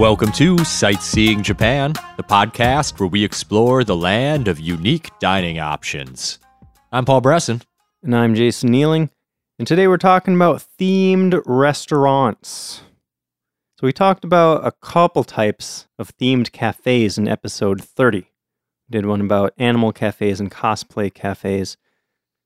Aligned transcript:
Welcome 0.00 0.32
to 0.32 0.56
Sightseeing 0.64 1.42
Japan, 1.42 1.92
the 2.16 2.22
podcast 2.22 2.98
where 2.98 3.06
we 3.06 3.22
explore 3.22 3.84
the 3.84 3.94
land 3.94 4.48
of 4.48 4.58
unique 4.58 5.10
dining 5.18 5.58
options. 5.58 6.38
I'm 6.90 7.04
Paul 7.04 7.20
Bresson. 7.20 7.60
And 8.02 8.16
I'm 8.16 8.34
Jason 8.34 8.70
Nealing. 8.70 9.10
And 9.58 9.68
today 9.68 9.86
we're 9.86 9.98
talking 9.98 10.34
about 10.34 10.64
themed 10.80 11.42
restaurants. 11.44 12.80
So 13.78 13.86
we 13.86 13.92
talked 13.92 14.24
about 14.24 14.66
a 14.66 14.72
couple 14.72 15.22
types 15.22 15.86
of 15.98 16.16
themed 16.16 16.50
cafes 16.50 17.18
in 17.18 17.28
episode 17.28 17.84
30. 17.84 18.20
We 18.20 18.26
did 18.90 19.04
one 19.04 19.20
about 19.20 19.52
animal 19.58 19.92
cafes 19.92 20.40
and 20.40 20.50
cosplay 20.50 21.12
cafes. 21.12 21.76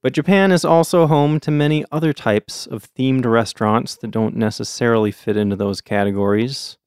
But 0.02 0.12
Japan 0.12 0.50
is 0.50 0.64
also 0.64 1.06
home 1.06 1.38
to 1.38 1.52
many 1.52 1.84
other 1.92 2.12
types 2.12 2.66
of 2.66 2.92
themed 2.94 3.24
restaurants 3.24 3.94
that 3.98 4.10
don't 4.10 4.34
necessarily 4.34 5.12
fit 5.12 5.36
into 5.36 5.54
those 5.54 5.80
categories. 5.80 6.78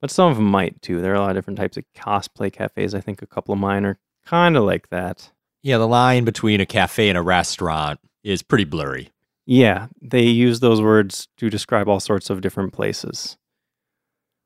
But 0.00 0.10
some 0.10 0.30
of 0.30 0.36
them 0.36 0.46
might 0.46 0.80
too. 0.82 1.00
There 1.00 1.12
are 1.12 1.16
a 1.16 1.20
lot 1.20 1.30
of 1.30 1.36
different 1.36 1.58
types 1.58 1.76
of 1.76 1.84
cosplay 1.96 2.52
cafes. 2.52 2.94
I 2.94 3.00
think 3.00 3.20
a 3.22 3.26
couple 3.26 3.52
of 3.52 3.58
mine 3.58 3.84
are 3.84 3.98
kind 4.24 4.56
of 4.56 4.64
like 4.64 4.90
that. 4.90 5.30
Yeah, 5.62 5.78
the 5.78 5.88
line 5.88 6.24
between 6.24 6.60
a 6.60 6.66
cafe 6.66 7.08
and 7.08 7.18
a 7.18 7.22
restaurant 7.22 7.98
is 8.22 8.42
pretty 8.42 8.64
blurry. 8.64 9.10
Yeah, 9.44 9.88
they 10.00 10.22
use 10.22 10.60
those 10.60 10.80
words 10.80 11.26
to 11.38 11.50
describe 11.50 11.88
all 11.88 12.00
sorts 12.00 12.30
of 12.30 12.40
different 12.42 12.72
places. 12.72 13.36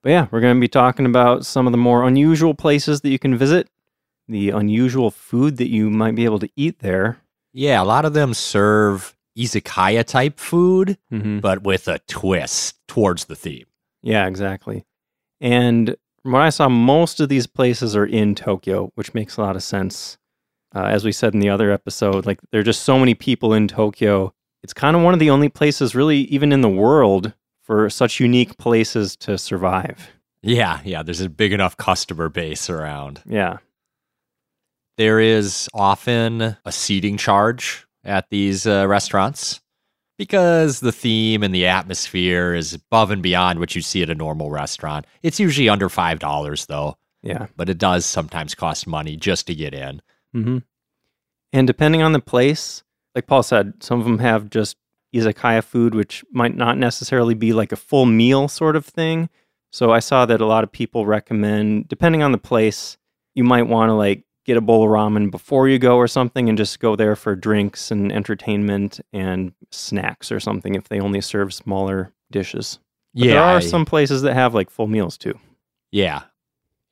But 0.02 0.10
yeah, 0.10 0.26
we're 0.30 0.40
going 0.40 0.56
to 0.56 0.60
be 0.60 0.68
talking 0.68 1.06
about 1.06 1.44
some 1.44 1.66
of 1.66 1.72
the 1.72 1.76
more 1.78 2.06
unusual 2.06 2.54
places 2.54 3.02
that 3.02 3.10
you 3.10 3.18
can 3.18 3.36
visit, 3.36 3.68
the 4.28 4.50
unusual 4.50 5.10
food 5.10 5.58
that 5.58 5.68
you 5.68 5.90
might 5.90 6.14
be 6.14 6.24
able 6.24 6.38
to 6.40 6.48
eat 6.56 6.78
there. 6.80 7.18
Yeah, 7.52 7.82
a 7.82 7.84
lot 7.84 8.04
of 8.04 8.14
them 8.14 8.32
serve 8.34 9.14
izakaya 9.38 10.04
type 10.04 10.38
food, 10.38 10.96
Mm-hmm. 11.12 11.40
but 11.40 11.62
with 11.62 11.88
a 11.88 11.98
twist 12.08 12.76
towards 12.88 13.26
the 13.26 13.36
theme. 13.36 13.66
Yeah, 14.02 14.26
exactly. 14.26 14.84
And 15.42 15.96
from 16.22 16.32
what 16.32 16.42
I 16.42 16.50
saw, 16.50 16.68
most 16.68 17.20
of 17.20 17.28
these 17.28 17.48
places 17.48 17.96
are 17.96 18.06
in 18.06 18.34
Tokyo, 18.34 18.92
which 18.94 19.12
makes 19.12 19.36
a 19.36 19.42
lot 19.42 19.56
of 19.56 19.62
sense. 19.62 20.16
Uh, 20.74 20.84
as 20.84 21.04
we 21.04 21.12
said 21.12 21.34
in 21.34 21.40
the 21.40 21.50
other 21.50 21.70
episode, 21.70 22.24
like 22.24 22.40
there 22.50 22.60
are 22.60 22.64
just 22.64 22.84
so 22.84 22.98
many 22.98 23.14
people 23.14 23.52
in 23.52 23.68
Tokyo. 23.68 24.32
It's 24.62 24.72
kind 24.72 24.96
of 24.96 25.02
one 25.02 25.12
of 25.12 25.20
the 25.20 25.30
only 25.30 25.48
places, 25.48 25.94
really, 25.94 26.18
even 26.18 26.52
in 26.52 26.60
the 26.60 26.68
world, 26.68 27.34
for 27.62 27.90
such 27.90 28.20
unique 28.20 28.56
places 28.56 29.16
to 29.16 29.36
survive. 29.36 30.10
Yeah, 30.42 30.80
yeah, 30.84 31.02
there's 31.02 31.20
a 31.20 31.28
big 31.28 31.52
enough 31.52 31.76
customer 31.76 32.28
base 32.28 32.70
around. 32.70 33.20
Yeah. 33.26 33.58
There 34.96 35.20
is 35.20 35.68
often 35.74 36.56
a 36.64 36.72
seating 36.72 37.16
charge 37.16 37.86
at 38.04 38.30
these 38.30 38.66
uh, 38.66 38.86
restaurants 38.86 39.61
because 40.22 40.78
the 40.78 40.92
theme 40.92 41.42
and 41.42 41.52
the 41.52 41.66
atmosphere 41.66 42.54
is 42.54 42.74
above 42.74 43.10
and 43.10 43.24
beyond 43.24 43.58
what 43.58 43.74
you 43.74 43.82
see 43.82 44.02
at 44.04 44.08
a 44.10 44.14
normal 44.14 44.50
restaurant. 44.52 45.04
It's 45.24 45.40
usually 45.40 45.68
under 45.68 45.88
$5 45.88 46.66
though, 46.66 46.96
Yeah. 47.22 47.46
but 47.56 47.68
it 47.68 47.76
does 47.78 48.06
sometimes 48.06 48.54
cost 48.54 48.86
money 48.86 49.16
just 49.16 49.48
to 49.48 49.54
get 49.56 49.74
in. 49.74 50.00
hmm 50.32 50.58
And 51.52 51.66
depending 51.66 52.02
on 52.02 52.12
the 52.12 52.20
place, 52.20 52.84
like 53.16 53.26
Paul 53.26 53.42
said, 53.42 53.82
some 53.82 53.98
of 53.98 54.04
them 54.04 54.20
have 54.20 54.48
just 54.48 54.76
izakaya 55.12 55.62
food, 55.64 55.92
which 55.92 56.24
might 56.32 56.56
not 56.56 56.78
necessarily 56.78 57.34
be 57.34 57.52
like 57.52 57.72
a 57.72 57.76
full 57.76 58.06
meal 58.06 58.46
sort 58.46 58.76
of 58.76 58.86
thing. 58.86 59.28
So 59.72 59.90
I 59.90 59.98
saw 59.98 60.24
that 60.26 60.40
a 60.40 60.46
lot 60.46 60.62
of 60.62 60.70
people 60.70 61.04
recommend, 61.04 61.88
depending 61.88 62.22
on 62.22 62.30
the 62.30 62.38
place, 62.38 62.96
you 63.34 63.42
might 63.42 63.66
want 63.66 63.88
to 63.88 63.94
like 63.94 64.22
get 64.44 64.56
a 64.56 64.60
bowl 64.60 64.82
of 64.84 64.90
ramen 64.90 65.30
before 65.30 65.68
you 65.68 65.78
go 65.78 65.96
or 65.96 66.08
something 66.08 66.48
and 66.48 66.58
just 66.58 66.80
go 66.80 66.96
there 66.96 67.14
for 67.16 67.36
drinks 67.36 67.90
and 67.90 68.10
entertainment 68.12 69.00
and 69.12 69.52
snacks 69.70 70.32
or 70.32 70.40
something 70.40 70.74
if 70.74 70.88
they 70.88 70.98
only 71.00 71.20
serve 71.20 71.54
smaller 71.54 72.12
dishes. 72.30 72.78
But 73.14 73.24
yeah. 73.24 73.32
there 73.34 73.42
are 73.42 73.56
I- 73.58 73.60
some 73.60 73.84
places 73.84 74.22
that 74.22 74.34
have 74.34 74.54
like 74.54 74.68
full 74.70 74.86
meals 74.88 75.16
too. 75.16 75.38
Yeah. 75.92 76.22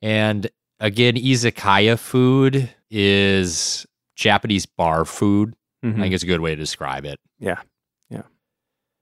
And 0.01 0.49
again, 0.79 1.15
izakaya 1.15 1.97
food 1.99 2.69
is 2.89 3.85
Japanese 4.15 4.65
bar 4.65 5.03
food. 5.05 5.55
I 5.83 5.87
Mhm. 5.87 5.99
think 5.99 6.13
it's 6.13 6.23
a 6.23 6.27
good 6.27 6.41
way 6.41 6.51
to 6.51 6.61
describe 6.61 7.05
it. 7.05 7.19
Yeah. 7.39 7.61
Yeah. 8.09 8.23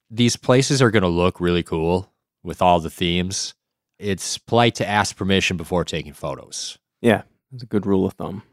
These 0.10 0.38
places 0.38 0.82
are 0.82 0.92
going 0.92 1.04
to 1.04 1.10
look 1.10 1.40
really 1.42 1.64
cool 1.64 2.12
with 2.44 2.62
all 2.62 2.80
the 2.80 2.90
themes. 2.90 3.54
It's 4.00 4.38
polite 4.38 4.76
to 4.76 4.88
ask 4.88 5.16
permission 5.16 5.58
before 5.58 5.84
taking 5.84 6.14
photos. 6.14 6.78
Yeah. 7.02 7.24
That's 7.52 7.64
a 7.64 7.68
good 7.68 7.86
rule 7.86 8.06
of 8.06 8.14
thumb. 8.14 8.44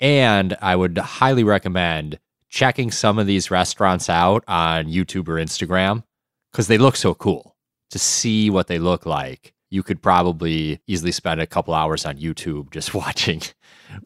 And 0.00 0.56
I 0.60 0.76
would 0.76 0.98
highly 0.98 1.44
recommend 1.44 2.18
checking 2.48 2.90
some 2.90 3.18
of 3.18 3.26
these 3.26 3.50
restaurants 3.50 4.08
out 4.08 4.44
on 4.48 4.86
YouTube 4.86 5.28
or 5.28 5.34
Instagram 5.34 6.02
because 6.50 6.66
they 6.66 6.78
look 6.78 6.96
so 6.96 7.14
cool. 7.14 7.56
To 7.90 7.98
see 7.98 8.50
what 8.50 8.68
they 8.68 8.78
look 8.78 9.04
like, 9.04 9.52
you 9.68 9.82
could 9.82 10.00
probably 10.00 10.80
easily 10.86 11.10
spend 11.10 11.40
a 11.40 11.46
couple 11.46 11.74
hours 11.74 12.06
on 12.06 12.18
YouTube 12.18 12.70
just 12.70 12.94
watching 12.94 13.42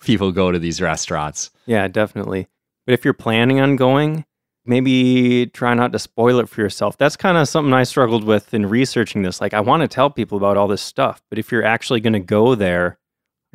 people 0.00 0.33
go 0.33 0.50
to 0.50 0.59
these 0.59 0.81
restaurants. 0.81 1.50
Yeah, 1.66 1.87
definitely. 1.88 2.49
But 2.87 2.94
if 2.94 3.04
you're 3.04 3.15
planning 3.15 3.60
on 3.60 3.77
going, 3.77 4.25
maybe 4.65 5.47
try 5.53 5.75
not 5.75 5.93
to 5.93 5.99
spoil 5.99 6.38
it 6.38 6.49
for 6.49 6.60
yourself. 6.60 6.97
That's 6.97 7.16
kind 7.16 7.37
of 7.37 7.49
something 7.49 7.72
I 7.72 7.83
struggled 7.83 8.25
with 8.25 8.54
in 8.54 8.66
researching 8.66 9.22
this. 9.22 9.41
Like, 9.41 9.54
I 9.54 9.60
want 9.60 9.83
to 9.83 9.88
tell 9.88 10.10
people 10.10 10.38
about 10.38 10.56
all 10.56 10.69
this 10.69 10.83
stuff, 10.83 11.22
but 11.28 11.38
if 11.38 11.53
you're 11.53 11.65
actually 11.65 12.00
going 12.00 12.15
to 12.15 12.21
go 12.21 12.54
there, 12.54 12.99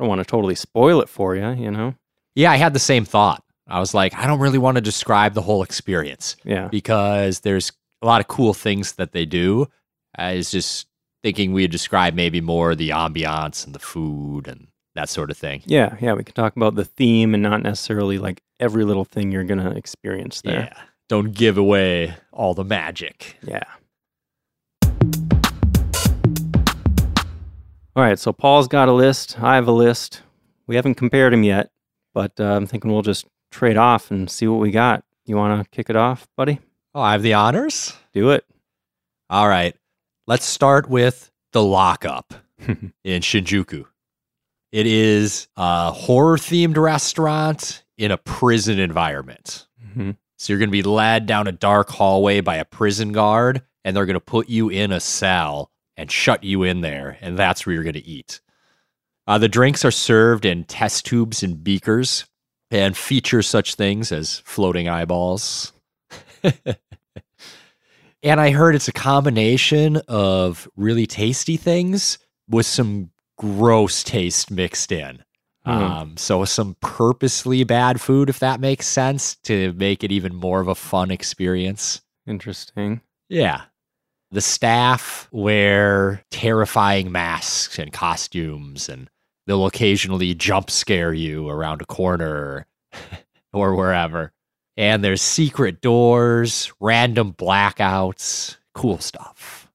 don't 0.00 0.08
want 0.08 0.18
to 0.20 0.24
totally 0.24 0.54
spoil 0.56 1.00
it 1.00 1.08
for 1.08 1.36
you, 1.36 1.48
you 1.50 1.70
know? 1.70 1.94
Yeah, 2.34 2.50
I 2.50 2.56
had 2.56 2.72
the 2.72 2.78
same 2.80 3.04
thought. 3.04 3.42
I 3.68 3.78
was 3.78 3.94
like, 3.94 4.14
I 4.14 4.26
don't 4.26 4.40
really 4.40 4.58
want 4.58 4.76
to 4.76 4.80
describe 4.80 5.34
the 5.34 5.42
whole 5.42 5.62
experience 5.62 6.36
Yeah. 6.44 6.66
because 6.68 7.40
there's 7.40 7.70
a 8.02 8.06
lot 8.06 8.20
of 8.20 8.26
cool 8.28 8.52
things 8.54 8.92
that 8.94 9.12
they 9.12 9.24
do. 9.26 9.68
I 10.16 10.34
was 10.34 10.50
just 10.50 10.86
thinking 11.22 11.52
we'd 11.52 11.70
describe 11.70 12.14
maybe 12.14 12.40
more 12.40 12.74
the 12.74 12.90
ambiance 12.90 13.64
and 13.64 13.74
the 13.74 13.78
food 13.78 14.48
and 14.48 14.66
that 14.96 15.08
sort 15.08 15.30
of 15.30 15.36
thing. 15.36 15.62
Yeah. 15.66 15.96
Yeah. 16.00 16.14
We 16.14 16.24
can 16.24 16.34
talk 16.34 16.56
about 16.56 16.74
the 16.74 16.84
theme 16.84 17.32
and 17.34 17.42
not 17.42 17.62
necessarily 17.62 18.18
like 18.18 18.42
every 18.58 18.84
little 18.84 19.04
thing 19.04 19.30
you're 19.30 19.44
going 19.44 19.60
to 19.60 19.70
experience 19.70 20.40
there. 20.42 20.70
Yeah. 20.72 20.82
Don't 21.08 21.32
give 21.32 21.56
away 21.58 22.14
all 22.32 22.54
the 22.54 22.64
magic. 22.64 23.36
Yeah. 23.42 23.62
All 27.96 28.02
right. 28.02 28.18
So 28.18 28.32
Paul's 28.32 28.68
got 28.68 28.88
a 28.88 28.92
list. 28.92 29.38
I 29.40 29.54
have 29.56 29.68
a 29.68 29.72
list. 29.72 30.22
We 30.66 30.76
haven't 30.76 30.94
compared 30.94 31.32
them 31.32 31.42
yet, 31.42 31.70
but 32.14 32.38
uh, 32.38 32.44
I'm 32.44 32.66
thinking 32.66 32.92
we'll 32.92 33.02
just 33.02 33.26
trade 33.50 33.76
off 33.76 34.10
and 34.10 34.30
see 34.30 34.46
what 34.46 34.60
we 34.60 34.70
got. 34.70 35.04
You 35.26 35.36
want 35.36 35.62
to 35.62 35.68
kick 35.70 35.90
it 35.90 35.96
off, 35.96 36.28
buddy? 36.36 36.60
Oh, 36.94 37.00
I 37.00 37.12
have 37.12 37.22
the 37.22 37.34
honors? 37.34 37.92
Do 38.12 38.30
it. 38.30 38.44
All 39.28 39.48
right. 39.48 39.74
Let's 40.26 40.44
start 40.44 40.88
with 40.88 41.30
the 41.52 41.62
lockup 41.62 42.34
in 42.68 42.92
Shinjuku. 43.22 43.84
It 44.72 44.86
is 44.86 45.48
a 45.56 45.90
horror 45.90 46.36
themed 46.36 46.76
restaurant 46.76 47.82
in 47.98 48.12
a 48.12 48.16
prison 48.18 48.78
environment. 48.78 49.66
Mhm. 49.96 50.16
So 50.38 50.52
you're 50.52 50.60
going 50.60 50.68
to 50.70 50.72
be 50.72 50.82
led 50.84 51.26
down 51.26 51.48
a 51.48 51.52
dark 51.52 51.90
hallway 51.90 52.40
by 52.40 52.56
a 52.56 52.64
prison 52.64 53.10
guard, 53.12 53.62
and 53.84 53.94
they're 53.96 54.06
going 54.06 54.14
to 54.14 54.20
put 54.20 54.48
you 54.48 54.68
in 54.68 54.92
a 54.92 55.00
cell 55.00 55.70
and 56.00 56.10
shut 56.10 56.42
you 56.42 56.62
in 56.62 56.80
there, 56.80 57.18
and 57.20 57.38
that's 57.38 57.66
where 57.66 57.74
you're 57.74 57.84
going 57.84 57.92
to 57.92 58.06
eat. 58.06 58.40
Uh, 59.26 59.36
the 59.36 59.50
drinks 59.50 59.84
are 59.84 59.90
served 59.90 60.46
in 60.46 60.64
test 60.64 61.04
tubes 61.04 61.42
and 61.42 61.62
beakers 61.62 62.24
and 62.70 62.96
feature 62.96 63.42
such 63.42 63.74
things 63.74 64.10
as 64.10 64.38
floating 64.46 64.88
eyeballs. 64.88 65.74
and 68.22 68.40
I 68.40 68.50
heard 68.50 68.74
it's 68.74 68.88
a 68.88 68.92
combination 68.92 69.98
of 70.08 70.66
really 70.74 71.06
tasty 71.06 71.58
things 71.58 72.18
with 72.48 72.64
some 72.64 73.10
gross 73.36 74.02
taste 74.02 74.50
mixed 74.50 74.92
in. 74.92 75.22
Hmm. 75.66 75.70
Um, 75.70 76.16
so 76.16 76.46
some 76.46 76.76
purposely 76.80 77.62
bad 77.64 78.00
food, 78.00 78.30
if 78.30 78.38
that 78.38 78.58
makes 78.58 78.86
sense, 78.86 79.36
to 79.44 79.74
make 79.74 80.02
it 80.02 80.10
even 80.10 80.34
more 80.34 80.62
of 80.62 80.68
a 80.68 80.74
fun 80.74 81.10
experience. 81.10 82.00
Interesting. 82.26 83.02
Yeah. 83.28 83.64
The 84.32 84.40
staff 84.40 85.28
wear 85.32 86.22
terrifying 86.30 87.10
masks 87.10 87.78
and 87.78 87.92
costumes, 87.92 88.88
and 88.88 89.10
they'll 89.46 89.66
occasionally 89.66 90.34
jump 90.34 90.70
scare 90.70 91.12
you 91.12 91.48
around 91.48 91.82
a 91.82 91.86
corner 91.86 92.66
or 93.52 93.74
wherever. 93.74 94.32
And 94.76 95.02
there's 95.02 95.20
secret 95.20 95.80
doors, 95.80 96.72
random 96.78 97.32
blackouts, 97.32 98.56
cool 98.72 98.98
stuff. 98.98 99.68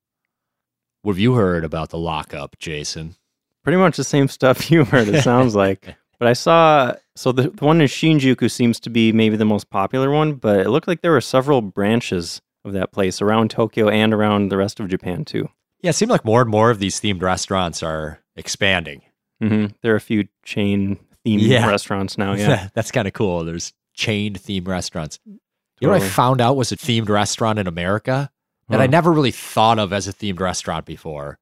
What 1.01 1.13
have 1.13 1.19
you 1.19 1.33
heard 1.33 1.63
about 1.65 1.89
the 1.89 1.97
lockup, 1.97 2.57
Jason? 2.57 3.15
Pretty 3.63 3.77
much 3.77 3.97
the 3.97 4.03
same 4.03 4.27
stuff 4.27 4.71
you 4.71 4.85
heard, 4.85 5.09
it 5.09 5.21
sounds 5.21 5.53
like. 5.65 5.95
But 6.17 6.29
I 6.29 6.33
saw, 6.33 6.93
so 7.15 7.31
the, 7.31 7.49
the 7.49 7.65
one 7.65 7.81
in 7.81 7.87
Shinjuku 7.87 8.49
seems 8.49 8.79
to 8.79 8.89
be 8.89 9.11
maybe 9.11 9.35
the 9.35 9.45
most 9.45 9.69
popular 9.69 10.09
one, 10.09 10.35
but 10.35 10.61
it 10.61 10.69
looked 10.69 10.87
like 10.87 11.01
there 11.01 11.11
were 11.11 11.21
several 11.21 11.61
branches 11.61 12.41
of 12.65 12.73
that 12.73 12.91
place 12.91 13.21
around 13.21 13.51
Tokyo 13.51 13.87
and 13.89 14.13
around 14.13 14.49
the 14.49 14.57
rest 14.57 14.79
of 14.79 14.87
Japan 14.89 15.23
too. 15.23 15.47
Yeah, 15.81 15.91
it 15.91 15.93
seemed 15.93 16.11
like 16.11 16.25
more 16.25 16.41
and 16.41 16.49
more 16.49 16.71
of 16.71 16.79
these 16.79 16.99
themed 16.99 17.21
restaurants 17.21 17.83
are 17.83 18.19
expanding. 18.35 19.01
hmm 19.41 19.67
There 19.81 19.93
are 19.93 19.97
a 19.97 20.01
few 20.01 20.27
chain 20.43 20.97
themed 21.25 21.41
Yeah. 21.41 21.67
restaurants 21.67 22.17
now. 22.17 22.33
Yeah. 22.37 22.69
That's 22.73 22.91
kind 22.91 23.07
of 23.07 23.13
cool. 23.13 23.45
There's 23.45 23.71
chained 23.93 24.39
themed 24.39 24.67
restaurants. 24.67 25.19
You 25.25 25.39
know 25.87 25.89
what 25.93 26.01
I 26.03 26.07
found 26.07 26.41
out 26.41 26.55
was 26.55 26.71
a 26.71 26.77
themed 26.77 27.09
restaurant 27.09 27.59
in 27.59 27.67
America 27.67 28.31
that 28.69 28.81
I 28.81 28.87
never 28.87 29.11
really 29.11 29.31
thought 29.31 29.77
of 29.77 29.93
as 29.93 30.07
a 30.07 30.13
themed 30.13 30.39
restaurant 30.39 30.85
before? 30.85 31.37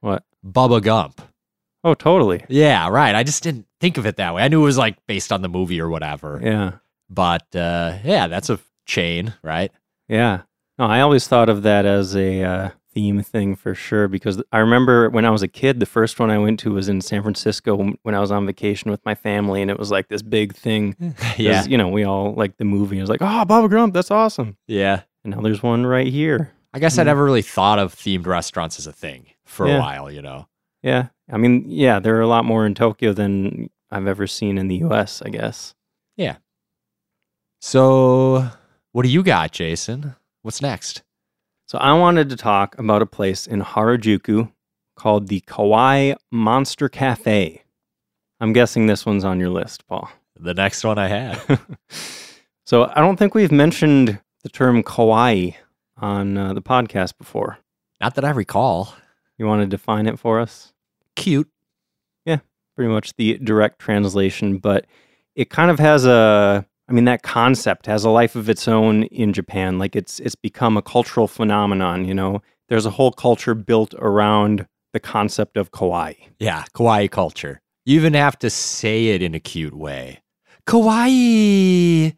What? 0.00 0.24
Bubba 0.44 0.82
Gump. 0.82 1.20
Oh, 1.84 1.94
totally. 1.94 2.44
Yeah, 2.48 2.88
right. 2.88 3.14
I 3.14 3.22
just 3.22 3.42
didn't 3.42 3.66
think 3.80 3.98
of 3.98 4.06
it 4.06 4.16
that 4.16 4.34
way. 4.34 4.42
I 4.42 4.48
knew 4.48 4.62
it 4.62 4.64
was 4.64 4.78
like 4.78 4.96
based 5.06 5.30
on 5.32 5.42
the 5.42 5.48
movie 5.50 5.80
or 5.80 5.88
whatever. 5.90 6.40
Yeah. 6.42 6.72
But 7.10 7.54
uh, 7.54 7.98
yeah, 8.02 8.26
that's 8.26 8.48
a 8.50 8.58
chain, 8.86 9.34
right? 9.42 9.70
Yeah. 10.08 10.42
No, 10.78 10.86
I 10.86 11.00
always 11.00 11.28
thought 11.28 11.48
of 11.48 11.62
that 11.62 11.84
as 11.86 12.16
a 12.16 12.42
uh, 12.42 12.70
theme 12.92 13.22
thing 13.22 13.54
for 13.54 13.74
sure 13.74 14.08
because 14.08 14.42
I 14.52 14.58
remember 14.58 15.08
when 15.10 15.24
I 15.24 15.30
was 15.30 15.42
a 15.42 15.48
kid, 15.48 15.78
the 15.78 15.86
first 15.86 16.18
one 16.18 16.30
I 16.30 16.38
went 16.38 16.58
to 16.60 16.72
was 16.72 16.88
in 16.88 17.00
San 17.00 17.22
Francisco 17.22 17.92
when 18.02 18.14
I 18.14 18.18
was 18.20 18.32
on 18.32 18.44
vacation 18.46 18.90
with 18.90 19.04
my 19.04 19.14
family, 19.14 19.62
and 19.62 19.70
it 19.70 19.78
was 19.78 19.90
like 19.92 20.08
this 20.08 20.22
big 20.22 20.54
thing. 20.54 20.96
yeah. 21.36 21.64
You 21.64 21.78
know, 21.78 21.88
we 21.88 22.02
all 22.04 22.34
like 22.34 22.56
the 22.56 22.64
movie. 22.64 22.98
It 22.98 23.02
was 23.02 23.10
like, 23.10 23.22
oh, 23.22 23.44
Bubba 23.46 23.70
Gump, 23.70 23.94
that's 23.94 24.10
awesome. 24.10 24.56
Yeah. 24.66 25.02
And 25.24 25.34
now 25.34 25.40
there's 25.42 25.62
one 25.62 25.86
right 25.86 26.08
here. 26.08 26.52
I 26.72 26.80
guess 26.80 26.98
I 26.98 27.02
Mm. 27.02 27.06
never 27.06 27.24
really 27.24 27.42
thought 27.42 27.78
of 27.78 27.94
themed 27.94 28.26
restaurants 28.26 28.78
as 28.80 28.88
a 28.88 28.92
thing 28.92 29.26
for 29.44 29.68
Yeah. 29.68 29.76
a 29.76 29.80
while, 29.80 30.10
you 30.10 30.22
know? 30.22 30.48
Yeah. 30.82 31.06
I 31.30 31.36
mean, 31.36 31.64
yeah, 31.68 32.00
there 32.00 32.16
are 32.16 32.20
a 32.20 32.26
lot 32.26 32.44
more 32.44 32.66
in 32.66 32.74
Tokyo 32.74 33.12
than 33.12 33.70
I've 33.92 34.08
ever 34.08 34.26
seen 34.26 34.58
in 34.58 34.66
the 34.66 34.76
US, 34.78 35.22
I 35.24 35.28
guess. 35.28 35.74
Yeah. 36.16 36.36
So, 37.60 38.48
what 38.92 39.02
do 39.04 39.08
you 39.08 39.22
got, 39.22 39.52
Jason? 39.52 40.16
What's 40.44 40.60
next? 40.60 41.02
So 41.64 41.78
I 41.78 41.94
wanted 41.94 42.28
to 42.28 42.36
talk 42.36 42.78
about 42.78 43.00
a 43.00 43.06
place 43.06 43.46
in 43.46 43.62
Harajuku 43.62 44.52
called 44.94 45.28
the 45.28 45.40
Kawaii 45.40 46.16
Monster 46.30 46.90
Cafe. 46.90 47.62
I'm 48.40 48.52
guessing 48.52 48.84
this 48.84 49.06
one's 49.06 49.24
on 49.24 49.40
your 49.40 49.48
list, 49.48 49.86
Paul. 49.88 50.10
The 50.38 50.52
next 50.52 50.84
one 50.84 50.98
I 50.98 51.08
had. 51.08 51.40
so 52.66 52.92
I 52.94 53.00
don't 53.00 53.16
think 53.16 53.34
we've 53.34 53.50
mentioned 53.50 54.20
the 54.42 54.50
term 54.50 54.82
kawaii 54.82 55.54
on 55.96 56.36
uh, 56.36 56.52
the 56.52 56.60
podcast 56.60 57.16
before. 57.16 57.56
Not 58.02 58.14
that 58.16 58.26
I 58.26 58.30
recall. 58.30 58.94
You 59.38 59.46
want 59.46 59.62
to 59.62 59.66
define 59.66 60.06
it 60.06 60.18
for 60.18 60.40
us? 60.40 60.74
Cute. 61.16 61.48
Yeah, 62.26 62.40
pretty 62.76 62.92
much 62.92 63.16
the 63.16 63.38
direct 63.38 63.78
translation, 63.78 64.58
but 64.58 64.84
it 65.34 65.48
kind 65.48 65.70
of 65.70 65.78
has 65.78 66.04
a 66.04 66.66
I 66.88 66.92
mean 66.92 67.04
that 67.04 67.22
concept 67.22 67.86
has 67.86 68.04
a 68.04 68.10
life 68.10 68.36
of 68.36 68.48
its 68.48 68.68
own 68.68 69.04
in 69.04 69.32
Japan. 69.32 69.78
Like 69.78 69.96
it's 69.96 70.20
it's 70.20 70.34
become 70.34 70.76
a 70.76 70.82
cultural 70.82 71.28
phenomenon, 71.28 72.04
you 72.04 72.14
know. 72.14 72.42
There's 72.68 72.86
a 72.86 72.90
whole 72.90 73.12
culture 73.12 73.54
built 73.54 73.94
around 73.98 74.66
the 74.92 75.00
concept 75.00 75.56
of 75.56 75.70
kawaii. 75.70 76.16
Yeah, 76.38 76.64
kawaii 76.74 77.10
culture. 77.10 77.60
You 77.84 77.96
even 77.96 78.14
have 78.14 78.38
to 78.40 78.50
say 78.50 79.08
it 79.08 79.22
in 79.22 79.34
a 79.34 79.40
cute 79.40 79.74
way. 79.74 80.22
Kawaii. 80.66 82.16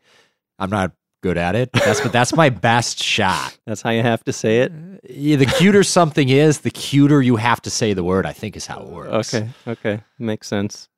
I'm 0.59 0.71
not 0.71 0.93
good 1.23 1.39
at 1.39 1.55
it. 1.57 1.71
That's 1.73 2.01
but 2.01 2.13
that's 2.13 2.35
my 2.35 2.51
best 2.51 3.03
shot. 3.03 3.59
That's 3.67 3.83
how 3.83 3.91
you 3.91 4.03
have 4.03 4.23
to 4.25 4.33
say 4.33 4.61
it. 4.61 4.73
Yeah, 5.09 5.37
the 5.37 5.47
cuter 5.47 5.83
something 5.83 6.29
is, 6.29 6.61
the 6.61 6.71
cuter 6.71 7.21
you 7.21 7.37
have 7.37 7.61
to 7.63 7.71
say 7.71 7.95
the 7.95 8.05
word. 8.05 8.27
I 8.27 8.33
think 8.33 8.57
is 8.57 8.67
how 8.67 8.81
it 8.83 8.89
works. 8.89 9.35
Okay, 9.35 9.49
okay, 9.67 10.01
makes 10.19 10.47
sense. 10.47 10.89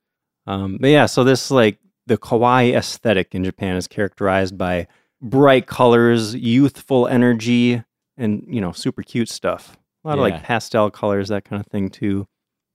Um, 0.47 0.79
but 0.81 0.89
yeah, 0.89 1.07
so 1.07 1.25
this 1.25 1.51
like 1.51 1.79
the 2.09 2.19
kawaii 2.19 2.77
aesthetic 2.77 3.35
in 3.35 3.45
Japan 3.45 3.77
is 3.77 3.87
characterized 3.87 4.59
by 4.59 4.87
bright 5.21 5.67
colors, 5.67 6.35
youthful 6.35 7.07
energy, 7.07 7.83
and 8.17 8.45
you 8.49 8.61
know, 8.61 8.73
super 8.73 9.03
cute 9.03 9.29
stuff. 9.29 9.77
A 10.05 10.09
lot 10.09 10.19
of 10.19 10.23
like 10.23 10.43
pastel 10.43 10.91
colors, 10.91 11.29
that 11.29 11.45
kind 11.45 11.61
of 11.61 11.67
thing 11.67 11.91
too. 11.91 12.27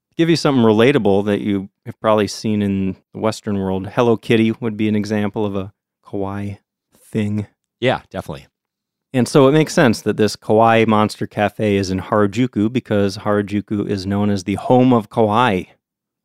To 0.10 0.16
give 0.16 0.30
you 0.30 0.36
something 0.36 0.64
relatable 0.64 1.26
that 1.26 1.42
you 1.42 1.70
have 1.86 2.00
probably 2.00 2.28
seen 2.28 2.62
in 2.62 2.96
the 3.14 3.20
Western 3.20 3.58
world, 3.58 3.88
Hello 3.88 4.16
Kitty 4.18 4.52
would 4.52 4.78
be 4.78 4.88
an 4.88 4.96
example 4.96 5.46
of 5.46 5.56
a 5.56 5.74
kawaii 6.06 6.60
thing. 6.96 7.48
Yeah, 7.80 8.02
definitely. 8.10 8.48
And 9.16 9.28
so 9.28 9.48
it 9.48 9.52
makes 9.52 9.74
sense 9.74 10.02
that 10.02 10.18
this 10.18 10.36
Kawaii 10.36 10.88
Monster 10.88 11.28
Cafe 11.28 11.76
is 11.76 11.92
in 11.92 12.00
Harajuku 12.00 12.74
because 12.74 13.20
Harajuku 13.20 13.88
is 13.88 14.08
known 14.08 14.32
as 14.32 14.44
the 14.44 14.56
home 14.56 14.92
of 14.92 15.10
kawaii. 15.10 15.68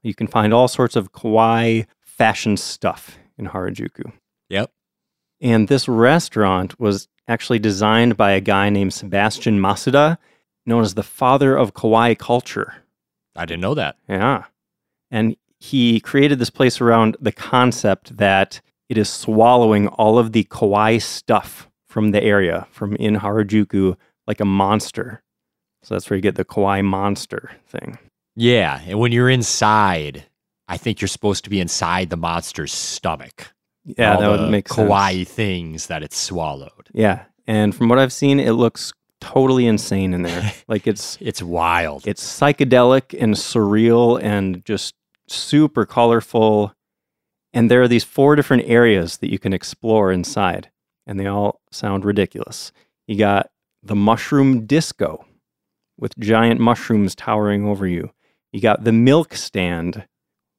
You 0.02 0.14
can 0.14 0.26
find 0.26 0.54
all 0.54 0.68
sorts 0.68 0.96
of 0.96 1.12
kawaii 1.12 1.86
fashion 2.18 2.56
stuff 2.56 3.18
in 3.38 3.46
Harajuku. 3.46 4.12
Yep. 4.50 4.70
And 5.40 5.68
this 5.68 5.88
restaurant 5.88 6.78
was 6.80 7.08
actually 7.28 7.60
designed 7.60 8.16
by 8.16 8.32
a 8.32 8.40
guy 8.40 8.68
named 8.68 8.92
Sebastian 8.92 9.60
Masuda, 9.60 10.18
known 10.66 10.82
as 10.82 10.94
the 10.94 11.02
father 11.02 11.56
of 11.56 11.74
kawaii 11.74 12.18
culture. 12.18 12.74
I 13.36 13.46
didn't 13.46 13.60
know 13.60 13.74
that. 13.74 13.96
Yeah. 14.08 14.44
And 15.10 15.36
he 15.60 16.00
created 16.00 16.38
this 16.38 16.50
place 16.50 16.80
around 16.80 17.16
the 17.20 17.32
concept 17.32 18.16
that 18.16 18.60
it 18.88 18.98
is 18.98 19.08
swallowing 19.08 19.88
all 19.88 20.18
of 20.18 20.32
the 20.32 20.44
kawaii 20.44 21.00
stuff 21.00 21.68
from 21.88 22.10
the 22.10 22.22
area, 22.22 22.66
from 22.70 22.96
in 22.96 23.16
Harajuku, 23.16 23.96
like 24.26 24.40
a 24.40 24.44
monster. 24.44 25.22
So 25.82 25.94
that's 25.94 26.10
where 26.10 26.16
you 26.16 26.22
get 26.22 26.34
the 26.34 26.44
kawaii 26.44 26.84
monster 26.84 27.52
thing. 27.66 27.98
Yeah, 28.34 28.80
and 28.86 28.98
when 28.98 29.12
you're 29.12 29.30
inside, 29.30 30.24
I 30.68 30.76
think 30.76 31.00
you're 31.00 31.08
supposed 31.08 31.44
to 31.44 31.50
be 31.50 31.60
inside 31.60 32.10
the 32.10 32.16
monster's 32.16 32.72
stomach. 32.72 33.52
Yeah, 33.84 34.16
that 34.16 34.20
the 34.20 34.30
would 34.42 34.50
make 34.50 34.68
sense. 34.68 34.88
kawaii 34.88 35.26
things 35.26 35.86
that 35.86 36.02
it's 36.02 36.16
swallowed. 36.18 36.88
Yeah. 36.92 37.24
And 37.46 37.74
from 37.74 37.88
what 37.88 37.98
I've 37.98 38.12
seen, 38.12 38.38
it 38.38 38.52
looks 38.52 38.92
totally 39.20 39.66
insane 39.66 40.12
in 40.12 40.22
there. 40.22 40.52
like 40.68 40.86
it's 40.86 41.16
It's 41.20 41.42
wild. 41.42 42.06
it's 42.06 42.22
psychedelic 42.22 43.20
and 43.20 43.34
surreal 43.34 44.22
and 44.22 44.62
just 44.64 44.94
super 45.28 45.86
colorful. 45.86 46.74
And 47.54 47.70
there 47.70 47.80
are 47.82 47.88
these 47.88 48.04
four 48.04 48.36
different 48.36 48.64
areas 48.66 49.16
that 49.18 49.30
you 49.32 49.38
can 49.38 49.54
explore 49.54 50.12
inside, 50.12 50.70
and 51.06 51.18
they 51.18 51.26
all 51.26 51.60
sound 51.72 52.04
ridiculous. 52.04 52.72
You 53.06 53.16
got 53.16 53.48
the 53.82 53.96
mushroom 53.96 54.66
disco 54.66 55.24
with 55.98 56.16
giant 56.18 56.60
mushrooms 56.60 57.14
towering 57.14 57.64
over 57.66 57.86
you. 57.86 58.10
You 58.52 58.60
got 58.60 58.84
the 58.84 58.92
milk 58.92 59.34
stand, 59.34 60.06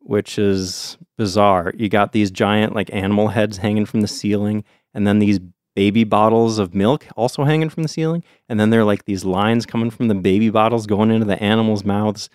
which 0.09 0.39
is 0.39 0.97
bizarre. 1.19 1.71
You 1.77 1.88
got 1.88 2.13
these 2.13 2.31
giant, 2.31 2.73
like, 2.73 2.91
animal 2.91 3.27
heads 3.27 3.57
hanging 3.57 3.85
from 3.85 4.01
the 4.01 4.07
ceiling, 4.07 4.63
and 4.91 5.06
then 5.06 5.19
these 5.19 5.39
baby 5.75 6.03
bottles 6.03 6.57
of 6.57 6.73
milk 6.73 7.06
also 7.15 7.44
hanging 7.44 7.69
from 7.69 7.83
the 7.83 7.89
ceiling. 7.89 8.23
And 8.50 8.59
then 8.59 8.71
there 8.71 8.79
are 8.79 8.85
like 8.85 9.06
these 9.06 9.23
lines 9.23 9.67
coming 9.67 9.91
from 9.91 10.07
the 10.07 10.15
baby 10.15 10.50
bottles 10.50 10.88
going 10.88 11.11
into 11.11 11.27
the 11.27 11.41
animals' 11.41 11.85
mouths. 11.85 12.27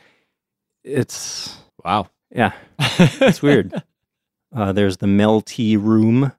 It's, 0.85 1.57
wow. 1.85 2.07
yeah, 2.31 2.53
it's 2.79 3.43
weird. 3.43 3.73
Uh, 4.57 4.71
there's 4.71 4.99
the 4.99 5.07
Melty 5.07 5.77
Room, 5.77 6.31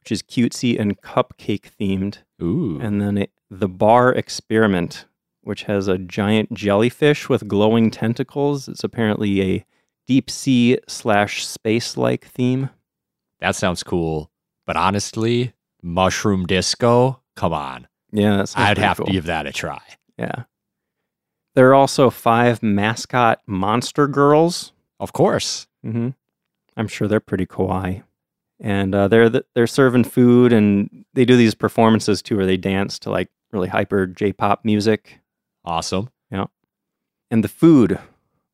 which 0.00 0.10
is 0.10 0.20
cutesy 0.20 0.76
and 0.76 1.00
cupcake 1.00 1.70
themed. 1.78 2.18
Ooh. 2.42 2.80
And 2.82 3.00
then 3.00 3.16
it, 3.16 3.30
the 3.48 3.68
Bar 3.68 4.12
Experiment, 4.12 5.04
which 5.42 5.62
has 5.62 5.86
a 5.86 5.96
giant 5.96 6.52
jellyfish 6.52 7.28
with 7.28 7.46
glowing 7.46 7.92
tentacles. 7.92 8.66
It's 8.66 8.82
apparently 8.82 9.40
a 9.42 9.64
deep 10.06 10.30
sea 10.30 10.78
slash 10.88 11.46
space 11.46 11.96
like 11.96 12.24
theme. 12.26 12.70
that 13.40 13.56
sounds 13.56 13.82
cool. 13.82 14.30
But 14.66 14.76
honestly, 14.76 15.52
mushroom 15.82 16.46
disco, 16.46 17.20
come 17.36 17.52
on. 17.52 17.88
Yeah, 18.12 18.44
I'd 18.54 18.78
have 18.78 18.98
to 18.98 19.10
give 19.10 19.24
that 19.26 19.46
a 19.46 19.52
try. 19.52 19.80
Yeah. 20.18 20.44
There 21.54 21.68
are 21.70 21.74
also 21.74 22.10
five 22.10 22.62
mascot 22.62 23.40
monster 23.46 24.06
girls. 24.06 24.72
Of 25.00 25.12
course. 25.12 25.66
hmm 25.82 26.10
I'm 26.76 26.88
sure 26.88 27.06
they're 27.08 27.20
pretty 27.20 27.44
kawaii. 27.46 28.02
And 28.60 28.94
uh, 28.94 29.08
they're 29.08 29.28
th- 29.28 29.44
they're 29.54 29.66
serving 29.66 30.04
food, 30.04 30.52
and 30.52 31.04
they 31.14 31.24
do 31.24 31.36
these 31.36 31.54
performances 31.54 32.22
too, 32.22 32.36
where 32.36 32.46
they 32.46 32.56
dance 32.56 32.98
to 33.00 33.10
like 33.10 33.28
really 33.50 33.68
hyper 33.68 34.06
J-pop 34.06 34.64
music. 34.64 35.18
Awesome. 35.64 36.08
Yeah. 36.30 36.46
And 37.30 37.42
the 37.44 37.48
food, 37.48 37.98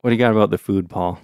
what 0.01 0.11
do 0.11 0.15
you 0.17 0.19
got 0.19 0.33
about 0.33 0.51
the 0.51 0.59
food, 0.59 0.89
Paul? 0.89 1.21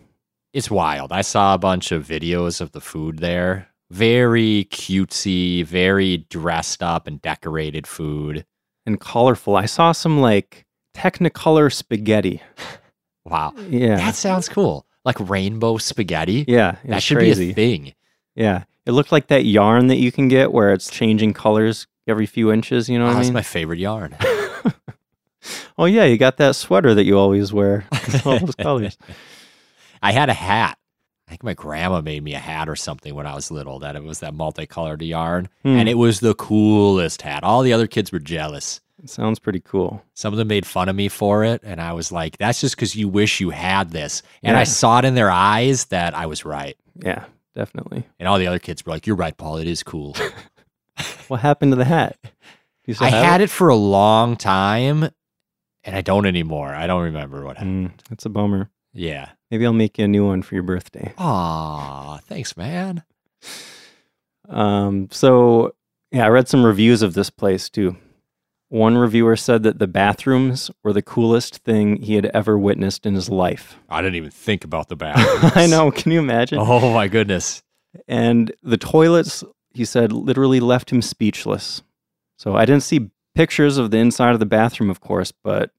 It's 0.54 0.70
wild. 0.70 1.12
I 1.12 1.20
saw 1.20 1.52
a 1.52 1.58
bunch 1.58 1.92
of 1.92 2.06
videos 2.06 2.60
of 2.62 2.72
the 2.72 2.80
food 2.80 3.18
there. 3.18 3.68
Very 3.90 4.66
cutesy, 4.70 5.64
very 5.66 6.18
dressed 6.30 6.82
up 6.82 7.06
and 7.06 7.20
decorated 7.20 7.86
food. 7.86 8.46
And 8.86 8.98
colorful. 9.00 9.56
I 9.56 9.66
saw 9.66 9.92
some 9.92 10.20
like 10.20 10.64
Technicolor 10.94 11.72
spaghetti. 11.72 12.40
Wow. 13.26 13.54
Yeah, 13.70 13.96
That 13.96 14.14
sounds 14.16 14.50
cool. 14.50 14.84
Like 15.02 15.16
rainbow 15.18 15.78
spaghetti. 15.78 16.44
yeah, 16.46 16.76
that 16.84 17.02
should 17.02 17.16
crazy. 17.16 17.46
be 17.46 17.50
a 17.52 17.54
thing. 17.54 17.94
Yeah, 18.34 18.64
it 18.84 18.92
looked 18.92 19.12
like 19.12 19.28
that 19.28 19.46
yarn 19.46 19.86
that 19.86 19.96
you 19.96 20.12
can 20.12 20.28
get 20.28 20.52
where 20.52 20.74
it's 20.74 20.90
changing 20.90 21.32
colors 21.32 21.86
every 22.06 22.26
few 22.26 22.52
inches. 22.52 22.86
You 22.90 22.98
know 22.98 23.06
Oh, 23.06 23.08
what 23.08 23.16
I 23.16 23.20
that's 23.20 23.30
my 23.32 23.40
favorite 23.42 23.78
yarn. 23.78 24.14
oh 25.78 25.86
yeah, 25.86 26.04
you 26.04 26.18
got 26.18 26.36
that 26.36 26.54
sweater 26.54 26.94
that 26.94 27.04
you 27.04 27.18
always 27.18 27.50
wear. 27.50 27.86
all 28.26 28.38
those 28.38 28.54
colors. 28.56 28.98
I 30.04 30.12
had 30.12 30.28
a 30.28 30.34
hat. 30.34 30.78
I 31.26 31.30
think 31.30 31.42
my 31.42 31.54
grandma 31.54 32.02
made 32.02 32.22
me 32.22 32.34
a 32.34 32.38
hat 32.38 32.68
or 32.68 32.76
something 32.76 33.14
when 33.14 33.26
I 33.26 33.34
was 33.34 33.50
little 33.50 33.78
that 33.78 33.96
it 33.96 34.02
was 34.02 34.20
that 34.20 34.34
multicolored 34.34 35.00
yarn. 35.02 35.48
Hmm. 35.62 35.76
And 35.76 35.88
it 35.88 35.94
was 35.94 36.20
the 36.20 36.34
coolest 36.34 37.22
hat. 37.22 37.42
All 37.42 37.62
the 37.62 37.72
other 37.72 37.86
kids 37.86 38.12
were 38.12 38.18
jealous. 38.18 38.80
It 39.02 39.10
sounds 39.10 39.38
pretty 39.38 39.60
cool. 39.60 40.02
Some 40.14 40.32
of 40.32 40.38
them 40.38 40.48
made 40.48 40.66
fun 40.66 40.88
of 40.88 40.94
me 40.94 41.08
for 41.08 41.42
it. 41.44 41.62
And 41.64 41.80
I 41.80 41.92
was 41.92 42.12
like, 42.12 42.36
that's 42.36 42.60
just 42.60 42.76
because 42.76 42.94
you 42.94 43.08
wish 43.08 43.40
you 43.40 43.50
had 43.50 43.90
this. 43.90 44.22
And 44.42 44.56
I 44.56 44.64
saw 44.64 44.98
it 44.98 45.04
in 45.04 45.14
their 45.14 45.30
eyes 45.30 45.86
that 45.86 46.14
I 46.14 46.26
was 46.26 46.44
right. 46.44 46.76
Yeah, 47.02 47.24
definitely. 47.54 48.06
And 48.18 48.28
all 48.28 48.38
the 48.38 48.46
other 48.46 48.58
kids 48.58 48.84
were 48.84 48.92
like, 48.92 49.06
you're 49.06 49.16
right, 49.16 49.36
Paul. 49.36 49.56
It 49.56 49.66
is 49.66 49.82
cool. 49.82 50.16
What 51.28 51.40
happened 51.40 51.72
to 51.72 51.76
the 51.76 51.84
hat? 51.84 52.18
You 52.86 52.94
I 53.00 53.08
had 53.08 53.40
it 53.40 53.50
for 53.50 53.68
a 53.68 53.74
long 53.74 54.36
time 54.36 55.08
and 55.82 55.96
I 55.96 56.02
don't 56.02 56.26
anymore. 56.26 56.74
I 56.74 56.86
don't 56.86 57.02
remember 57.02 57.44
what 57.44 57.56
happened. 57.56 57.90
Mm, 57.90 58.08
that's 58.08 58.26
a 58.26 58.28
bummer. 58.28 58.70
Yeah. 58.92 59.30
Maybe 59.54 59.66
I'll 59.66 59.72
make 59.72 59.98
you 59.98 60.06
a 60.06 60.08
new 60.08 60.26
one 60.26 60.42
for 60.42 60.56
your 60.56 60.64
birthday. 60.64 61.14
Aw, 61.16 62.16
thanks, 62.24 62.56
man. 62.56 63.04
Um, 64.48 65.06
so 65.12 65.76
yeah, 66.10 66.24
I 66.26 66.28
read 66.28 66.48
some 66.48 66.66
reviews 66.66 67.02
of 67.02 67.14
this 67.14 67.30
place 67.30 67.70
too. 67.70 67.96
One 68.68 68.98
reviewer 68.98 69.36
said 69.36 69.62
that 69.62 69.78
the 69.78 69.86
bathrooms 69.86 70.72
were 70.82 70.92
the 70.92 71.02
coolest 71.02 71.58
thing 71.58 72.02
he 72.02 72.16
had 72.16 72.26
ever 72.34 72.58
witnessed 72.58 73.06
in 73.06 73.14
his 73.14 73.28
life. 73.28 73.76
I 73.88 74.02
didn't 74.02 74.16
even 74.16 74.32
think 74.32 74.64
about 74.64 74.88
the 74.88 74.96
bathrooms. 74.96 75.52
I 75.54 75.66
know. 75.66 75.92
Can 75.92 76.10
you 76.10 76.18
imagine? 76.18 76.58
Oh 76.60 76.92
my 76.92 77.06
goodness. 77.06 77.62
And 78.08 78.52
the 78.60 78.76
toilets, 78.76 79.44
he 79.72 79.84
said, 79.84 80.10
literally 80.10 80.58
left 80.58 80.90
him 80.90 81.00
speechless. 81.00 81.80
So 82.38 82.56
I 82.56 82.64
didn't 82.64 82.82
see 82.82 83.12
pictures 83.36 83.78
of 83.78 83.92
the 83.92 83.98
inside 83.98 84.32
of 84.32 84.40
the 84.40 84.46
bathroom, 84.46 84.90
of 84.90 84.98
course, 84.98 85.30
but 85.30 85.70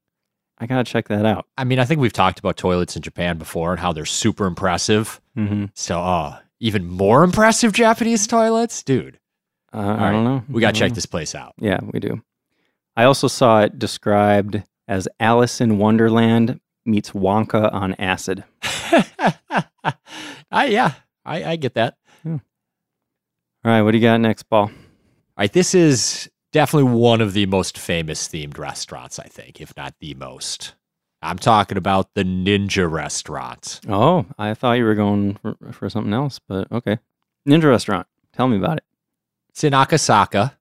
I 0.58 0.68
gotta 0.68 0.84
check 0.84 1.08
that 1.10 1.26
out. 1.26 1.48
I 1.58 1.64
mean, 1.64 1.80
I 1.80 1.86
think 1.86 2.00
we've 2.00 2.14
talked 2.14 2.40
about 2.40 2.58
toilets 2.58 2.96
in 2.96 3.02
Japan 3.02 3.38
before 3.38 3.72
and 3.72 3.80
how 3.80 3.92
they're 3.92 4.06
super 4.06 4.46
impressive. 4.46 5.20
Mm-hmm. 5.38 5.66
So, 5.74 6.00
uh, 6.02 6.40
even 6.60 6.88
more 6.88 7.24
impressive 7.24 7.74
Japanese 7.74 8.26
toilets, 8.26 8.82
dude. 8.82 9.20
Uh, 9.74 9.80
I 9.80 9.84
right. 9.84 10.12
don't 10.12 10.24
know. 10.24 10.44
We 10.50 10.62
gotta 10.62 10.78
check 10.78 10.92
know. 10.92 10.96
this 10.96 11.06
place 11.06 11.36
out. 11.36 11.54
Yeah, 11.60 11.80
we 11.92 12.00
do. 12.00 12.22
I 12.96 13.04
also 13.04 13.28
saw 13.28 13.62
it 13.62 13.78
described 13.78 14.64
as 14.88 15.08
Alice 15.20 15.60
in 15.60 15.78
Wonderland 15.78 16.62
meets 16.86 17.12
Wonka 17.12 17.74
on 17.74 17.94
acid. 17.96 18.46
I 20.52 20.68
yeah, 20.68 20.94
I, 21.26 21.44
I 21.44 21.56
get 21.58 21.74
that. 21.74 21.98
All 23.66 23.72
right, 23.72 23.82
what 23.82 23.92
do 23.92 23.98
you 23.98 24.04
got 24.04 24.22
next, 24.22 24.44
Paul? 24.44 24.66
All 24.66 24.72
right, 25.40 25.52
this 25.52 25.74
is 25.74 26.30
definitely 26.56 26.90
one 26.90 27.20
of 27.20 27.34
the 27.34 27.46
most 27.48 27.78
famous 27.78 28.30
themed 28.30 28.58
restaurants, 28.58 29.20
I 29.20 29.26
think, 29.26 29.60
if 29.60 29.76
not 29.76 29.94
the 30.00 30.14
most. 30.14 30.74
I'm 31.22 31.38
talking 31.38 31.78
about 31.78 32.14
the 32.14 32.24
Ninja 32.24 32.90
Restaurant. 32.90 33.82
Oh, 33.90 34.26
I 34.38 34.54
thought 34.54 34.78
you 34.78 34.86
were 34.86 34.96
going 34.96 35.36
for, 35.36 35.58
for 35.74 35.90
something 35.90 36.14
else, 36.14 36.40
but 36.40 36.72
okay. 36.72 36.98
Ninja 37.46 37.70
Restaurant. 37.70 38.08
Tell 38.32 38.48
me 38.48 38.56
about 38.56 38.78
it. 38.78 38.86
It's 39.50 39.66
in 39.66 39.74
Akasaka. 39.74 40.54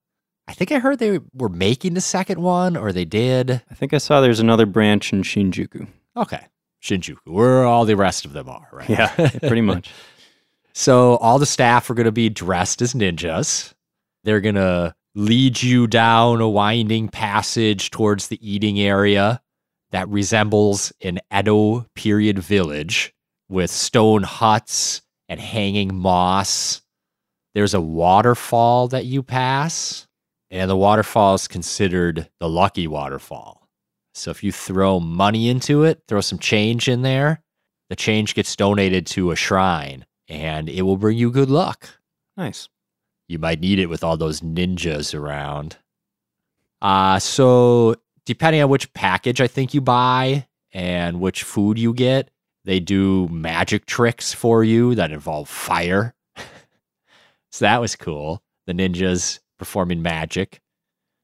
I 0.49 0.53
think 0.53 0.73
I 0.73 0.81
heard 0.81 0.99
they 0.99 1.21
were 1.33 1.49
making 1.49 1.95
the 1.95 2.01
second 2.01 2.43
one, 2.43 2.77
or 2.77 2.91
they 2.91 3.05
did. 3.05 3.63
I 3.71 3.75
think 3.75 3.95
I 3.95 3.99
saw 3.99 4.21
there's 4.21 4.41
another 4.41 4.67
branch 4.67 5.13
in 5.13 5.23
Shinjuku. 5.23 5.87
Okay, 6.17 6.45
Shinjuku, 6.83 7.19
where 7.27 7.65
all 7.65 7.85
the 7.85 7.95
rest 7.95 8.25
of 8.25 8.33
them 8.33 8.49
are, 8.49 8.69
right? 8.73 8.91
Yeah, 8.91 9.15
pretty 9.39 9.61
much. 9.61 9.93
So 10.73 11.19
all 11.19 11.39
the 11.39 11.47
staff 11.47 11.89
are 11.89 11.95
going 11.95 12.07
to 12.07 12.13
be 12.13 12.31
dressed 12.31 12.83
as 12.83 12.95
ninjas. 12.95 13.75
They're 14.25 14.41
going 14.41 14.57
to 14.57 14.97
lead 15.15 15.63
you 15.63 15.87
down 15.87 16.41
a 16.41 16.49
winding 16.49 17.09
passage 17.09 17.91
towards 17.91 18.29
the 18.29 18.49
eating 18.49 18.81
area 18.81 19.41
that 19.93 20.09
resembles 20.09 20.93
an 21.03 21.21
Edo 21.33 21.87
period 21.95 22.39
village 22.39 23.15
with 23.49 23.71
stone 23.71 24.25
huts 24.25 25.03
and 25.29 25.41
hanging 25.41 25.95
moss. 25.95 26.83
There's 27.55 27.75
a 27.75 27.81
waterfall 27.81 28.89
that 28.89 29.05
you 29.05 29.23
pass, 29.23 30.09
and 30.51 30.69
the 30.69 30.77
waterfall 30.77 31.35
is 31.35 31.47
considered 31.47 32.29
the 32.41 32.49
lucky 32.49 32.89
waterfall. 32.89 33.69
So 34.15 34.31
if 34.31 34.43
you 34.43 34.51
throw 34.53 35.01
money 35.01 35.49
into 35.49 35.85
it, 35.85 36.03
throw 36.09 36.21
some 36.21 36.39
change 36.39 36.89
in 36.89 37.03
there, 37.03 37.43
the 37.91 37.97
change 37.97 38.35
gets 38.35 38.57
donated 38.57 39.07
to 39.09 39.31
a 39.31 39.37
shrine 39.37 40.07
and 40.29 40.69
it 40.69 40.83
will 40.83 40.97
bring 40.97 41.19
you 41.19 41.31
good 41.31 41.51
luck. 41.51 41.89
Nice. 42.37 42.69
You 43.29 43.39
might 43.39 43.61
need 43.61 43.79
it 43.79 43.87
with 43.87 44.05
all 44.05 44.17
those 44.17 44.41
ninjas 44.41 45.19
around. 45.19 45.77
Uh, 46.83 47.19
so, 47.19 47.97
depending 48.27 48.63
on 48.63 48.69
which 48.69 48.93
package 48.93 49.41
I 49.41 49.47
think 49.47 49.73
you 49.73 49.81
buy 49.81 50.47
and 50.73 51.21
which 51.21 51.43
food 51.43 51.79
you 51.79 51.95
get, 51.95 52.31
they 52.65 52.81
do 52.81 53.29
magic 53.29 53.87
tricks 53.87 54.33
for 54.33 54.63
you 54.63 54.95
that 54.95 55.11
involve 55.11 55.49
fire. 55.49 56.15
so, 57.53 57.65
that 57.65 57.81
was 57.81 57.97
cool. 57.97 58.43
The 58.67 58.75
ninjas 58.75 59.41
performing 59.59 60.03
magic. 60.03 60.61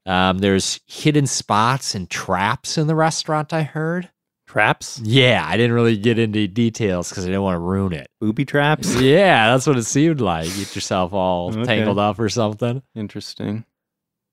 Um, 0.05 0.39
there's 0.39 0.79
hidden 0.87 1.27
spots 1.27 1.93
and 1.93 2.09
traps 2.09 2.77
in 2.77 2.87
the 2.87 2.95
restaurant, 2.95 3.53
I 3.53 3.61
heard. 3.63 4.09
Traps? 4.51 4.99
Yeah, 5.01 5.45
I 5.47 5.55
didn't 5.55 5.71
really 5.71 5.95
get 5.95 6.19
into 6.19 6.45
details 6.45 7.09
because 7.09 7.23
I 7.23 7.27
didn't 7.27 7.41
want 7.43 7.55
to 7.55 7.59
ruin 7.59 7.93
it. 7.93 8.09
Booby 8.19 8.43
traps? 8.43 8.93
Yeah, 9.01 9.49
that's 9.51 9.65
what 9.65 9.77
it 9.77 9.83
seemed 9.85 10.19
like. 10.19 10.47
Get 10.57 10.75
yourself 10.75 11.13
all 11.13 11.51
Okay. 11.51 11.63
tangled 11.63 11.97
up 11.97 12.19
or 12.19 12.27
something. 12.27 12.83
Interesting. 12.93 13.63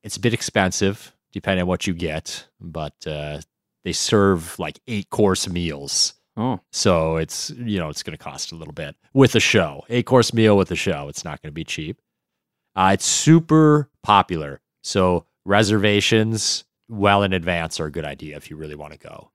It's 0.03 0.17
a 0.17 0.21
bit 0.21 0.35
expensive, 0.35 1.15
depending 1.33 1.63
on 1.63 1.69
what 1.69 1.87
you 1.87 1.95
get, 1.95 2.49
but 2.61 2.95
uh, 3.07 3.41
they 3.85 3.93
serve 3.93 4.59
like 4.59 4.81
eight 4.89 5.09
course 5.11 5.49
meals. 5.49 6.15
Oh, 6.37 6.59
So 6.73 7.17
it's, 7.17 7.51
you 7.51 7.79
know, 7.79 7.89
it's 7.89 8.03
going 8.03 8.17
to 8.19 8.23
cost 8.23 8.51
a 8.51 8.57
little 8.57 8.75
bit 8.75 8.97
with 9.15 9.37
a 9.37 9.41
show. 9.41 9.85
Eight 9.89 10.07
course 10.07 10.33
meal 10.35 10.57
with 10.57 10.71
a 10.73 10.77
show. 10.77 11.07
It's 11.09 11.25
not 11.25 11.41
going 11.43 11.51
to 11.51 11.55
be 11.55 11.65
cheap. 11.65 12.01
Uh, 12.75 12.91
it's 12.95 13.07
super 13.07 13.89
popular. 14.03 14.61
So 14.83 15.27
reservations 15.45 16.65
well 16.89 17.23
in 17.23 17.33
advance 17.33 17.79
are 17.79 17.87
a 17.87 17.91
good 17.93 18.05
idea 18.05 18.37
if 18.37 18.51
you 18.51 18.57
really 18.57 18.75
want 18.75 18.93
to 18.95 18.99
go. 18.99 19.31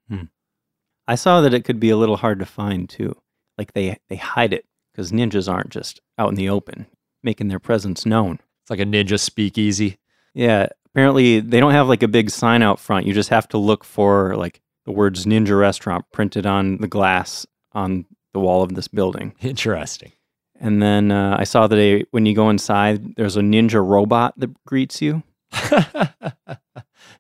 I 1.07 1.15
saw 1.15 1.41
that 1.41 1.53
it 1.53 1.63
could 1.65 1.79
be 1.79 1.89
a 1.89 1.98
little 1.98 2.17
hard 2.17 2.39
to 2.39 2.45
find 2.45 2.89
too. 2.89 3.15
Like 3.57 3.74
they 3.74 3.98
they 4.10 4.15
hide 4.15 4.53
it 4.53 4.65
because 4.91 5.12
ninjas 5.12 5.51
aren't 5.51 5.69
just 5.69 6.01
out 6.17 6.29
in 6.29 6.36
the 6.36 6.50
open 6.50 6.88
making 7.24 7.48
their 7.48 7.60
presence 7.60 8.05
known. 8.05 8.39
It's 8.63 8.69
like 8.69 8.79
a 8.79 8.86
ninja 8.86 9.19
speakeasy. 9.19 9.98
Yeah, 10.33 10.67
apparently 10.86 11.39
they 11.39 11.60
don't 11.60 11.72
have 11.72 11.88
like 11.88 12.03
a 12.03 12.07
big 12.07 12.29
sign 12.29 12.62
out 12.62 12.79
front. 12.79 13.05
You 13.05 13.13
just 13.13 13.29
have 13.29 13.48
to 13.50 13.57
look 13.57 13.83
for 13.83 14.36
like 14.36 14.62
the 14.86 14.91
words 14.91 15.25
Ninja 15.25 15.57
Restaurant 15.57 16.05
printed 16.12 16.45
on 16.45 16.77
the 16.77 16.88
glass 16.88 17.45
on 17.74 18.05
the 18.33 18.39
wall 18.39 18.63
of 18.63 18.75
this 18.75 18.88
building. 18.88 19.33
Interesting. 19.41 20.12
And 20.60 20.81
then 20.81 21.12
uh, 21.12 21.36
I 21.39 21.43
saw 21.43 21.67
that 21.67 21.75
they, 21.75 22.05
when 22.12 22.25
you 22.25 22.36
go 22.36 22.50
inside, 22.50 23.15
there's 23.15 23.38
a 23.38 23.41
ninja 23.41 23.86
robot 23.86 24.33
that 24.38 24.51
greets 24.65 25.01
you. 25.01 25.24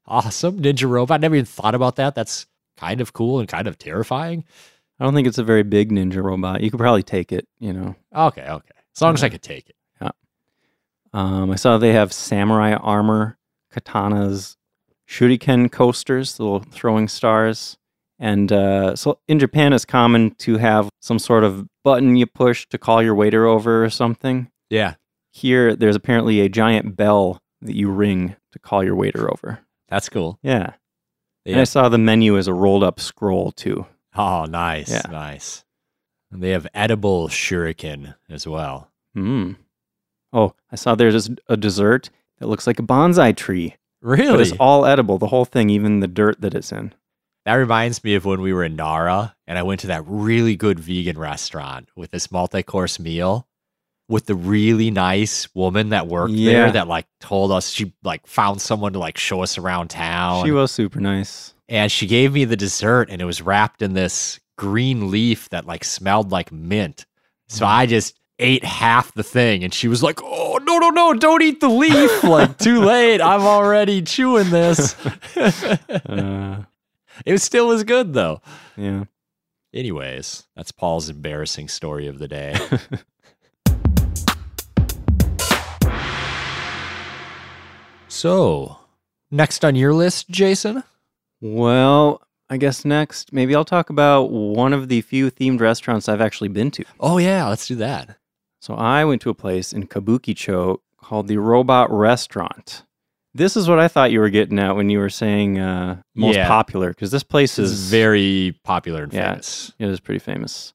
awesome. 0.07 0.61
Ninja 0.61 0.89
robot. 0.89 1.19
I 1.19 1.21
Never 1.21 1.35
even 1.35 1.45
thought 1.45 1.75
about 1.75 1.97
that. 1.97 2.15
That's 2.15 2.45
kind 2.83 3.01
of 3.01 3.13
cool 3.13 3.39
and 3.39 3.47
kind 3.47 3.67
of 3.67 3.77
terrifying. 3.77 4.43
I 4.99 5.03
don't 5.05 5.13
think 5.13 5.27
it's 5.27 5.37
a 5.37 5.43
very 5.43 5.63
big 5.63 5.91
ninja 5.91 6.21
robot. 6.23 6.61
You 6.61 6.69
could 6.69 6.79
probably 6.79 7.03
take 7.03 7.31
it, 7.31 7.47
you 7.59 7.73
know. 7.73 7.95
Okay, 8.15 8.45
okay. 8.47 8.75
As 8.95 9.01
long 9.01 9.13
as 9.13 9.23
I 9.23 9.29
could 9.29 9.41
take 9.41 9.69
it. 9.69 9.75
Yeah. 10.01 10.11
Um, 11.13 11.49
I 11.51 11.55
saw 11.55 11.77
they 11.77 11.93
have 11.93 12.11
samurai 12.13 12.73
armor, 12.73 13.37
katanas, 13.73 14.55
shuriken 15.09 15.71
coasters, 15.71 16.37
the 16.37 16.43
little 16.43 16.59
throwing 16.59 17.07
stars. 17.07 17.77
And 18.19 18.51
uh, 18.51 18.95
so 18.95 19.19
in 19.27 19.39
Japan, 19.39 19.73
it's 19.73 19.85
common 19.85 20.35
to 20.39 20.57
have 20.57 20.89
some 21.01 21.19
sort 21.19 21.43
of 21.43 21.67
button 21.83 22.15
you 22.15 22.25
push 22.25 22.67
to 22.69 22.77
call 22.77 23.01
your 23.01 23.15
waiter 23.15 23.45
over 23.45 23.83
or 23.83 23.89
something. 23.89 24.49
Yeah, 24.69 24.95
Here, 25.31 25.75
there's 25.75 25.95
apparently 25.95 26.39
a 26.41 26.49
giant 26.49 26.95
bell 26.95 27.39
that 27.61 27.75
you 27.75 27.89
ring 27.89 28.35
to 28.51 28.59
call 28.59 28.83
your 28.83 28.95
waiter 28.95 29.29
over. 29.31 29.59
that's 29.89 30.09
cool. 30.09 30.37
Yeah. 30.41 30.73
And 31.45 31.59
I 31.59 31.65
saw 31.65 31.89
the 31.89 31.97
menu 31.97 32.37
as 32.37 32.47
a 32.47 32.53
rolled 32.53 32.83
up 32.83 32.99
scroll 32.99 33.51
too. 33.51 33.85
Oh, 34.15 34.45
nice, 34.45 34.91
Yeah. 34.91 35.01
nice. 35.11 35.65
And 36.31 36.41
they 36.41 36.51
have 36.51 36.67
edible 36.73 37.27
shuriken 37.27 38.15
as 38.29 38.47
well. 38.47 38.89
Mm. 39.15 39.57
Oh, 40.31 40.53
I 40.71 40.75
saw 40.75 40.95
there's 40.95 41.29
a 41.47 41.57
dessert 41.57 42.09
that 42.39 42.47
looks 42.47 42.65
like 42.65 42.79
a 42.79 42.83
bonsai 42.83 43.35
tree, 43.35 43.75
but 44.01 44.07
Really? 44.09 44.41
it's 44.43 44.51
all 44.59 44.85
edible, 44.85 45.17
the 45.17 45.27
whole 45.27 45.45
thing, 45.45 45.69
even 45.69 45.99
the 45.99 46.07
dirt 46.07 46.41
that 46.41 46.55
it's 46.55 46.71
in. 46.71 46.93
That 47.45 47.55
reminds 47.55 48.03
me 48.03 48.15
of 48.15 48.23
when 48.25 48.41
we 48.41 48.53
were 48.53 48.63
in 48.63 48.75
Nara 48.75 49.35
and 49.45 49.57
I 49.57 49.63
went 49.63 49.81
to 49.81 49.87
that 49.87 50.03
really 50.07 50.55
good 50.55 50.79
vegan 50.79 51.17
restaurant 51.17 51.89
with 51.95 52.11
this 52.11 52.31
multi 52.31 52.63
course 52.63 52.99
meal 52.99 53.47
with 54.13 54.27
the 54.27 54.35
really 54.35 54.91
nice 54.91 55.53
woman 55.55 55.89
that 55.89 56.07
worked 56.07 56.33
Yeah. 56.33 56.51
there 56.53 56.71
that 56.73 56.87
like 56.87 57.07
told 57.19 57.51
us 57.51 57.69
she 57.69 57.93
like 58.03 58.25
found 58.27 58.61
someone 58.61 58.93
to 58.93 58.99
like 58.99 59.17
show 59.17 59.41
us 59.43 59.57
around 59.57 59.89
town. 59.89 60.45
She 60.45 60.51
was 60.51 60.71
super 60.71 60.99
nice. 61.01 61.53
and 61.67 61.91
she 61.91 62.07
gave 62.07 62.31
me 62.33 62.45
the 62.45 62.55
dessert 62.55 63.09
and 63.09 63.21
it 63.21 63.25
was 63.25 63.41
wrapped 63.41 63.81
in 63.81 63.93
this 63.93 64.39
green 64.57 65.09
leaf 65.11 65.49
that 65.49 65.65
like 65.65 65.83
smelled 65.83 66.31
like 66.31 66.51
mint. 66.51 67.05
So 67.47 67.65
I 67.65 67.85
just 67.87 68.17
ate 68.39 68.63
half 68.63 69.13
the 69.13 69.23
thing 69.23 69.63
and 69.63 69.73
she 69.73 69.87
was 69.87 70.01
like, 70.03 70.19
"Oh, 70.23 70.59
no, 70.63 70.77
no, 70.77 70.89
no, 70.89 71.13
don't 71.13 71.41
eat 71.41 71.59
the 71.59 71.69
leaf." 71.69 72.23
like, 72.37 72.57
too 72.57 72.81
late. 72.81 73.21
I'm 73.21 73.41
already 73.41 74.01
chewing 74.01 74.49
this. 74.49 74.95
Uh, 75.35 76.63
it 77.25 77.37
still 77.39 77.67
was 77.67 77.83
good 77.83 78.13
though. 78.13 78.41
yeah. 78.77 79.05
Anyways, 79.73 80.45
that's 80.55 80.71
Paul's 80.71 81.09
embarrassing 81.09 81.67
story 81.67 82.05
of 82.07 82.19
the 82.19 82.27
day. 82.27 82.55
So, 88.13 88.77
next 89.31 89.65
on 89.65 89.75
your 89.75 89.93
list, 89.93 90.29
Jason? 90.29 90.83
Well, 91.41 92.21
I 92.49 92.57
guess 92.57 92.85
next, 92.85 93.33
maybe 93.33 93.55
I'll 93.55 93.65
talk 93.65 93.89
about 93.89 94.29
one 94.31 94.73
of 94.73 94.87
the 94.87 95.01
few 95.01 95.29
themed 95.31 95.59
restaurants 95.59 96.07
I've 96.07 96.21
actually 96.21 96.49
been 96.49 96.71
to. 96.71 96.85
Oh 96.99 97.17
yeah, 97.17 97.47
let's 97.47 97.67
do 97.67 97.75
that. 97.75 98.17
So 98.61 98.75
I 98.75 99.03
went 99.03 99.21
to 99.23 99.29
a 99.29 99.33
place 99.33 99.73
in 99.73 99.87
Kabukicho 99.87 100.77
called 101.01 101.27
the 101.27 101.37
Robot 101.37 101.91
Restaurant. 101.91 102.83
This 103.33 103.57
is 103.57 103.67
what 103.67 103.79
I 103.79 103.87
thought 103.87 104.11
you 104.11 104.19
were 104.19 104.29
getting 104.29 104.59
at 104.59 104.75
when 104.75 104.89
you 104.89 104.99
were 104.99 105.09
saying 105.09 105.57
uh, 105.59 106.01
most 106.15 106.35
Yeah. 106.35 106.47
popular, 106.47 106.89
because 106.89 107.11
this 107.11 107.23
place 107.23 107.55
This 107.55 107.71
is 107.71 107.79
is 107.85 107.89
very 107.91 108.57
popular 108.63 109.03
and 109.03 109.13
Yeah. 109.13 109.31
famous. 109.31 109.73
It 109.79 109.89
is 109.89 109.99
pretty 109.99 110.19
famous. 110.19 110.73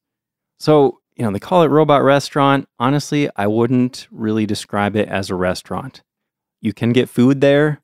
So, 0.59 0.99
you 1.17 1.25
know, 1.25 1.31
they 1.31 1.39
call 1.39 1.63
it 1.63 1.69
robot 1.69 2.03
restaurant. 2.03 2.69
Honestly, 2.81 3.31
I 3.37 3.47
wouldn't 3.47 4.09
really 4.11 4.45
describe 4.45 4.97
it 4.97 5.09
as 5.09 5.31
a 5.31 5.35
restaurant. 5.37 6.03
You 6.61 6.73
can 6.73 6.93
get 6.93 7.09
food 7.09 7.41
there, 7.41 7.81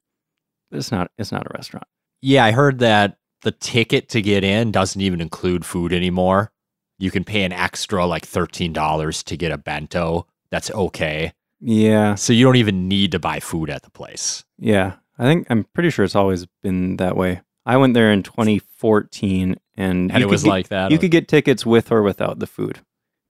but 0.70 0.78
it's 0.78 0.90
not 0.92 1.10
it's 1.18 1.32
not 1.32 1.46
a 1.46 1.50
restaurant. 1.54 1.86
Yeah, 2.22 2.44
I 2.44 2.52
heard 2.52 2.78
that 2.80 3.18
the 3.42 3.52
ticket 3.52 4.08
to 4.10 4.22
get 4.22 4.42
in 4.44 4.72
doesn't 4.72 5.00
even 5.00 5.20
include 5.20 5.64
food 5.64 5.92
anymore. 5.92 6.50
You 6.98 7.10
can 7.10 7.24
pay 7.24 7.42
an 7.42 7.52
extra 7.52 8.06
like 8.06 8.26
$13 8.26 9.24
to 9.24 9.36
get 9.36 9.52
a 9.52 9.58
bento. 9.58 10.26
That's 10.50 10.70
okay. 10.70 11.32
Yeah. 11.60 12.14
So 12.14 12.32
you 12.32 12.44
don't 12.44 12.56
even 12.56 12.88
need 12.88 13.12
to 13.12 13.18
buy 13.18 13.40
food 13.40 13.68
at 13.68 13.82
the 13.82 13.90
place. 13.90 14.44
Yeah. 14.58 14.94
I 15.18 15.24
think 15.24 15.46
I'm 15.50 15.64
pretty 15.74 15.90
sure 15.90 16.04
it's 16.04 16.14
always 16.16 16.46
been 16.62 16.96
that 16.96 17.16
way. 17.16 17.42
I 17.66 17.76
went 17.76 17.94
there 17.94 18.10
in 18.12 18.22
2014 18.22 19.56
and, 19.76 20.12
And 20.12 20.22
it 20.22 20.26
was 20.26 20.42
get- 20.44 20.50
like 20.50 20.68
that. 20.68 20.90
you 20.90 20.98
could 20.98 21.10
get 21.10 21.28
tickets 21.28 21.66
with 21.66 21.90
or 21.92 22.02
without 22.02 22.38
the 22.38 22.46
food. 22.46 22.80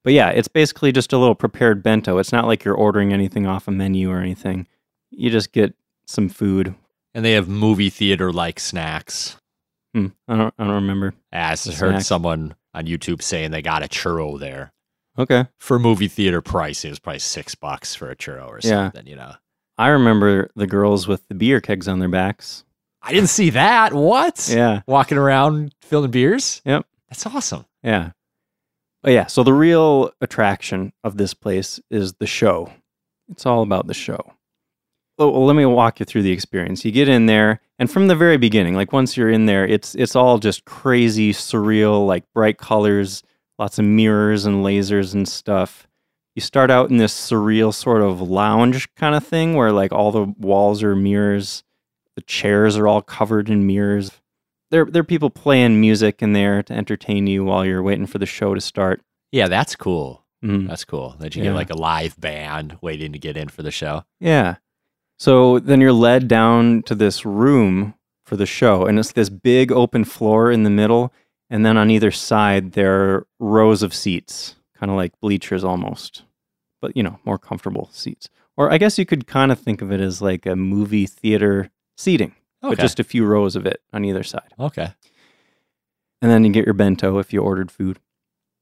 But 0.03 0.13
yeah, 0.13 0.29
it's 0.31 0.49
basically 0.49 0.93
just 0.93 1.13
a 1.13 1.19
little 1.19 1.35
prepared 1.35 1.83
bento. 1.83 2.19
It's 2.19 2.33
not 2.33 2.47
like 2.47 2.65
you're 2.65 2.75
ordering 2.75 3.13
anything 3.13 3.47
off 3.47 3.67
a 3.67 3.71
menu 3.71 4.11
or 4.11 4.19
anything. 4.21 4.67
You 5.17 5.31
just 5.31 5.53
get 5.53 5.75
some 6.07 6.29
food. 6.29 6.75
and 7.15 7.25
they 7.25 7.33
have 7.33 7.49
movie 7.49 7.91
theater 7.91 8.33
like 8.33 8.59
snacks. 8.59 9.37
Hmm, 9.95 10.09
I 10.27 10.37
don't 10.37 10.55
I 10.59 10.65
don't 10.65 10.75
remember. 10.75 11.15
As 11.33 11.67
I 11.67 11.71
The 11.71 11.77
heard 11.77 11.91
snacks. 11.93 12.07
someone 12.07 12.55
on 12.75 12.87
YouTube 12.87 13.23
saying 13.23 13.51
they 13.53 13.63
got 13.63 13.85
a 13.85 13.89
churro 13.89 14.39
there. 14.39 14.73
Okay. 15.17 15.47
For 15.59 15.79
movie 15.79 16.09
theater 16.09 16.41
price, 16.43 16.85
it 16.85 16.91
was 16.91 16.99
probably 16.99 17.21
six 17.21 17.55
bucks 17.55 17.95
for 17.95 18.11
a 18.11 18.17
churro 18.17 18.49
or 18.49 18.59
Yeah. 18.63 18.87
something, 18.91 19.07
you 19.07 19.15
know. 19.15 19.35
I 19.79 19.89
remember 19.89 20.51
the 20.57 20.67
girls 20.67 21.07
with 21.07 21.27
the 21.29 21.35
beer 21.37 21.61
kegs 21.61 21.87
on 21.87 22.01
their 22.01 22.09
backs. 22.09 22.65
I 23.03 23.13
didn't 23.13 23.29
see 23.31 23.51
that. 23.51 23.93
What? 23.93 24.49
Yeah. 24.53 24.83
Walking 24.89 25.19
around 25.19 25.75
filling 25.83 26.11
beers? 26.11 26.61
Yep. 26.65 26.87
That's 27.09 27.27
awesome. 27.27 27.65
Yeah. 27.85 28.11
But 29.03 29.13
yeah, 29.13 29.27
so 29.27 29.45
the 29.45 29.53
real 29.53 30.11
attraction 30.21 30.93
of 31.05 31.17
this 31.19 31.35
place 31.35 31.79
is 31.91 32.15
the 32.15 32.27
show. 32.27 32.73
It's 33.31 33.47
all 33.47 33.63
about 33.63 33.87
the 33.87 33.95
show. 33.95 34.33
Oh, 35.19 35.31
well, 35.31 35.47
let 35.47 35.55
me 35.57 35.65
walk 35.65 36.01
you 36.01 36.07
through 36.07 36.23
the 36.23 36.33
experience. 36.33 36.85
You 36.85 36.91
get 36.91 37.09
in 37.09 37.27
there, 37.27 37.61
and 37.79 37.89
from 37.91 38.09
the 38.09 38.17
very 38.17 38.37
beginning, 38.37 38.75
like 38.75 38.93
once 38.93 39.17
you're 39.17 39.31
in 39.31 39.47
there, 39.47 39.65
it's 39.67 39.95
it's 39.95 40.17
all 40.17 40.39
just 40.39 40.65
crazy, 40.65 41.33
surreal, 41.33 42.07
like 42.07 42.25
bright 42.35 42.59
colors, 42.59 43.23
lots 43.59 43.79
of 43.79 43.85
mirrors 43.85 44.45
and 44.45 44.65
lasers 44.65 45.15
and 45.15 45.29
stuff. 45.29 45.87
You 46.35 46.41
start 46.43 46.69
out 46.71 46.91
in 46.91 46.97
this 46.97 47.15
surreal 47.15 47.73
sort 47.73 48.03
of 48.03 48.21
lounge 48.21 48.93
kind 48.97 49.15
of 49.15 49.25
thing 49.25 49.55
where 49.55 49.71
like 49.71 49.93
all 49.93 50.11
the 50.11 50.25
walls 50.39 50.83
are 50.83 50.97
mirrors, 50.97 51.63
the 52.17 52.23
chairs 52.23 52.77
are 52.77 52.89
all 52.89 53.03
covered 53.03 53.49
in 53.49 53.67
mirrors 53.67 54.11
there 54.71 54.87
there 54.87 55.01
are 55.01 55.05
people 55.05 55.31
playing 55.31 55.81
music 55.81 56.21
in 56.23 56.33
there 56.33 56.61
to 56.61 56.73
entertain 56.73 57.29
you 57.29 57.45
while 57.45 57.65
you're 57.65 57.83
waiting 57.83 58.07
for 58.07 58.19
the 58.19 58.27
show 58.27 58.55
to 58.55 58.61
start. 58.61 59.01
Yeah, 59.31 59.47
that's 59.47 59.77
cool. 59.77 60.25
Mhm. 60.43 60.67
That's 60.67 60.85
cool. 60.85 61.15
That 61.21 61.37
you 61.37 61.45
Yeah. 61.45 61.51
get 61.51 61.55
like 61.57 61.71
a 61.71 61.77
live 61.77 62.19
band 62.21 62.79
waiting 62.81 63.13
to 63.13 63.19
get 63.21 63.37
in 63.37 63.49
for 63.49 63.63
the 63.63 63.71
show. 63.71 64.03
Yeah. 64.19 64.57
So 65.19 65.59
then 65.59 65.81
you're 65.81 65.93
led 65.93 66.29
down 66.29 66.83
to 66.85 66.95
this 66.95 67.25
room 67.25 67.95
for 68.25 68.37
the 68.37 68.47
show, 68.47 68.87
and 68.87 68.99
it's 68.99 69.13
this 69.13 69.29
big 69.29 69.71
open 69.71 70.05
floor 70.05 70.51
in 70.51 70.63
the 70.65 70.71
middle, 70.71 71.13
and 71.51 71.65
then 71.65 71.77
on 71.77 71.91
either 71.91 72.11
side 72.11 72.73
there 72.73 72.95
are 73.15 73.27
rows 73.39 73.83
of 73.83 73.95
seats, 73.95 74.57
kind 74.75 74.91
of 74.91 74.97
like 74.97 75.19
bleachers 75.21 75.63
almost, 75.65 76.23
but 76.81 76.97
you 76.97 77.03
know 77.03 77.19
more 77.25 77.39
comfortable 77.39 77.89
seats. 77.93 78.29
Or 78.57 78.73
I 78.73 78.79
guess 78.79 78.99
you 78.99 79.07
could 79.07 79.27
kind 79.27 79.51
of 79.53 79.59
think 79.59 79.83
of 79.83 79.91
it 79.93 80.01
as 80.01 80.23
like 80.23 80.47
a 80.47 80.57
movie 80.57 81.07
theater 81.07 81.71
seating, 81.97 82.35
Okay. 82.63 82.75
but 82.75 82.79
just 82.79 82.99
a 83.01 83.05
few 83.05 83.25
rows 83.27 83.57
of 83.57 83.67
it 83.67 83.83
on 83.93 84.05
either 84.05 84.23
side. 84.23 84.53
okay. 84.59 84.95
and 86.23 86.31
then 86.31 86.45
you 86.45 86.51
get 86.51 86.65
your 86.65 86.75
bento 86.75 87.19
if 87.19 87.33
you 87.33 87.41
ordered 87.43 87.71
food. 87.71 87.99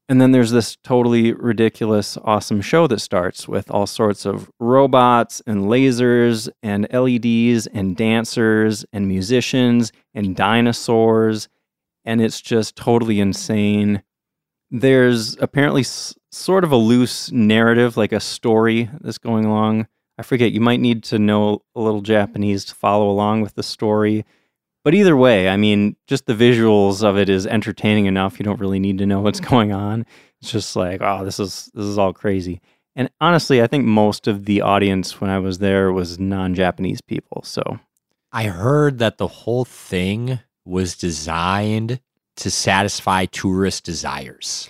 And 0.09 0.19
then 0.19 0.31
there's 0.31 0.51
this 0.51 0.75
totally 0.83 1.31
ridiculous, 1.31 2.17
awesome 2.23 2.61
show 2.61 2.87
that 2.87 2.99
starts 2.99 3.47
with 3.47 3.71
all 3.71 3.87
sorts 3.87 4.25
of 4.25 4.51
robots 4.59 5.41
and 5.47 5.63
lasers 5.63 6.49
and 6.61 6.87
LEDs 6.91 7.67
and 7.67 7.95
dancers 7.95 8.85
and 8.91 9.07
musicians 9.07 9.93
and 10.13 10.35
dinosaurs. 10.35 11.47
And 12.03 12.21
it's 12.21 12.41
just 12.41 12.75
totally 12.75 13.21
insane. 13.21 14.03
There's 14.69 15.37
apparently 15.37 15.81
s- 15.81 16.15
sort 16.31 16.65
of 16.65 16.71
a 16.73 16.77
loose 16.77 17.31
narrative, 17.31 17.95
like 17.95 18.11
a 18.11 18.19
story 18.19 18.89
that's 18.99 19.17
going 19.17 19.45
along. 19.45 19.87
I 20.17 20.23
forget, 20.23 20.51
you 20.51 20.59
might 20.59 20.81
need 20.81 21.03
to 21.05 21.17
know 21.17 21.63
a 21.75 21.81
little 21.81 22.01
Japanese 22.01 22.65
to 22.65 22.75
follow 22.75 23.09
along 23.09 23.41
with 23.41 23.55
the 23.55 23.63
story. 23.63 24.25
But 24.83 24.93
either 24.93 25.15
way, 25.15 25.47
I 25.47 25.55
mean, 25.55 25.95
just 26.07 26.25
the 26.25 26.33
visuals 26.33 27.03
of 27.03 27.17
it 27.17 27.29
is 27.29 27.47
entertaining 27.47 28.05
enough. 28.05 28.37
You 28.37 28.43
don't 28.43 28.59
really 28.59 28.79
need 28.79 28.97
to 28.97 29.05
know 29.05 29.21
what's 29.21 29.39
mm-hmm. 29.39 29.49
going 29.49 29.71
on. 29.71 30.05
It's 30.41 30.51
just 30.51 30.75
like, 30.75 31.01
oh, 31.01 31.23
this 31.23 31.39
is 31.39 31.71
this 31.73 31.85
is 31.85 31.97
all 31.97 32.11
crazy. 32.11 32.61
And 32.95 33.09
honestly, 33.21 33.61
I 33.61 33.67
think 33.67 33.85
most 33.85 34.27
of 34.27 34.45
the 34.45 34.61
audience 34.61 35.19
when 35.19 35.29
I 35.29 35.39
was 35.39 35.59
there 35.59 35.91
was 35.91 36.19
non-Japanese 36.19 37.01
people. 37.01 37.41
So 37.43 37.79
I 38.31 38.45
heard 38.45 38.99
that 38.99 39.17
the 39.17 39.27
whole 39.27 39.65
thing 39.65 40.39
was 40.65 40.95
designed 40.95 41.99
to 42.35 42.51
satisfy 42.51 43.25
tourist 43.25 43.83
desires. 43.85 44.69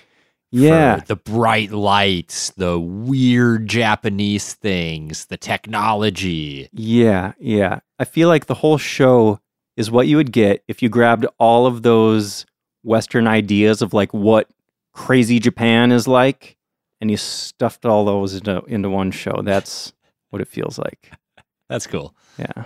yeah, 0.52 0.99
the 1.08 1.15
bright 1.15 1.71
lights, 1.71 2.52
the 2.52 2.80
weird 2.80 3.67
Japanese 3.67 4.54
things, 4.54 5.26
the 5.26 5.38
technology. 5.38 6.69
yeah, 6.71 7.34
yeah. 7.39 7.80
I 7.97 8.06
feel 8.06 8.28
like 8.28 8.45
the 8.45 8.54
whole 8.54 8.78
show 8.78 9.39
is 9.78 9.90
what 9.92 10.08
you 10.08 10.18
would 10.18 10.32
get 10.32 10.64
if 10.68 10.82
you 10.82 10.90
grabbed 10.90 11.26
all 11.40 11.66
of 11.66 11.84
those 11.84 12.46
Western 12.84 13.28
ideas 13.28 13.82
of 13.82 13.94
like 13.94 14.14
what 14.14 14.50
crazy 14.94 15.40
Japan 15.40 15.92
is 15.92 16.08
like, 16.08 16.58
and 17.02 17.10
you 17.10 17.18
stuffed 17.18 17.86
all 17.86 18.06
those 18.06 18.36
into 18.36 18.62
into 18.66 18.90
one 18.90 19.12
show. 19.12 19.42
That's 19.44 19.94
what 20.30 20.42
it 20.42 20.48
feels 20.48 20.78
like. 20.78 21.12
That's 21.70 21.88
cool. 21.88 22.16
Yeah. 22.38 22.64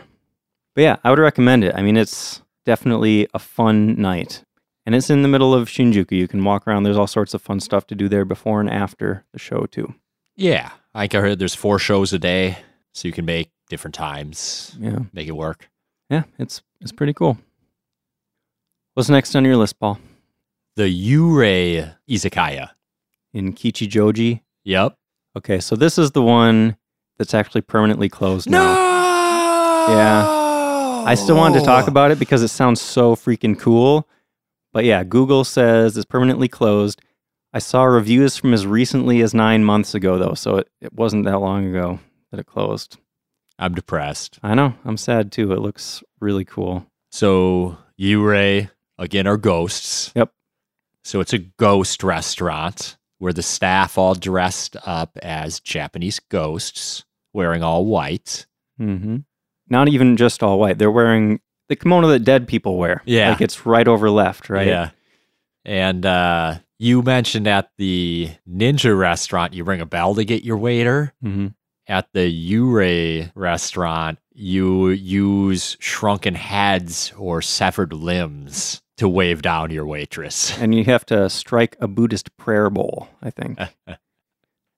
But 0.76 0.82
yeah, 0.82 0.96
I 1.04 1.10
would 1.10 1.20
recommend 1.20 1.64
it. 1.64 1.74
I 1.76 1.82
mean, 1.82 1.98
it's 1.98 2.42
definitely 2.66 3.28
a 3.34 3.40
fun 3.40 4.00
night. 4.00 4.44
And 4.86 4.96
it's 4.96 5.10
in 5.10 5.22
the 5.22 5.28
middle 5.28 5.54
of 5.54 5.68
Shinjuku. 5.68 6.12
You 6.12 6.28
can 6.28 6.44
walk 6.44 6.68
around. 6.68 6.84
There's 6.84 6.98
all 6.98 7.08
sorts 7.08 7.34
of 7.34 7.42
fun 7.42 7.60
stuff 7.60 7.88
to 7.88 7.96
do 7.96 8.08
there 8.08 8.24
before 8.26 8.62
and 8.62 8.70
after 8.70 9.26
the 9.34 9.40
show, 9.40 9.66
too. 9.66 9.94
Yeah. 10.36 10.72
Like 10.96 11.14
I 11.14 11.20
heard 11.20 11.40
there's 11.40 11.56
four 11.56 11.78
shows 11.78 12.14
a 12.14 12.20
day, 12.20 12.58
so 12.94 13.08
you 13.08 13.12
can 13.12 13.26
make 13.26 13.50
different 13.70 13.96
times, 13.96 14.76
Yeah. 14.80 15.00
make 15.14 15.28
it 15.28 15.36
work. 15.36 15.70
Yeah, 16.10 16.24
it's 16.40 16.62
it's 16.82 16.92
pretty 16.92 17.14
cool. 17.14 17.38
What's 18.94 19.10
next 19.10 19.36
on 19.36 19.46
your 19.46 19.58
list, 19.58 19.80
Paul? 19.80 20.00
The 20.76 20.84
Yurei 20.84 21.94
Izakaya. 22.10 22.70
In 23.34 23.54
Kichijoji. 23.54 24.42
Yep. 24.64 24.98
Okay, 25.38 25.60
so 25.60 25.76
this 25.76 25.98
is 25.98 26.12
the 26.12 26.22
one 26.22 26.78
that's 27.18 27.34
actually 27.34 27.62
permanently 27.62 28.10
closed 28.10 28.50
now. 28.50 28.74
Yeah. 29.90 31.04
I 31.06 31.16
still 31.16 31.38
wanted 31.38 31.60
to 31.60 31.66
talk 31.66 31.88
about 31.88 32.12
it 32.12 32.20
because 32.20 32.42
it 32.42 32.50
sounds 32.50 32.82
so 32.82 33.16
freaking 33.16 33.58
cool. 33.58 34.08
But 34.74 34.84
yeah, 34.84 35.04
Google 35.04 35.44
says 35.44 35.96
it's 35.96 36.06
permanently 36.06 36.48
closed. 36.48 37.02
I 37.54 37.60
saw 37.60 37.84
reviews 37.84 38.36
from 38.36 38.54
as 38.54 38.68
recently 38.68 39.22
as 39.22 39.34
nine 39.34 39.64
months 39.64 39.96
ago, 39.96 40.18
though, 40.18 40.34
so 40.34 40.58
it, 40.58 40.70
it 40.82 40.94
wasn't 40.94 41.26
that 41.26 41.40
long 41.40 41.66
ago 41.68 42.00
that 42.32 42.40
it 42.40 42.46
closed. 42.46 42.98
I'm 43.60 43.74
depressed. 43.74 44.40
I 44.44 44.54
know. 44.54 44.74
I'm 44.86 44.98
sad 44.98 45.32
too. 45.32 45.52
It 45.52 45.60
looks 45.60 46.04
really 46.20 46.46
cool. 46.46 46.86
So 47.12 47.78
Yurei, 48.00 48.70
again 48.98 49.28
are 49.28 49.38
ghosts. 49.38 50.12
Yep. 50.16 50.32
So 51.04 51.20
it's 51.20 51.34
a 51.34 51.40
ghost 51.40 52.04
restaurant 52.04 52.98
where 53.20 53.34
the 53.34 53.42
staff 53.42 53.98
all 53.98 54.14
dressed 54.14 54.76
up 54.86 55.18
as 55.24 55.60
Japanese 55.60 56.20
ghosts, 56.20 57.06
wearing 57.34 57.64
all 57.64 57.86
white. 57.86 58.46
Mm-hmm. 58.80 59.18
Not 59.70 59.88
even 59.88 60.18
just 60.18 60.44
all 60.44 60.60
white. 60.60 60.78
They're 60.78 60.92
wearing 60.92 61.40
the 61.70 61.76
kimono 61.76 62.10
that 62.10 62.20
dead 62.20 62.48
people 62.48 62.78
wear. 62.78 63.02
Yeah. 63.06 63.30
Like 63.32 63.42
it's 63.42 63.66
right 63.66 63.88
over 63.88 64.10
left, 64.10 64.50
right? 64.50 64.68
Yeah. 64.68 64.90
And 65.66 66.06
uh, 66.06 66.60
you 66.78 67.02
mentioned 67.02 67.48
at 67.48 67.72
the 67.78 68.32
ninja 68.50 68.98
restaurant, 68.98 69.54
you 69.54 69.64
ring 69.64 69.82
a 69.82 69.86
bell 69.86 70.16
to 70.16 70.24
get 70.24 70.44
your 70.44 70.58
waiter. 70.58 71.14
hmm 71.22 71.48
At 71.90 72.12
the 72.12 72.28
Yurei 72.30 73.32
restaurant, 73.34 74.20
you 74.34 74.90
use 74.90 75.78
shrunken 75.80 76.36
heads 76.36 77.14
or 77.18 77.42
severed 77.42 77.94
limbs 77.94 78.82
to 78.98 79.08
wave 79.08 79.42
down 79.42 79.72
your 79.72 79.86
waitress. 79.86 80.58
And 80.62 80.76
you 80.76 80.84
have 80.86 81.06
to 81.08 81.30
strike 81.30 81.78
a 81.80 81.88
Buddhist 81.88 82.36
prayer 82.38 82.70
bowl, 82.70 83.08
I 83.22 83.30
think. 83.30 83.60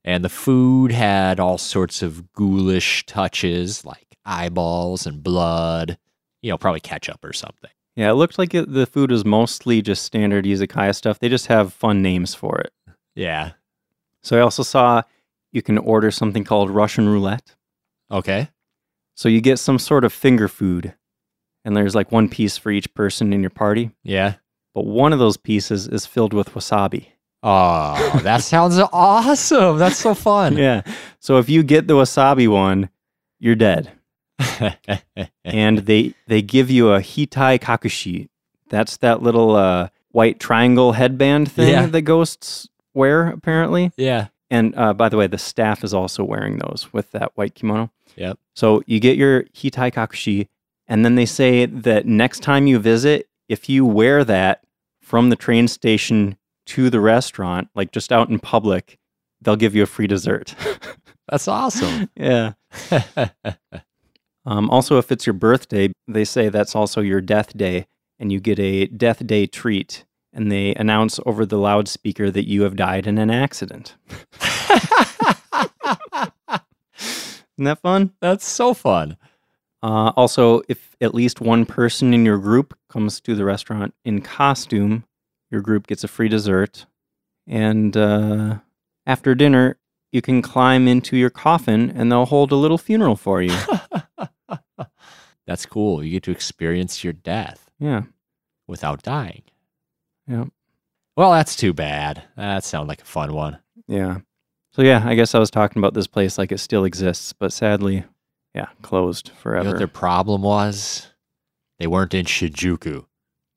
And 0.05 0.23
the 0.23 0.29
food 0.29 0.93
had 0.93 1.41
all 1.41 1.57
sorts 1.57 2.01
of 2.01 2.31
ghoulish 2.31 3.05
touches 3.05 3.83
like 3.83 4.17
eyeballs 4.25 5.05
and 5.05 5.21
blood, 5.21 5.97
you 6.41 6.49
know, 6.49 6.57
probably 6.57 6.79
ketchup 6.79 7.23
or 7.23 7.33
something. 7.33 7.69
Yeah, 7.97 8.09
it 8.09 8.13
looked 8.13 8.39
like 8.39 8.53
it, 8.53 8.71
the 8.71 8.85
food 8.85 9.11
was 9.11 9.25
mostly 9.25 9.81
just 9.81 10.03
standard 10.03 10.45
izakaya 10.45 10.95
stuff. 10.95 11.19
They 11.19 11.27
just 11.27 11.47
have 11.47 11.73
fun 11.73 12.01
names 12.01 12.33
for 12.33 12.59
it. 12.59 12.71
Yeah. 13.15 13.51
So 14.21 14.37
I 14.37 14.41
also 14.41 14.63
saw 14.63 15.01
you 15.51 15.61
can 15.61 15.77
order 15.77 16.11
something 16.11 16.43
called 16.43 16.69
Russian 16.69 17.07
roulette. 17.09 17.55
Okay. 18.11 18.49
So 19.15 19.27
you 19.29 19.41
get 19.41 19.59
some 19.59 19.79
sort 19.79 20.03
of 20.05 20.13
finger 20.13 20.47
food, 20.47 20.93
and 21.65 21.75
there's 21.75 21.95
like 21.95 22.11
one 22.11 22.29
piece 22.29 22.57
for 22.57 22.71
each 22.71 22.93
person 22.93 23.33
in 23.33 23.41
your 23.41 23.49
party. 23.49 23.91
Yeah. 24.03 24.35
But 24.73 24.85
one 24.85 25.11
of 25.13 25.19
those 25.19 25.37
pieces 25.37 25.87
is 25.87 26.05
filled 26.05 26.33
with 26.33 26.51
wasabi. 26.53 27.07
Oh, 27.43 28.19
that 28.23 28.43
sounds 28.43 28.77
awesome. 28.93 29.77
That's 29.77 29.97
so 29.97 30.13
fun. 30.13 30.57
Yeah. 30.57 30.81
So 31.19 31.37
if 31.37 31.49
you 31.49 31.63
get 31.63 31.87
the 31.87 31.93
wasabi 31.95 32.47
one, 32.47 32.89
you're 33.39 33.55
dead. 33.55 33.91
and 35.43 35.79
they 35.79 36.13
they 36.27 36.41
give 36.41 36.69
you 36.69 36.91
a 36.93 36.99
hitai 36.99 37.59
kakushi. 37.59 38.29
That's 38.69 38.97
that 38.97 39.21
little 39.21 39.55
uh, 39.55 39.89
white 40.11 40.39
triangle 40.39 40.93
headband 40.93 41.51
thing 41.51 41.69
Yeah. 41.69 41.85
that 41.87 42.01
ghosts 42.03 42.69
wear 42.93 43.27
apparently. 43.27 43.91
yeah. 43.97 44.27
And 44.49 44.75
uh, 44.77 44.93
by 44.93 45.09
the 45.09 45.17
way, 45.17 45.27
the 45.27 45.37
staff 45.37 45.83
is 45.83 45.93
also 45.93 46.23
wearing 46.23 46.57
those 46.57 46.87
with 46.91 47.11
that 47.11 47.31
white 47.35 47.55
kimono. 47.55 47.91
Yep. 48.15 48.39
So 48.55 48.81
you 48.87 48.99
get 48.99 49.17
your 49.17 49.43
hitai 49.43 49.91
kakushi, 49.93 50.47
and 50.87 51.05
then 51.05 51.15
they 51.15 51.25
say 51.25 51.65
that 51.65 52.05
next 52.05 52.41
time 52.41 52.65
you 52.67 52.79
visit, 52.79 53.29
if 53.47 53.69
you 53.69 53.85
wear 53.85 54.23
that 54.23 54.63
from 55.01 55.29
the 55.29 55.35
train 55.35 55.67
station 55.67 56.37
to 56.67 56.89
the 56.89 56.99
restaurant, 56.99 57.69
like 57.75 57.91
just 57.91 58.11
out 58.11 58.29
in 58.29 58.39
public, 58.39 58.97
they'll 59.41 59.55
give 59.55 59.75
you 59.75 59.83
a 59.83 59.87
free 59.87 60.07
dessert. 60.07 60.55
That's 61.29 61.47
awesome. 61.47 62.09
yeah. 62.15 62.53
Um, 64.45 64.69
also, 64.71 64.97
if 64.97 65.11
it's 65.11 65.27
your 65.27 65.33
birthday, 65.33 65.91
they 66.07 66.25
say 66.25 66.49
that's 66.49 66.75
also 66.75 67.01
your 67.01 67.21
death 67.21 67.55
day, 67.55 67.85
and 68.17 68.31
you 68.31 68.39
get 68.39 68.57
a 68.59 68.87
death 68.87 69.25
day 69.27 69.45
treat. 69.45 70.05
And 70.31 70.51
they 70.51 70.75
announce 70.75 71.19
over 71.25 71.45
the 71.45 71.57
loudspeaker 71.57 72.29
that 72.31 72.47
you 72.47 72.61
have 72.63 72.75
died 72.75 73.07
in 73.07 73.17
an 73.17 73.31
accident. 73.31 73.95
Isn't 77.59 77.65
that 77.65 77.81
fun? 77.81 78.13
That's 78.21 78.47
so 78.47 78.73
fun. 78.73 79.17
Uh, 79.81 80.11
also, 80.15 80.61
if 80.69 80.95
at 81.01 81.15
least 81.15 81.41
one 81.41 81.65
person 81.65 82.13
in 82.13 82.25
your 82.25 82.37
group 82.37 82.77
comes 82.89 83.19
to 83.21 83.35
the 83.35 83.45
restaurant 83.45 83.93
in 84.05 84.21
costume, 84.21 85.03
your 85.49 85.61
group 85.61 85.87
gets 85.87 86.03
a 86.03 86.07
free 86.07 86.29
dessert. 86.29 86.85
And 87.47 87.97
uh, 87.97 88.59
after 89.05 89.35
dinner, 89.35 89.77
you 90.11 90.21
can 90.21 90.41
climb 90.41 90.87
into 90.87 91.17
your 91.17 91.29
coffin 91.29 91.91
and 91.95 92.11
they'll 92.11 92.25
hold 92.25 92.51
a 92.51 92.55
little 92.55 92.77
funeral 92.77 93.15
for 93.15 93.41
you. 93.41 93.55
That's 95.47 95.65
cool. 95.65 96.03
You 96.03 96.11
get 96.11 96.23
to 96.23 96.31
experience 96.31 97.03
your 97.03 97.13
death 97.13 97.69
yeah. 97.79 98.03
without 98.67 99.01
dying. 99.01 99.43
Yeah. 100.29 100.45
Well, 101.17 101.31
that's 101.31 101.55
too 101.57 101.73
bad. 101.73 102.23
That 102.37 102.63
sounds 102.63 102.87
like 102.87 103.01
a 103.01 103.05
fun 103.05 103.33
one. 103.33 103.59
Yeah. 103.87 104.19
So, 104.71 104.83
yeah, 104.83 105.01
I 105.05 105.15
guess 105.15 105.35
I 105.35 105.39
was 105.39 105.49
talking 105.51 105.79
about 105.81 105.93
this 105.95 106.07
place 106.07 106.37
like 106.37 106.51
it 106.51 106.59
still 106.59 106.85
exists, 106.85 107.33
but 107.33 107.51
sadly, 107.51 108.05
yeah, 108.53 108.67
closed 108.83 109.27
You 109.29 109.33
know 109.33 109.39
forever. 109.41 109.69
what 109.69 109.77
their 109.79 109.87
problem 109.87 110.43
was? 110.43 111.07
They 111.79 111.87
weren't 111.87 112.13
in 112.13 112.25
Shinjuku. 112.25 113.05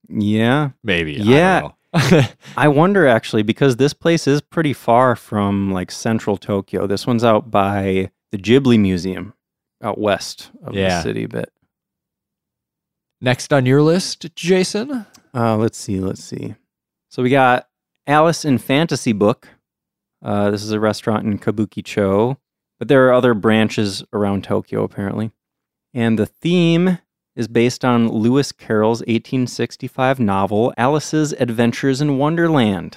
yeah. 0.09 0.71
Maybe. 0.83 1.21
I 1.21 1.25
Yeah. 1.25 1.61
know. 1.61 1.75
I 2.57 2.69
wonder 2.69 3.07
actually 3.07 3.43
because 3.43 3.77
this 3.77 3.93
place 3.93 4.27
is 4.27 4.41
pretty 4.41 4.73
far 4.73 5.15
from 5.15 5.71
like 5.73 5.91
central 5.91 6.39
Tokyo. 6.39 6.87
This 6.87 7.07
one's 7.07 7.23
out 7.23 7.51
by 7.51 8.11
the 8.31 8.39
Ghibli 8.39 8.81
Museum 8.81 9.35
out 9.83 9.99
west 9.99 10.51
of 10.65 10.73
the 10.75 11.03
city 11.03 11.25
a 11.25 11.29
bit. 11.29 11.53
Next 13.21 13.53
on 13.53 13.67
your 13.67 13.83
list, 13.83 14.35
Jason? 14.35 15.05
Uh, 15.35 15.57
let's 15.57 15.77
see, 15.79 16.01
let's 16.01 16.25
see. 16.25 16.55
So 17.13 17.23
we 17.23 17.29
got 17.29 17.69
Alice 18.07 18.43
in 18.43 18.57
Fantasy 18.57 19.13
Book. 19.13 19.47
Uh, 20.25 20.51
this 20.51 20.63
is 20.63 20.73
a 20.73 20.81
restaurant 20.81 21.27
in 21.27 21.39
Kabukicho, 21.39 22.39
but 22.79 22.89
there 22.89 23.07
are 23.07 23.13
other 23.13 23.35
branches 23.35 24.03
around 24.15 24.45
Tokyo 24.45 24.83
apparently. 24.83 25.31
And 25.93 26.19
the 26.19 26.25
theme 26.25 27.01
is 27.37 27.49
based 27.49 27.85
on 27.85 28.09
Lewis 28.09 28.51
Carroll's 28.51 29.01
1865 29.01 30.21
novel 30.21 30.73
Alice's 30.79 31.35
Adventures 31.35 32.01
in 32.01 32.17
Wonderland. 32.17 32.97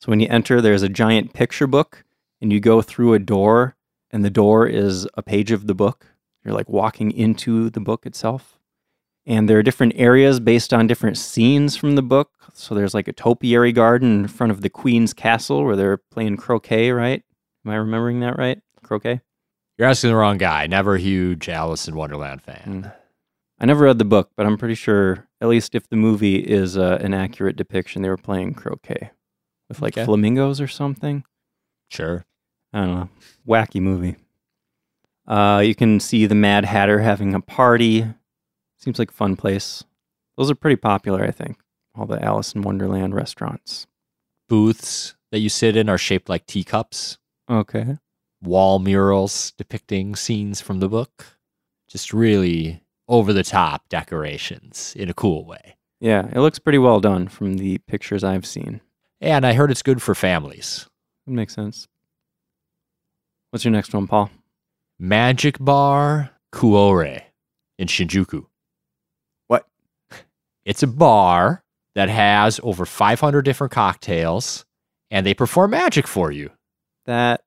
So 0.00 0.10
when 0.10 0.18
you 0.18 0.26
enter, 0.28 0.60
there's 0.60 0.82
a 0.82 0.88
giant 0.88 1.32
picture 1.32 1.68
book, 1.68 2.04
and 2.40 2.52
you 2.52 2.58
go 2.58 2.82
through 2.82 3.14
a 3.14 3.20
door, 3.20 3.76
and 4.10 4.24
the 4.24 4.30
door 4.30 4.66
is 4.66 5.06
a 5.14 5.22
page 5.22 5.52
of 5.52 5.68
the 5.68 5.74
book. 5.74 6.04
You're 6.44 6.54
like 6.54 6.68
walking 6.68 7.12
into 7.12 7.70
the 7.70 7.80
book 7.80 8.06
itself. 8.06 8.59
And 9.26 9.48
there 9.48 9.58
are 9.58 9.62
different 9.62 9.92
areas 9.96 10.40
based 10.40 10.72
on 10.72 10.86
different 10.86 11.16
scenes 11.18 11.76
from 11.76 11.94
the 11.94 12.02
book. 12.02 12.30
So 12.54 12.74
there's 12.74 12.94
like 12.94 13.06
a 13.08 13.12
topiary 13.12 13.70
garden 13.72 14.20
in 14.20 14.28
front 14.28 14.50
of 14.50 14.60
the 14.62 14.70
Queen's 14.70 15.12
castle 15.12 15.64
where 15.64 15.76
they're 15.76 15.98
playing 16.10 16.36
croquet, 16.38 16.90
right? 16.90 17.22
Am 17.64 17.70
I 17.70 17.76
remembering 17.76 18.20
that 18.20 18.38
right? 18.38 18.60
Croquet? 18.82 19.20
You're 19.78 19.88
asking 19.88 20.10
the 20.10 20.16
wrong 20.16 20.38
guy. 20.38 20.66
Never 20.66 20.94
a 20.96 21.00
huge 21.00 21.48
Alice 21.48 21.86
in 21.86 21.94
Wonderland 21.96 22.42
fan. 22.42 22.62
Mm. 22.84 22.92
I 23.60 23.66
never 23.66 23.84
read 23.84 23.98
the 23.98 24.04
book, 24.06 24.30
but 24.36 24.46
I'm 24.46 24.56
pretty 24.56 24.74
sure, 24.74 25.28
at 25.40 25.48
least 25.48 25.74
if 25.74 25.88
the 25.90 25.96
movie 25.96 26.36
is 26.36 26.76
uh, 26.78 26.98
an 27.02 27.12
accurate 27.14 27.56
depiction, 27.56 28.00
they 28.02 28.08
were 28.08 28.16
playing 28.16 28.54
croquet 28.54 29.10
with 29.68 29.80
like 29.82 29.94
Okay. 29.96 30.04
flamingos 30.06 30.60
or 30.60 30.66
something. 30.68 31.24
Sure. 31.90 32.24
I 32.72 32.80
don't 32.80 32.94
know. 32.94 33.08
Wacky 33.46 33.80
movie. 33.82 34.16
Uh, 35.26 35.62
you 35.64 35.74
can 35.74 36.00
see 36.00 36.26
the 36.26 36.34
Mad 36.34 36.64
Hatter 36.64 37.00
having 37.00 37.34
a 37.34 37.40
party. 37.40 38.06
Seems 38.80 38.98
like 38.98 39.10
a 39.10 39.14
fun 39.14 39.36
place. 39.36 39.84
Those 40.36 40.50
are 40.50 40.54
pretty 40.54 40.76
popular, 40.76 41.22
I 41.22 41.30
think. 41.30 41.58
All 41.94 42.06
the 42.06 42.22
Alice 42.24 42.54
in 42.54 42.62
Wonderland 42.62 43.14
restaurants. 43.14 43.86
Booths 44.48 45.14
that 45.30 45.40
you 45.40 45.48
sit 45.48 45.76
in 45.76 45.88
are 45.88 45.98
shaped 45.98 46.28
like 46.28 46.46
teacups. 46.46 47.18
Okay. 47.50 47.98
Wall 48.42 48.78
murals 48.78 49.52
depicting 49.58 50.16
scenes 50.16 50.60
from 50.60 50.80
the 50.80 50.88
book. 50.88 51.38
Just 51.88 52.12
really 52.12 52.82
over 53.08 53.32
the 53.32 53.42
top 53.42 53.88
decorations 53.88 54.94
in 54.96 55.10
a 55.10 55.14
cool 55.14 55.44
way. 55.44 55.76
Yeah, 56.00 56.28
it 56.32 56.38
looks 56.38 56.58
pretty 56.58 56.78
well 56.78 57.00
done 57.00 57.28
from 57.28 57.58
the 57.58 57.78
pictures 57.78 58.24
I've 58.24 58.46
seen. 58.46 58.80
And 59.20 59.44
I 59.44 59.52
heard 59.52 59.70
it's 59.70 59.82
good 59.82 60.00
for 60.00 60.14
families. 60.14 60.88
It 61.26 61.32
makes 61.32 61.54
sense. 61.54 61.86
What's 63.50 63.64
your 63.64 63.72
next 63.72 63.92
one, 63.92 64.06
Paul? 64.06 64.30
Magic 64.98 65.58
Bar 65.58 66.30
Kuore 66.52 67.22
in 67.78 67.88
Shinjuku. 67.88 68.46
It's 70.70 70.84
a 70.84 70.86
bar 70.86 71.64
that 71.96 72.08
has 72.08 72.60
over 72.62 72.86
500 72.86 73.42
different 73.42 73.72
cocktails 73.72 74.64
and 75.10 75.26
they 75.26 75.34
perform 75.34 75.72
magic 75.72 76.06
for 76.06 76.30
you. 76.30 76.50
That 77.06 77.42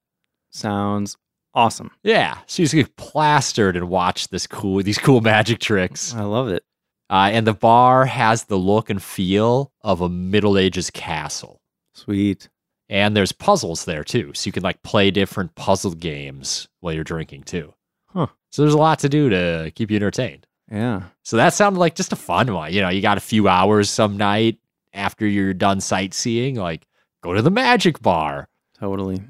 sounds 0.52 1.16
awesome. 1.54 1.92
Yeah, 2.04 2.40
so 2.48 2.62
you 2.62 2.66
just 2.66 2.76
get 2.76 2.98
plastered 2.98 3.78
and 3.78 3.88
watch 3.88 4.28
this 4.28 4.46
cool 4.46 4.84
these 4.84 4.98
cool 4.98 5.22
magic 5.22 5.60
tricks. 5.60 6.14
I 6.14 6.24
love 6.24 6.50
it. 6.50 6.66
Uh, 7.10 7.30
and 7.32 7.48
the 7.48 7.54
bar 7.54 8.06
has 8.06 8.44
the 8.44 8.58
look 8.58 8.90
and 8.90 9.02
feel 9.02 9.72
of 9.84 10.02
a 10.02 10.10
Middle 10.10 10.58
Ages 10.58 10.90
castle. 10.90 11.62
Sweet. 11.94 12.50
And 12.90 13.16
there's 13.16 13.32
puzzles 13.32 13.86
there 13.86 14.04
too, 14.04 14.34
so 14.34 14.50
you 14.50 14.52
can 14.52 14.64
like 14.64 14.84
play 14.84 15.12
different 15.12 15.56
puzzle 15.56 15.92
games 15.92 16.68
while 16.82 16.94
you're 16.94 17.06
drinking 17.06 17.44
too. 17.44 17.74
Huh. 18.08 18.28
So 18.52 18.64
there's 18.64 18.74
a 18.74 18.78
lot 18.78 19.00
to 19.00 19.08
do 19.08 19.30
to 19.30 19.72
keep 19.76 19.92
you 19.92 19.96
entertained. 19.96 20.46
Yeah. 20.72 21.04
So 21.24 21.38
that 21.38 21.54
sounded 21.54 21.80
like 21.80 21.96
just 21.96 22.14
a 22.14 22.16
fun 22.16 22.54
one. 22.54 22.74
You 22.74 22.82
know, 22.82 22.90
you 22.90 23.02
got 23.02 23.18
a 23.18 23.22
few 23.22 23.48
hours 23.48 23.90
some 23.90 24.18
night 24.18 24.58
after 24.94 25.26
you're 25.28 25.54
done 25.54 25.82
sightseeing, 25.82 26.56
like 26.56 26.88
go 27.22 27.34
to 27.34 27.42
the 27.42 27.52
magic 27.52 28.02
bar. 28.02 28.48
Totally. 28.80 29.22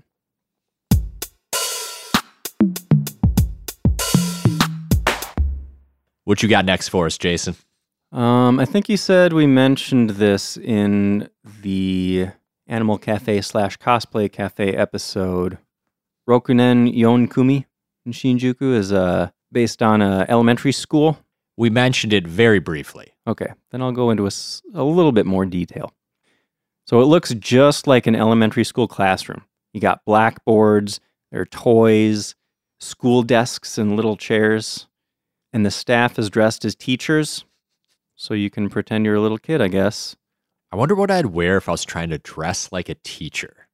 What 6.26 6.42
you 6.42 6.48
got 6.48 6.66
next 6.66 6.90
for 6.90 7.06
us, 7.06 7.18
Jason? 7.18 7.56
Um, 8.14 8.60
I 8.60 8.66
think 8.66 8.88
you 8.88 8.96
said 8.96 9.34
we 9.34 9.46
mentioned 9.48 10.12
this 10.12 10.56
in 10.56 11.30
the 11.62 12.28
Animal 12.68 12.98
Cafe 12.98 13.42
slash 13.42 13.78
Cosplay 13.78 14.32
Cafe 14.32 14.74
episode. 14.74 15.58
Rokunen 16.30 16.96
Yonkumi 16.96 17.66
in 18.06 18.14
Shinjuku 18.14 18.74
is 18.74 18.94
uh, 18.94 19.32
based 19.54 19.82
on 19.82 20.02
a 20.02 20.26
elementary 20.30 20.72
school. 20.72 21.18
We 21.56 21.70
mentioned 21.70 22.14
it 22.14 22.28
very 22.28 22.60
briefly. 22.60 23.14
Okay, 23.28 23.54
then 23.72 23.82
I'll 23.82 23.92
go 23.92 24.10
into 24.10 24.26
a, 24.26 24.32
a 24.74 24.84
little 24.84 25.12
bit 25.12 25.26
more 25.26 25.46
detail. 25.46 25.94
So 26.86 27.00
it 27.00 27.06
looks 27.06 27.34
just 27.36 27.88
like 27.88 28.08
an 28.08 28.16
elementary 28.16 28.64
school 28.64 28.88
classroom. 28.88 29.44
You 29.72 29.80
got 29.80 30.04
blackboards, 30.06 31.00
there 31.32 31.42
are 31.42 31.46
toys, 31.46 32.36
school 32.80 33.24
desks, 33.24 33.78
and 33.78 33.96
little 33.96 34.18
chairs. 34.18 34.88
And 35.54 35.66
the 35.66 35.72
staff 35.72 36.20
is 36.20 36.30
dressed 36.30 36.66
as 36.66 36.76
teachers. 36.76 37.46
So 38.16 38.34
you 38.34 38.50
can 38.50 38.70
pretend 38.70 39.06
you're 39.06 39.16
a 39.16 39.22
little 39.22 39.38
kid, 39.38 39.62
I 39.62 39.68
guess. 39.68 40.16
I 40.72 40.76
wonder 40.76 40.96
what 40.96 41.12
I'd 41.12 41.28
wear 41.28 41.58
if 41.58 41.70
I 41.70 41.72
was 41.72 41.86
trying 41.86 42.10
to 42.10 42.18
dress 42.18 42.72
like 42.72 42.90
a 42.90 42.96
teacher. 43.04 43.68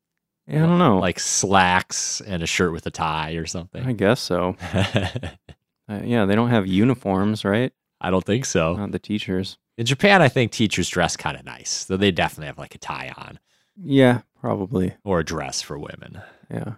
Yeah, 0.47 0.63
I 0.63 0.67
don't 0.67 0.79
know. 0.79 0.97
Like 0.97 1.19
slacks 1.19 2.21
and 2.21 2.41
a 2.43 2.47
shirt 2.47 2.71
with 2.71 2.85
a 2.85 2.91
tie 2.91 3.33
or 3.33 3.45
something. 3.45 3.85
I 3.85 3.93
guess 3.93 4.19
so. 4.19 4.55
Uh, 5.89 6.01
yeah, 6.03 6.25
they 6.25 6.35
don't 6.35 6.49
have 6.49 6.67
uniforms, 6.67 7.43
right? 7.43 7.71
I 8.01 8.11
don't 8.11 8.23
think 8.23 8.45
so. 8.45 8.75
Not 8.75 8.91
the 8.91 8.99
teachers. 8.99 9.57
In 9.77 9.85
Japan, 9.85 10.21
I 10.21 10.29
think 10.29 10.51
teachers 10.51 10.87
dress 10.89 11.17
kind 11.17 11.37
of 11.37 11.45
nice. 11.45 11.69
So 11.87 11.97
they 11.97 12.11
definitely 12.11 12.47
have 12.47 12.57
like 12.57 12.75
a 12.75 12.77
tie 12.77 13.13
on 13.17 13.39
Yeah, 13.81 14.21
probably. 14.39 14.93
or 15.03 15.19
a 15.19 15.25
dress 15.25 15.61
for 15.61 15.77
women. 15.79 16.21
Yeah. 16.51 16.73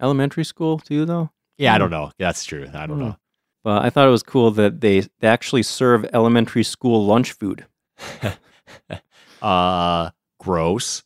Elementary 0.00 0.44
school, 0.44 0.78
too, 0.78 1.04
though? 1.04 1.30
Yeah, 1.58 1.72
I 1.72 1.76
Hmm. 1.76 1.80
don't 1.82 1.90
know. 1.90 2.10
That's 2.18 2.44
true. 2.44 2.68
I 2.74 2.86
don't 2.86 2.98
Hmm. 2.98 3.04
know. 3.04 3.16
But 3.64 3.84
I 3.84 3.90
thought 3.90 4.06
it 4.08 4.10
was 4.12 4.22
cool 4.22 4.50
that 4.52 4.80
they, 4.80 5.00
they 5.20 5.28
actually 5.28 5.62
serve 5.62 6.04
elementary 6.12 6.62
school 6.64 7.04
lunch 7.06 7.32
food. 7.32 7.66
Uh, 9.40 10.10
gross. 10.40 11.04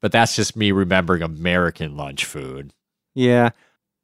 but 0.00 0.12
that's 0.12 0.36
just 0.36 0.54
me 0.54 0.70
remembering 0.70 1.22
American 1.22 1.96
lunch 1.96 2.24
food. 2.24 2.72
Yeah. 3.16 3.50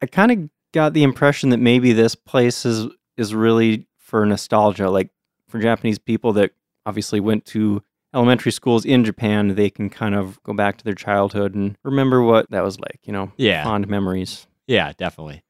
I 0.02 0.06
kind 0.06 0.32
of 0.32 0.50
got 0.74 0.92
the 0.92 1.02
impression 1.02 1.48
that 1.50 1.58
maybe 1.60 1.92
this 1.92 2.14
place 2.14 2.66
is 2.66 2.88
is 3.16 3.34
really 3.34 3.86
for 3.98 4.26
nostalgia, 4.26 4.90
like 4.90 5.10
for 5.48 5.58
Japanese 5.60 5.98
people 5.98 6.32
that 6.34 6.50
obviously 6.84 7.20
went 7.20 7.44
to 7.46 7.82
elementary 8.12 8.52
schools 8.52 8.84
in 8.84 9.04
Japan, 9.04 9.54
they 9.54 9.70
can 9.70 9.88
kind 9.88 10.14
of 10.14 10.40
go 10.42 10.52
back 10.52 10.76
to 10.78 10.84
their 10.84 10.94
childhood 10.94 11.54
and 11.54 11.76
remember 11.84 12.22
what 12.22 12.50
that 12.50 12.62
was 12.62 12.78
like, 12.78 13.00
you 13.04 13.12
know, 13.12 13.32
Yeah. 13.36 13.64
fond 13.64 13.88
memories. 13.88 14.46
Yeah, 14.66 14.92
definitely. 14.98 15.42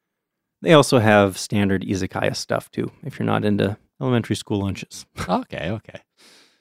They 0.63 0.73
also 0.73 0.99
have 0.99 1.37
standard 1.39 1.83
izakaya 1.83 2.35
stuff 2.37 2.71
too, 2.71 2.91
if 3.03 3.19
you're 3.19 3.27
not 3.27 3.45
into 3.45 3.77
elementary 4.01 4.37
school 4.37 4.61
lunches. 4.61 5.05
Okay, 5.29 5.71
okay. 5.71 6.01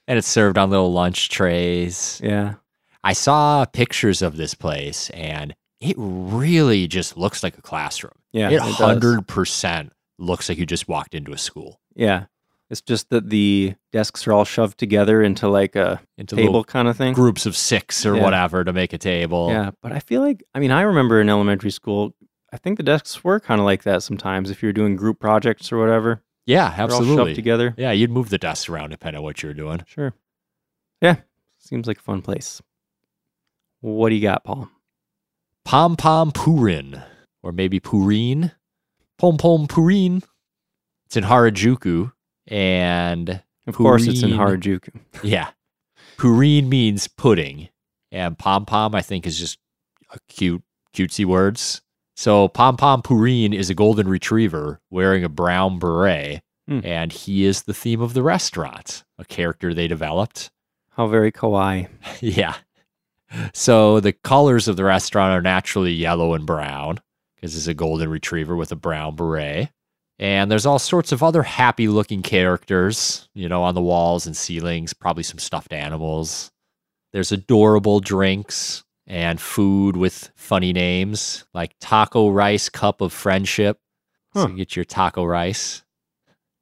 And 0.08 0.18
it's 0.18 0.28
served 0.28 0.58
on 0.58 0.70
little 0.70 0.92
lunch 0.92 1.30
trays. 1.30 2.20
Yeah. 2.24 2.56
I 3.04 3.14
saw 3.14 3.64
pictures 3.66 4.22
of 4.22 4.36
this 4.38 4.54
place 4.56 5.10
and 5.12 5.54
it 5.84 5.96
really 5.98 6.88
just 6.88 7.18
looks 7.18 7.44
like 7.44 7.58
a 7.58 7.62
classroom. 7.62 8.14
Yeah. 8.32 8.50
it 8.50 8.60
does. 8.60 8.76
hundred 8.76 9.28
percent 9.28 9.92
looks 10.18 10.50
like 10.50 10.58
you 10.58 10.66
just 10.66 10.88
walked 10.88 11.14
into 11.16 11.32
a 11.34 11.38
school. 11.38 11.80
Yeah. 11.96 12.26
It's 12.70 12.82
just 12.82 13.10
that 13.10 13.30
the 13.30 13.76
desks 13.92 14.26
are 14.26 14.34
all 14.34 14.46
shoved 14.46 14.80
together 14.80 15.22
into 15.22 15.48
like 15.48 15.76
a 15.76 16.02
Into 16.18 16.36
table 16.36 16.64
kind 16.64 16.88
of 16.88 16.98
thing. 16.98 17.14
groups 17.14 17.46
of 17.46 17.56
six 17.56 18.06
or 18.06 18.16
Yeah. 18.16 18.24
whatever 18.24 18.64
to 18.64 18.74
make 18.74 18.94
a 18.94 18.98
table. 18.98 19.50
Yeah, 19.50 19.72
but 19.82 19.92
I 19.92 20.00
feel 20.00 20.22
like 20.22 20.44
I 20.56 20.60
mean 20.60 20.72
I 20.72 20.82
remember 20.82 21.22
in 21.22 21.30
elementary 21.30 21.70
school, 21.72 22.16
I 22.52 22.58
think 22.58 22.78
the 22.78 22.84
desks 22.84 23.24
were 23.24 23.40
kind 23.40 23.60
of 23.60 23.66
like 23.66 23.84
that 23.84 24.02
sometimes 24.04 24.50
if 24.50 24.64
you're 24.64 24.74
doing 24.74 24.96
group 24.96 25.20
projects 25.20 25.72
or 25.72 25.78
whatever. 25.80 26.24
Yeah, 26.46 26.70
They're 26.76 26.86
all 26.86 26.92
absolutely. 27.00 27.32
shoved 27.32 27.36
together. 27.36 27.74
Yeah, 27.78 27.92
you'd 27.92 28.10
move 28.12 28.30
the 28.30 28.38
desks 28.38 28.68
around 28.70 28.90
depending 28.90 29.20
on 29.20 29.24
what 29.24 29.42
you 29.44 29.50
were 29.50 29.54
doing. 29.54 29.82
Sure. 29.86 30.14
Yeah, 31.02 31.18
seems 31.60 31.88
like 31.88 32.00
a 32.00 32.02
fun 32.02 32.22
place. 32.22 32.62
What 33.82 34.10
do 34.10 34.16
you 34.16 34.22
got, 34.22 34.44
Paul? 34.46 34.70
Pom 35.66 35.96
Pom 35.96 36.32
Purin, 36.32 37.04
or 37.42 37.52
maybe 37.52 37.80
Purin. 37.80 38.52
Pom 39.18 39.38
Pom 39.38 39.68
Purin. 39.68 40.24
It's 41.06 41.16
in 41.18 41.24
Harajuku, 41.24 42.12
and 42.48 43.42
Of 43.68 43.76
course, 43.76 44.08
it's 44.08 44.24
in 44.24 44.32
Harajuku. 44.32 44.90
yeah, 45.24 45.50
Purin 46.18 46.68
means 46.68 47.08
pudding, 47.08 47.70
and 48.12 48.38
Pom 48.38 48.66
Pom 48.66 48.96
I 48.96 49.02
think 49.02 49.26
is 49.26 49.38
just 49.40 49.58
a 50.12 50.18
cute, 50.28 50.64
cutesy 50.96 51.26
words. 51.26 51.82
So 52.16 52.48
Pom 52.48 52.78
Pom 52.78 53.02
Purin 53.02 53.54
is 53.54 53.70
a 53.70 53.76
golden 53.76 54.08
retriever 54.08 54.80
wearing 54.90 55.24
a 55.24 55.30
brown 55.30 55.80
beret, 55.80 56.42
Hmm. 56.68 56.80
and 56.86 57.12
he 57.12 57.44
is 57.44 57.64
the 57.64 57.74
theme 57.74 58.00
of 58.02 58.14
the 58.14 58.24
restaurant, 58.24 59.04
a 59.20 59.26
character 59.26 59.74
they 59.74 59.88
developed. 59.88 60.50
How 60.92 61.08
very 61.08 61.32
kawaii. 61.32 61.88
Yeah. 62.22 62.56
So 63.54 64.00
the 64.00 64.14
colors 64.14 64.68
of 64.68 64.76
the 64.76 64.84
restaurant 64.84 65.34
are 65.34 65.42
naturally 65.42 65.92
yellow 65.92 66.34
and 66.34 66.46
brown 66.46 67.00
because 67.36 67.56
it's 67.56 67.68
a 67.68 67.74
golden 67.74 68.10
retriever 68.10 68.56
with 68.56 68.72
a 68.72 68.76
brown 68.76 69.16
beret. 69.16 69.70
And 70.20 70.50
there's 70.50 70.66
all 70.66 70.80
sorts 70.80 71.12
of 71.12 71.24
other 71.24 71.44
happy 71.44 71.88
looking 71.88 72.22
characters, 72.22 73.28
you 73.34 73.50
know, 73.50 73.64
on 73.64 73.76
the 73.76 73.82
walls 73.82 74.26
and 74.26 74.38
ceilings, 74.38 74.94
probably 74.94 75.24
some 75.24 75.40
stuffed 75.40 75.74
animals. 75.74 76.52
There's 77.12 77.32
adorable 77.32 78.00
drinks 78.00 78.84
and 79.08 79.42
food 79.42 79.98
with 79.98 80.32
funny 80.36 80.72
names 80.72 81.46
like 81.54 81.76
Taco 81.80 82.30
Rice 82.30 82.70
Cup 82.70 83.02
of 83.02 83.12
Friendship. 83.12 83.80
So 84.34 84.48
you 84.48 84.56
get 84.56 84.76
your 84.76 84.86
taco 84.86 85.24
rice. 85.24 85.84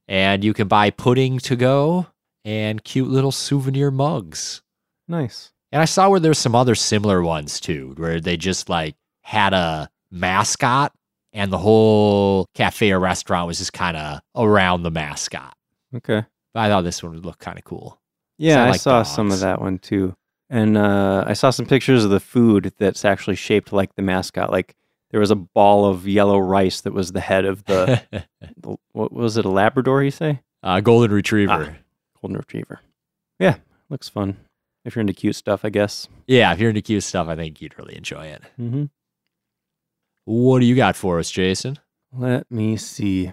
And 0.08 0.44
you 0.44 0.54
can 0.54 0.68
buy 0.68 0.90
pudding 0.90 1.40
to 1.40 1.56
go 1.56 2.08
and 2.44 2.84
cute 2.84 3.08
little 3.08 3.32
souvenir 3.32 3.92
mugs. 3.92 4.62
Nice. 5.08 5.51
And 5.72 5.82
I 5.82 5.86
saw 5.86 6.10
where 6.10 6.20
there's 6.20 6.38
some 6.38 6.56
other 6.56 6.76
similar 6.76 7.22
ones 7.22 7.60
too, 7.60 7.94
where 7.98 8.20
they 8.20 8.38
just 8.38 8.70
like 8.70 8.96
had 9.22 9.54
a 9.54 9.90
mascot 10.12 10.94
and 11.34 11.52
the 11.52 11.58
whole 11.58 12.48
cafe 12.54 12.92
or 12.92 13.00
restaurant 13.00 13.48
was 13.48 13.60
just 13.60 13.74
kind 13.74 13.96
of 13.96 14.20
around 14.36 14.84
the 14.84 14.92
mascot. 14.92 15.56
Okay. 15.96 16.26
But 16.54 16.60
I 16.60 16.68
thought 16.68 16.84
this 16.84 17.02
one 17.02 17.14
would 17.14 17.26
look 17.26 17.40
kind 17.40 17.58
of 17.58 17.64
cool. 17.64 18.00
Yeah, 18.38 18.66
I 18.66 18.72
like 18.72 18.82
saw 18.82 19.04
some 19.04 19.32
of 19.32 19.40
that 19.40 19.62
one 19.62 19.80
too. 19.80 20.16
And 20.50 20.78
uh, 20.78 21.24
I 21.26 21.34
saw 21.34 21.50
some 21.50 21.66
pictures 21.66 22.04
of 22.04 22.10
the 22.10 22.20
food 22.20 22.74
that's 22.78 23.06
actually 23.06 23.38
shaped 23.38 23.72
like 23.72 23.96
the 23.96 24.02
mascot. 24.02 24.52
Like 24.52 24.76
there 25.12 25.22
was 25.22 25.32
a 25.32 25.36
ball 25.36 25.86
of 25.86 26.08
yellow 26.08 26.40
rice 26.40 26.82
that 26.82 26.94
was 26.94 27.14
the 27.14 27.22
head 27.22 27.46
of 27.46 27.64
the, 27.66 28.02
the 28.58 28.76
what 28.92 29.14
was 29.14 29.38
it, 29.38 29.46
a 29.46 29.50
Labrador, 29.50 30.04
you 30.04 30.12
say? 30.12 30.42
uh, 30.64 30.80
golden 30.82 31.12
retriever. 31.12 31.78
Golden 32.22 32.38
Retriever. 32.38 32.80
Yeah, 33.40 33.56
looks 33.90 34.08
fun. 34.08 34.38
If 34.84 34.96
you're 34.96 35.02
into 35.02 35.14
cute 35.14 35.36
stuff, 35.36 35.64
I 35.64 35.70
guess. 35.70 36.08
Yeah, 36.28 36.52
if 36.54 36.60
you're 36.60 36.70
into 36.70 36.82
cute 36.82 37.04
stuff, 37.04 37.28
I 37.28 37.36
think 37.36 37.62
you'd 37.62 37.78
really 37.78 37.96
enjoy 37.96 38.28
it. 38.28 38.42
Mm-hmm. 38.60 38.86
What 40.26 40.60
do 40.60 40.66
you 40.66 40.76
got 40.76 40.96
for 40.96 41.20
us, 41.20 41.30
Jason? 41.30 41.78
Let 42.12 42.50
me 42.52 42.78
see. 42.78 43.32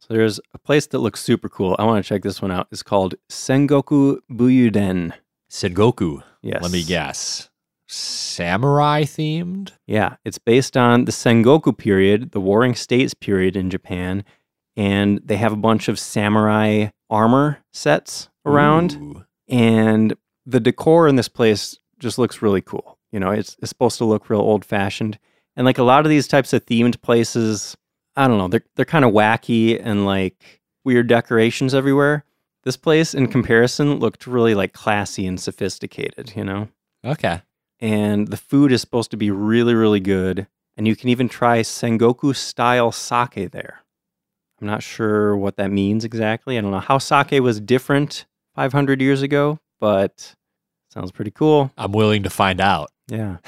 So 0.00 0.14
there's 0.14 0.38
a 0.54 0.58
place 0.58 0.86
that 0.88 0.98
looks 0.98 1.20
super 1.22 1.48
cool. 1.48 1.74
I 1.78 1.84
want 1.84 2.04
to 2.04 2.08
check 2.08 2.22
this 2.22 2.40
one 2.40 2.50
out. 2.50 2.68
It's 2.70 2.82
called 2.82 3.14
Sengoku 3.30 4.18
Buyuden. 4.30 5.12
Sengoku. 5.50 6.22
Yes. 6.42 6.62
Let 6.62 6.72
me 6.72 6.84
guess. 6.84 7.50
Samurai 7.88 9.04
themed? 9.04 9.72
Yeah, 9.86 10.16
it's 10.24 10.38
based 10.38 10.76
on 10.76 11.04
the 11.04 11.12
Sengoku 11.12 11.76
period, 11.76 12.32
the 12.32 12.40
Warring 12.40 12.74
States 12.74 13.14
period 13.14 13.56
in 13.56 13.70
Japan, 13.70 14.24
and 14.76 15.20
they 15.24 15.36
have 15.36 15.52
a 15.52 15.56
bunch 15.56 15.88
of 15.88 15.98
samurai 15.98 16.88
armor 17.08 17.58
sets 17.72 18.28
around. 18.44 18.94
Ooh. 18.94 19.24
And 19.48 20.14
the 20.46 20.60
decor 20.60 21.08
in 21.08 21.16
this 21.16 21.28
place 21.28 21.78
just 21.98 22.18
looks 22.18 22.40
really 22.40 22.62
cool. 22.62 22.98
You 23.12 23.20
know, 23.20 23.30
it's, 23.30 23.56
it's 23.60 23.68
supposed 23.68 23.98
to 23.98 24.04
look 24.04 24.30
real 24.30 24.40
old 24.40 24.64
fashioned. 24.64 25.18
And 25.56 25.64
like 25.64 25.78
a 25.78 25.82
lot 25.82 26.04
of 26.04 26.10
these 26.10 26.28
types 26.28 26.52
of 26.52 26.64
themed 26.66 27.00
places, 27.02 27.76
I 28.14 28.28
don't 28.28 28.38
know, 28.38 28.48
they're, 28.48 28.64
they're 28.76 28.84
kind 28.84 29.04
of 29.04 29.12
wacky 29.12 29.80
and 29.82 30.04
like 30.04 30.60
weird 30.84 31.08
decorations 31.08 31.74
everywhere. 31.74 32.24
This 32.64 32.76
place, 32.76 33.14
in 33.14 33.28
comparison, 33.28 34.00
looked 34.00 34.26
really 34.26 34.54
like 34.54 34.72
classy 34.72 35.26
and 35.26 35.40
sophisticated, 35.40 36.32
you 36.34 36.44
know? 36.44 36.68
Okay. 37.04 37.40
And 37.78 38.28
the 38.28 38.36
food 38.36 38.72
is 38.72 38.80
supposed 38.80 39.12
to 39.12 39.16
be 39.16 39.30
really, 39.30 39.74
really 39.74 40.00
good. 40.00 40.46
And 40.76 40.86
you 40.86 40.96
can 40.96 41.08
even 41.08 41.28
try 41.28 41.60
Sengoku 41.60 42.34
style 42.34 42.92
sake 42.92 43.52
there. 43.52 43.80
I'm 44.60 44.66
not 44.66 44.82
sure 44.82 45.36
what 45.36 45.56
that 45.56 45.70
means 45.70 46.04
exactly. 46.04 46.58
I 46.58 46.60
don't 46.60 46.70
know 46.70 46.80
how 46.80 46.98
sake 46.98 47.40
was 47.40 47.60
different 47.60 48.26
500 48.54 49.00
years 49.00 49.22
ago, 49.22 49.60
but 49.80 50.34
sounds 50.90 51.12
pretty 51.12 51.30
cool. 51.30 51.70
I'm 51.76 51.92
willing 51.92 52.22
to 52.22 52.30
find 52.30 52.60
out. 52.60 52.90
Yeah. 53.08 53.38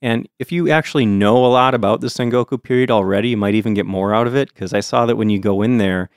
And 0.00 0.28
if 0.38 0.50
you 0.50 0.70
actually 0.70 1.06
know 1.06 1.44
a 1.44 1.48
lot 1.48 1.74
about 1.74 2.00
the 2.00 2.08
Sengoku 2.08 2.60
period 2.62 2.90
already, 2.90 3.30
you 3.30 3.36
might 3.36 3.54
even 3.54 3.72
get 3.74 3.86
more 3.86 4.12
out 4.12 4.26
of 4.26 4.34
it 4.34 4.52
because 4.52 4.74
I 4.74 4.80
saw 4.80 5.06
that 5.06 5.16
when 5.16 5.30
you 5.30 5.38
go 5.38 5.62
in 5.62 5.78
there, 5.78 6.10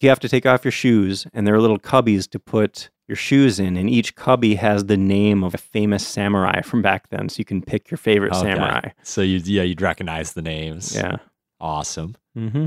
you 0.00 0.08
have 0.08 0.20
to 0.20 0.28
take 0.28 0.46
off 0.46 0.64
your 0.64 0.72
shoes, 0.72 1.26
and 1.32 1.46
there 1.46 1.54
are 1.54 1.60
little 1.60 1.78
cubbies 1.78 2.28
to 2.30 2.38
put 2.40 2.90
your 3.06 3.14
shoes 3.14 3.60
in, 3.60 3.76
and 3.76 3.88
each 3.88 4.16
cubby 4.16 4.56
has 4.56 4.86
the 4.86 4.96
name 4.96 5.44
of 5.44 5.54
a 5.54 5.58
famous 5.58 6.04
samurai 6.06 6.60
from 6.62 6.82
back 6.82 7.08
then, 7.10 7.28
so 7.28 7.38
you 7.38 7.44
can 7.44 7.62
pick 7.62 7.88
your 7.88 7.98
favorite 7.98 8.32
Okay. 8.32 8.40
samurai. 8.42 8.88
So 9.04 9.22
you 9.22 9.38
yeah, 9.44 9.62
you'd 9.62 9.80
recognize 9.80 10.32
the 10.32 10.42
names. 10.42 10.94
Yeah. 10.96 11.16
Awesome. 11.60 12.16
Mm-hmm. 12.36 12.66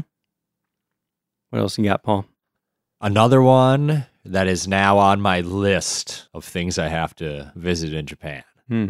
What 1.50 1.60
else 1.60 1.78
you 1.78 1.84
got, 1.84 2.04
Paul? 2.04 2.26
Another 3.02 3.42
one 3.42 4.06
that 4.26 4.48
is 4.48 4.68
now 4.68 4.98
on 4.98 5.22
my 5.22 5.42
list 5.42 6.28
of 6.34 6.44
things 6.44 6.78
I 6.80 6.88
have 6.88 7.16
to 7.16 7.52
visit 7.56 7.94
in 7.94 8.06
Japan. 8.06 8.44
Hmm. 8.68 8.90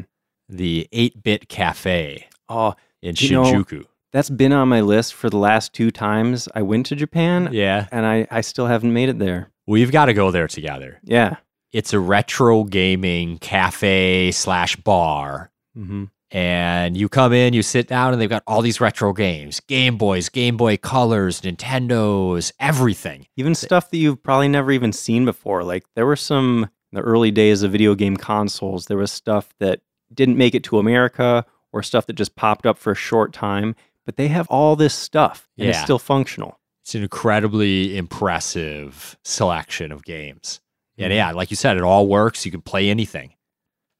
The 0.50 0.88
8-bit 0.94 1.50
cafe 1.50 2.28
Oh, 2.48 2.76
in 3.02 3.16
You 3.18 3.32
know- 3.32 3.44
Shinjuku. 3.44 3.86
that's 4.12 4.30
been 4.30 4.54
on 4.54 4.70
my 4.70 4.82
list 4.82 5.14
for 5.14 5.30
the 5.30 5.38
last 5.38 5.74
two 5.74 5.92
times 5.92 6.48
I 6.56 6.62
went 6.62 6.86
to 6.88 6.96
Japan, 6.96 7.50
yeah. 7.52 7.88
and 7.92 8.06
I, 8.06 8.28
I 8.32 8.42
still 8.42 8.68
haven't 8.68 8.94
made 8.94 9.10
it 9.10 9.20
there. 9.20 9.52
We've 9.68 9.92
got 9.92 10.06
to 10.06 10.14
go 10.14 10.30
there 10.32 10.48
together. 10.48 11.00
Yeah. 11.04 11.38
It's 11.72 11.92
a 11.94 12.00
retro 12.00 12.64
gaming 12.64 13.40
cafe 13.40 14.32
slash 14.32 14.76
bar. 14.78 15.52
Mm-hmm. 15.78 16.06
And 16.36 16.98
you 16.98 17.08
come 17.08 17.32
in, 17.32 17.54
you 17.54 17.62
sit 17.64 17.88
down, 17.88 18.12
and 18.12 18.22
they've 18.22 18.30
got 18.30 18.44
all 18.46 18.62
these 18.62 18.82
retro 18.82 19.14
games 19.14 19.62
Game 19.62 19.96
Boys, 19.98 20.28
Game 20.28 20.58
Boy 20.58 20.76
Colors, 20.76 21.40
Nintendos, 21.40 22.52
everything. 22.60 23.26
Even 23.38 23.56
stuff 23.56 23.90
that 23.90 23.98
you've 23.98 24.22
probably 24.22 24.50
never 24.50 24.70
even 24.74 24.92
seen 24.92 25.24
before. 25.24 25.64
Like 25.64 25.86
there 25.96 26.06
were 26.06 26.18
some 26.18 26.70
in 26.92 26.96
the 26.98 27.02
early 27.02 27.32
days 27.32 27.64
of 27.64 27.72
video 27.72 27.96
game 27.96 28.18
consoles, 28.18 28.88
there 28.88 28.98
was 28.98 29.14
stuff 29.14 29.54
that 29.60 29.80
didn't 30.14 30.38
make 30.38 30.54
it 30.54 30.66
to 30.66 30.78
America 30.78 31.46
or 31.72 31.82
stuff 31.82 32.06
that 32.08 32.14
just 32.18 32.36
popped 32.36 32.66
up 32.66 32.78
for 32.78 32.92
a 32.92 32.96
short 32.96 33.32
time, 33.32 33.74
but 34.06 34.18
they 34.18 34.28
have 34.28 34.48
all 34.50 34.76
this 34.76 34.94
stuff 34.94 35.48
and 35.58 35.70
it's 35.70 35.80
still 35.80 36.00
functional. 36.00 36.60
It's 36.84 36.96
an 36.96 37.02
incredibly 37.04 37.96
impressive 37.98 39.18
selection 39.24 39.94
of 39.94 40.04
games. 40.04 40.60
And 40.98 41.14
Mhm. 41.14 41.16
yeah, 41.16 41.32
like 41.32 41.50
you 41.50 41.56
said, 41.56 41.78
it 41.78 41.84
all 41.84 42.08
works. 42.08 42.46
You 42.46 42.52
can 42.52 42.62
play 42.62 42.90
anything. 42.90 43.36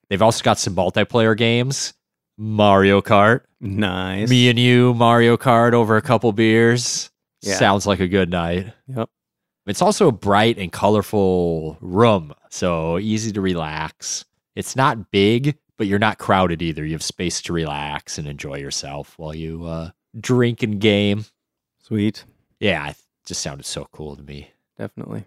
They've 0.10 0.22
also 0.22 0.44
got 0.44 0.60
some 0.60 0.76
multiplayer 0.76 1.36
games. 1.38 1.94
Mario 2.38 3.02
Kart. 3.02 3.42
Nice. 3.60 4.30
Me 4.30 4.50
and 4.50 4.60
you, 4.60 4.94
Mario 4.94 5.38
Kart 5.38 5.74
over 5.74 5.98
a 5.98 6.02
couple 6.02 6.32
beers. 6.32 7.10
Yeah. 7.42 7.56
Sounds 7.56 7.86
like 7.86 8.00
a 8.00 8.08
good 8.08 8.30
night. 8.30 8.74
Yep. 8.88 9.10
It's 9.68 9.82
also 9.82 10.08
a 10.08 10.12
bright 10.12 10.58
and 10.60 10.72
colorful 10.72 11.78
room, 11.82 12.34
so 12.50 13.00
easy 13.00 13.32
to 13.32 13.42
relax. 13.42 14.26
It's 14.56 14.76
not 14.76 15.12
big, 15.12 15.58
but 15.78 15.88
you're 15.88 16.00
not 16.00 16.20
crowded 16.20 16.62
either. 16.62 16.86
You 16.86 16.94
have 16.94 17.04
space 17.04 17.42
to 17.44 17.54
relax 17.54 18.18
and 18.18 18.28
enjoy 18.28 18.58
yourself 18.60 19.18
while 19.18 19.34
you 19.34 19.66
uh, 19.66 19.90
drink 20.20 20.62
and 20.62 20.80
game. 20.80 21.26
Sweet. 21.82 22.26
Yeah, 22.60 22.90
it 22.90 22.98
just 23.26 23.42
sounded 23.42 23.66
so 23.66 23.88
cool 23.92 24.16
to 24.16 24.24
me. 24.24 24.52
Definitely. 24.78 25.26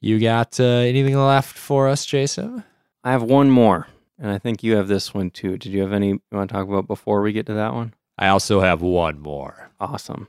You 0.00 0.18
got 0.18 0.58
uh, 0.58 0.64
anything 0.64 1.16
left 1.16 1.56
for 1.56 1.86
us, 1.86 2.06
Jason? 2.06 2.64
I 3.04 3.12
have 3.12 3.22
one 3.22 3.50
more, 3.50 3.86
and 4.20 4.30
I 4.30 4.38
think 4.38 4.62
you 4.62 4.76
have 4.76 4.86
this 4.88 5.12
one 5.12 5.30
too. 5.30 5.56
Did 5.58 5.72
you 5.72 5.80
have 5.82 5.92
any 5.92 6.08
you 6.10 6.20
want 6.30 6.48
to 6.50 6.54
talk 6.54 6.68
about 6.68 6.86
before 6.86 7.22
we 7.22 7.32
get 7.32 7.46
to 7.46 7.54
that 7.54 7.74
one? 7.74 7.94
I 8.18 8.28
also 8.28 8.60
have 8.60 8.82
one 8.82 9.18
more. 9.18 9.70
Awesome. 9.80 10.28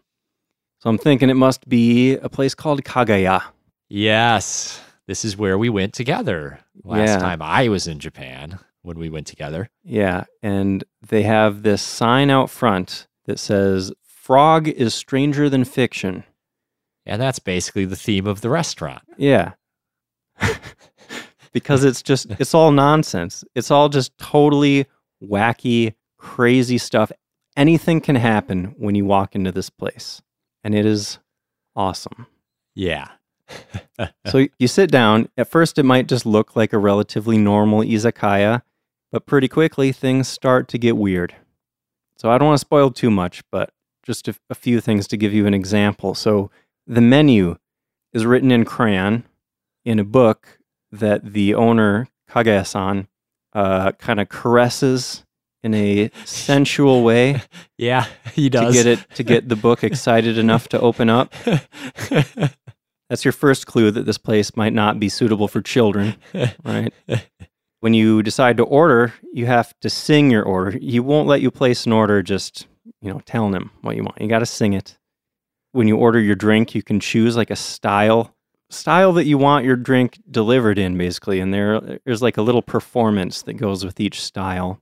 So 0.80 0.90
I'm 0.90 0.98
thinking 0.98 1.30
it 1.30 1.36
must 1.36 1.70
be 1.70 2.16
a 2.16 2.30
place 2.30 2.56
called 2.56 2.84
Kagaya. 2.84 3.44
Yes, 3.90 4.82
this 5.08 5.24
is 5.26 5.38
where 5.38 5.58
we 5.58 5.70
went 5.70 5.94
together 5.94 6.60
last 6.84 7.10
Yeah. 7.10 7.18
time 7.20 7.42
I 7.42 7.68
was 7.68 7.86
in 7.88 8.00
Japan 8.00 8.58
when 8.82 8.98
we 8.98 9.10
went 9.10 9.28
together. 9.28 9.70
Yeah, 9.84 10.24
and 10.42 10.84
they 11.08 11.24
have 11.24 11.62
this 11.64 11.82
sign 11.82 12.30
out 12.32 12.50
front 12.50 13.08
that 13.26 13.38
says 13.38 13.92
"Frog 14.08 14.68
is 14.68 14.94
stranger 14.96 15.50
than 15.50 15.66
fiction." 15.66 16.24
And 17.06 17.22
that's 17.22 17.40
basically 17.40 17.86
the 17.86 17.96
theme 17.96 18.26
of 18.28 18.42
the 18.42 18.50
restaurant. 18.50 19.02
Yeah. 19.18 19.54
Because 21.52 21.84
it's 21.84 22.02
just 22.02 22.28
it's 22.40 22.54
all 22.54 22.72
nonsense. 22.72 23.44
It's 23.56 23.72
all 23.72 23.90
just 23.90 24.18
totally 24.18 24.86
wacky, 25.24 25.94
crazy 26.18 26.78
stuff. 26.78 27.12
Anything 27.58 28.02
can 28.02 28.16
happen 28.16 28.76
when 28.78 28.96
you 28.96 29.06
walk 29.06 29.36
into 29.36 29.52
this 29.52 29.70
place. 29.70 30.22
And 30.64 30.74
it 30.76 30.86
is 30.86 31.20
awesome. 31.76 32.28
Yeah. 32.76 33.10
So 34.28 34.48
you 34.58 34.68
sit 34.68 34.90
down. 34.90 35.30
At 35.38 35.52
first 35.52 35.78
it 35.78 35.84
might 35.84 36.08
just 36.08 36.26
look 36.26 36.56
like 36.56 36.74
a 36.74 36.80
relatively 36.80 37.38
normal 37.38 37.82
izakaya, 37.82 38.64
but 39.12 39.28
pretty 39.28 39.48
quickly 39.48 39.92
things 39.92 40.28
start 40.28 40.68
to 40.70 40.80
get 40.80 40.98
weird. 40.98 41.36
So 42.18 42.32
I 42.32 42.38
don't 42.38 42.48
want 42.48 42.58
to 42.60 42.66
spoil 42.66 42.90
too 42.90 43.12
much, 43.12 43.44
but 43.52 43.74
just 44.04 44.28
a, 44.28 44.36
a 44.50 44.56
few 44.56 44.82
things 44.82 45.08
to 45.10 45.18
give 45.18 45.34
you 45.34 45.46
an 45.46 45.54
example. 45.54 46.16
So 46.16 46.50
the 46.88 47.02
menu 47.02 47.58
is 48.14 48.26
written 48.26 48.52
in 48.52 48.66
crayon 48.66 49.24
in 49.86 50.00
a 50.00 50.04
book 50.04 50.60
that 50.92 51.34
the 51.34 51.54
owner 51.56 52.08
Kagaya-san 52.30 53.08
uh, 53.54 53.92
kind 53.94 54.20
of 54.20 54.30
caresses 54.30 55.26
in 55.64 55.74
a 55.74 56.10
sensual 56.26 57.04
way 57.04 57.42
Yeah, 57.78 58.06
he 58.34 58.50
does 58.50 58.76
to 58.76 58.84
get 58.84 58.86
it 58.88 59.16
to 59.16 59.24
get 59.24 59.50
the 59.50 59.56
book 59.56 59.84
excited 59.84 60.38
enough 60.38 60.70
to 60.70 60.80
open 60.80 61.10
up. 61.10 61.34
That's 63.10 63.26
your 63.26 63.32
first 63.34 63.68
clue 63.68 63.92
that 63.92 64.06
this 64.06 64.18
place 64.18 64.56
might 64.56 64.72
not 64.72 65.00
be 65.00 65.10
suitable 65.10 65.50
for 65.50 65.62
children, 65.62 66.16
right? 66.64 66.94
when 67.82 67.94
you 67.94 68.24
decide 68.24 68.56
to 68.58 68.64
order, 68.64 69.14
you 69.34 69.48
have 69.48 69.78
to 69.82 69.90
sing 69.90 70.32
your 70.32 70.44
order. 70.44 70.72
He 70.72 71.00
won't 71.02 71.28
let 71.28 71.42
you 71.42 71.52
place 71.52 71.86
an 71.86 71.92
order 71.92 72.24
just, 72.24 72.68
you 73.02 73.12
know, 73.12 73.20
telling 73.26 73.54
him 73.54 73.72
what 73.82 73.98
you 73.98 74.04
want. 74.04 74.22
You 74.22 74.30
got 74.30 74.40
to 74.40 74.46
sing 74.46 74.72
it. 74.72 74.98
When 75.74 75.88
you 75.90 75.98
order 75.98 76.20
your 76.20 76.36
drink, 76.36 76.74
you 76.74 76.84
can 76.84 77.02
choose 77.02 77.36
like 77.36 77.50
a 77.50 77.56
style 77.56 78.34
style 78.72 79.14
that 79.14 79.26
you 79.26 79.38
want 79.38 79.66
your 79.66 79.76
drink 79.76 80.20
delivered 80.30 80.78
in 80.78 80.98
basically, 80.98 81.40
and 81.40 81.54
there 81.54 82.00
there's 82.06 82.22
like 82.22 82.38
a 82.38 82.42
little 82.42 82.62
performance 82.62 83.42
that 83.44 83.54
goes 83.54 83.86
with 83.86 84.00
each 84.00 84.22
style. 84.22 84.82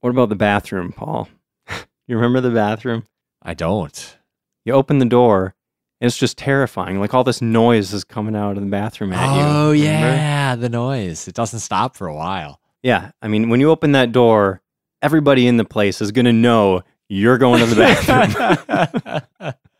What 0.00 0.10
about 0.10 0.28
the 0.28 0.36
bathroom, 0.36 0.92
Paul? 0.92 1.28
you 2.06 2.16
remember 2.16 2.40
the 2.40 2.54
bathroom? 2.54 3.04
I 3.42 3.54
don't. 3.54 4.18
You 4.64 4.72
open 4.72 4.98
the 4.98 5.04
door, 5.04 5.54
and 6.00 6.06
it's 6.06 6.16
just 6.16 6.38
terrifying. 6.38 7.00
Like 7.00 7.14
all 7.14 7.24
this 7.24 7.42
noise 7.42 7.92
is 7.92 8.04
coming 8.04 8.36
out 8.36 8.56
of 8.56 8.62
the 8.62 8.70
bathroom 8.70 9.12
at 9.12 9.36
you. 9.36 9.42
Oh, 9.42 9.72
yeah, 9.72 10.56
the 10.56 10.68
noise. 10.68 11.28
It 11.28 11.34
doesn't 11.34 11.60
stop 11.60 11.96
for 11.96 12.06
a 12.06 12.14
while. 12.14 12.60
Yeah. 12.82 13.12
I 13.22 13.28
mean, 13.28 13.48
when 13.48 13.60
you 13.60 13.70
open 13.70 13.92
that 13.92 14.12
door, 14.12 14.60
everybody 15.02 15.46
in 15.46 15.56
the 15.56 15.64
place 15.64 16.00
is 16.00 16.12
going 16.12 16.24
to 16.24 16.32
know 16.32 16.82
you're 17.08 17.38
going 17.38 17.60
to 17.60 17.66
the 17.66 17.76
bathroom. 19.40 19.52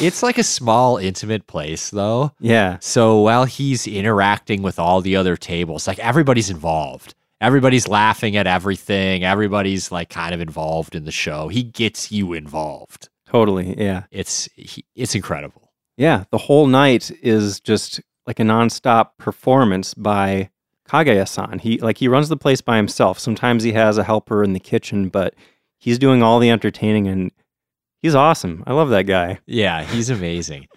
it's 0.00 0.22
like 0.22 0.38
a 0.38 0.42
small, 0.42 0.96
intimate 0.96 1.46
place, 1.46 1.90
though. 1.90 2.32
yeah. 2.40 2.78
So 2.80 3.20
while 3.20 3.44
he's 3.44 3.86
interacting 3.86 4.62
with 4.62 4.78
all 4.78 5.00
the 5.00 5.16
other 5.16 5.36
tables, 5.36 5.86
like 5.86 5.98
everybody's 5.98 6.50
involved. 6.50 7.14
Everybody's 7.40 7.86
laughing 7.86 8.36
at 8.36 8.46
everything. 8.48 9.22
Everybody's 9.24 9.92
like 9.92 10.08
kind 10.10 10.34
of 10.34 10.40
involved 10.40 10.94
in 10.96 11.04
the 11.04 11.12
show. 11.12 11.48
He 11.48 11.62
gets 11.62 12.10
you 12.10 12.32
involved. 12.32 13.08
Totally. 13.26 13.78
Yeah. 13.78 14.04
It's 14.10 14.48
he, 14.56 14.84
it's 14.96 15.14
incredible. 15.14 15.70
Yeah. 15.96 16.24
The 16.30 16.38
whole 16.38 16.66
night 16.66 17.12
is 17.22 17.60
just 17.60 18.00
like 18.26 18.40
a 18.40 18.42
nonstop 18.42 19.10
performance 19.18 19.94
by 19.94 20.50
Kagaya-san. 20.88 21.60
He 21.60 21.78
like 21.78 21.98
he 21.98 22.08
runs 22.08 22.28
the 22.28 22.36
place 22.36 22.60
by 22.60 22.76
himself. 22.76 23.18
Sometimes 23.20 23.62
he 23.62 23.72
has 23.72 23.98
a 23.98 24.04
helper 24.04 24.42
in 24.42 24.52
the 24.52 24.60
kitchen, 24.60 25.08
but 25.08 25.34
he's 25.78 25.98
doing 25.98 26.22
all 26.22 26.40
the 26.40 26.50
entertaining 26.50 27.06
and 27.06 27.30
he's 28.02 28.14
awesome. 28.14 28.64
I 28.66 28.72
love 28.72 28.90
that 28.90 29.04
guy. 29.04 29.40
Yeah, 29.46 29.82
he's 29.84 30.10
amazing. 30.10 30.68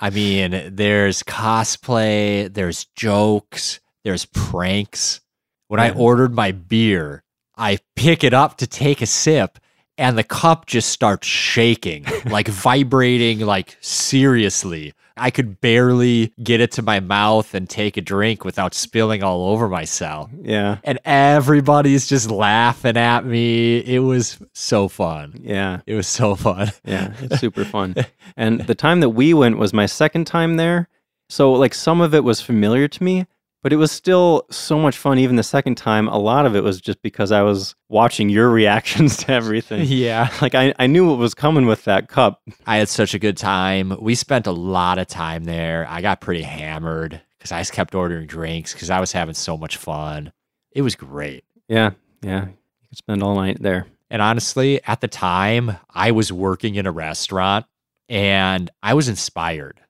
I 0.00 0.10
mean, 0.10 0.70
there's 0.74 1.22
cosplay, 1.22 2.52
there's 2.52 2.84
jokes, 2.96 3.80
there's 4.04 4.26
pranks. 4.26 5.20
When 5.66 5.80
I 5.80 5.90
ordered 5.90 6.34
my 6.34 6.52
beer, 6.52 7.24
I 7.56 7.78
pick 7.94 8.24
it 8.24 8.32
up 8.32 8.58
to 8.58 8.66
take 8.66 9.02
a 9.02 9.06
sip 9.06 9.58
and 9.98 10.16
the 10.16 10.24
cup 10.24 10.66
just 10.66 10.90
starts 10.90 11.26
shaking, 11.26 12.06
like 12.24 12.48
vibrating 12.48 13.40
like 13.40 13.76
seriously. 13.80 14.94
I 15.18 15.30
could 15.30 15.60
barely 15.60 16.32
get 16.42 16.60
it 16.60 16.72
to 16.72 16.82
my 16.82 17.00
mouth 17.00 17.54
and 17.54 17.68
take 17.68 17.96
a 17.96 18.00
drink 18.00 18.44
without 18.44 18.74
spilling 18.74 19.22
all 19.22 19.48
over 19.48 19.68
myself. 19.68 20.30
Yeah. 20.40 20.78
And 20.84 20.98
everybody's 21.04 22.06
just 22.06 22.30
laughing 22.30 22.96
at 22.96 23.24
me. 23.24 23.78
It 23.78 24.00
was 24.00 24.38
so 24.52 24.88
fun. 24.88 25.40
Yeah. 25.42 25.80
It 25.86 25.94
was 25.94 26.06
so 26.06 26.34
fun. 26.34 26.70
Yeah, 26.84 27.12
it's 27.20 27.40
super 27.40 27.64
fun. 27.64 27.94
And 28.36 28.60
the 28.62 28.74
time 28.74 29.00
that 29.00 29.10
we 29.10 29.34
went 29.34 29.58
was 29.58 29.72
my 29.72 29.86
second 29.86 30.26
time 30.26 30.56
there. 30.56 30.88
So, 31.30 31.52
like, 31.52 31.74
some 31.74 32.00
of 32.00 32.14
it 32.14 32.24
was 32.24 32.40
familiar 32.40 32.88
to 32.88 33.04
me, 33.04 33.26
but 33.62 33.72
it 33.72 33.76
was 33.76 33.90
still 33.90 34.46
so 34.50 34.78
much 34.78 34.96
fun. 34.96 35.18
Even 35.18 35.36
the 35.36 35.42
second 35.42 35.76
time, 35.76 36.08
a 36.08 36.18
lot 36.18 36.46
of 36.46 36.54
it 36.54 36.62
was 36.62 36.80
just 36.80 37.02
because 37.02 37.32
I 37.32 37.42
was 37.42 37.74
watching 37.88 38.28
your 38.28 38.50
reactions 38.60 39.16
to 39.18 39.32
everything. 39.32 39.84
yeah. 39.86 40.30
Like, 40.42 40.54
I, 40.54 40.74
I 40.78 40.86
knew 40.86 41.08
what 41.08 41.18
was 41.18 41.34
coming 41.34 41.66
with 41.66 41.84
that 41.84 42.08
cup. 42.08 42.42
I 42.66 42.76
had 42.76 42.88
such 42.88 43.14
a 43.14 43.18
good 43.18 43.36
time. 43.36 43.96
We 44.00 44.14
spent 44.14 44.46
a 44.46 44.52
lot 44.52 44.98
of 44.98 45.06
time 45.08 45.44
there. 45.44 45.86
I 45.88 46.00
got 46.00 46.20
pretty 46.20 46.42
hammered 46.42 47.20
because 47.38 47.52
I 47.52 47.60
just 47.60 47.72
kept 47.72 47.94
ordering 47.94 48.26
drinks 48.26 48.72
because 48.72 48.90
I 48.90 49.00
was 49.00 49.12
having 49.12 49.34
so 49.34 49.56
much 49.56 49.76
fun. 49.76 50.32
It 50.72 50.82
was 50.82 50.94
great. 50.94 51.44
Yeah, 51.68 51.90
yeah. 52.22 52.46
You 52.46 52.88
could 52.88 52.98
spend 52.98 53.22
all 53.22 53.34
night 53.34 53.58
there. 53.60 53.86
And 54.10 54.22
honestly, 54.22 54.80
at 54.86 55.00
the 55.00 55.08
time, 55.08 55.76
I 55.90 56.12
was 56.12 56.32
working 56.32 56.76
in 56.76 56.86
a 56.86 56.92
restaurant 56.92 57.66
and 58.08 58.70
I 58.82 58.94
was 58.94 59.08
inspired. 59.08 59.80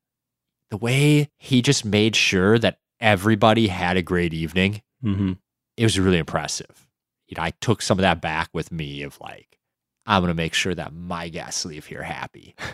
The 0.71 0.77
way 0.77 1.31
he 1.37 1.63
just 1.63 1.85
made 1.85 2.17
sure 2.17 2.59
that 2.59 2.79
everybody 3.01 3.69
had 3.69 3.97
a 3.97 4.03
great 4.03 4.35
evening, 4.35 4.83
hmm 5.03 5.33
it 5.77 5.85
was 5.85 5.99
really 5.99 6.19
impressive. 6.19 6.89
You 7.29 7.37
know, 7.37 7.43
I 7.45 7.53
took 7.61 7.83
some 7.83 7.99
of 7.99 8.03
that 8.03 8.21
back 8.21 8.49
with 8.53 8.73
me 8.73 9.03
of 9.05 9.21
like, 9.21 9.61
I'm 10.07 10.23
going 10.23 10.31
to 10.31 10.35
make 10.35 10.55
sure 10.55 10.75
that 10.75 10.93
my 10.93 11.29
guests 11.29 11.65
leave 11.65 11.87
here 11.87 12.03
happy. 12.03 12.55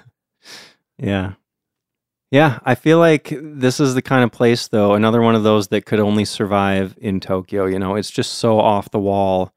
Yeah. 0.98 1.34
Yeah, 2.30 2.58
I 2.64 2.74
feel 2.74 2.98
like 2.98 3.32
this 3.40 3.78
is 3.78 3.94
the 3.94 4.02
kind 4.02 4.24
of 4.24 4.32
place, 4.32 4.68
though, 4.68 4.94
another 4.94 5.20
one 5.22 5.34
of 5.34 5.42
those 5.44 5.68
that 5.68 5.87
could 5.87 6.00
only 6.00 6.24
survive 6.24 6.96
in 7.00 7.20
Tokyo. 7.20 7.66
You 7.66 7.78
know, 7.78 7.94
it's 7.94 8.10
just 8.10 8.35
so 8.35 8.58
off 8.58 8.90
the 8.90 8.98
wall. 8.98 9.52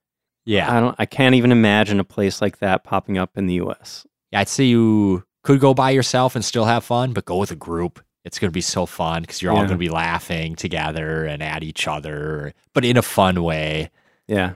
Yeah. 0.45 0.71
I 0.71 0.79
don't, 0.79 0.95
I 0.99 1.05
can't 1.05 1.35
even 1.35 1.51
imagine 1.51 1.99
a 1.99 2.03
place 2.03 2.41
like 2.41 2.59
that 2.59 2.83
popping 2.83 3.17
up 3.17 3.37
in 3.37 3.47
the 3.47 3.55
U.S. 3.55 4.05
Yeah, 4.31 4.41
I'd 4.41 4.47
say 4.47 4.65
you 4.65 5.25
could 5.43 5.59
go 5.59 5.73
by 5.73 5.91
yourself 5.91 6.35
and 6.35 6.45
still 6.45 6.65
have 6.65 6.83
fun, 6.83 7.13
but 7.13 7.25
go 7.25 7.37
with 7.37 7.51
a 7.51 7.55
group. 7.55 8.03
It's 8.27 8.37
going 8.39 8.49
to 8.49 8.53
be 8.53 8.61
so 8.61 8.85
fun 8.85 9.21
because 9.23 9.41
you're 9.41 9.51
all 9.51 9.57
going 9.59 9.69
to 9.69 9.77
be 9.77 9.89
laughing 9.89 10.55
together 10.55 11.25
and 11.25 11.41
at 11.41 11.63
each 11.63 11.87
other, 11.87 12.53
but 12.73 12.85
in 12.85 12.97
a 12.97 13.01
fun 13.01 13.41
way. 13.41 13.89
Yeah, 14.27 14.53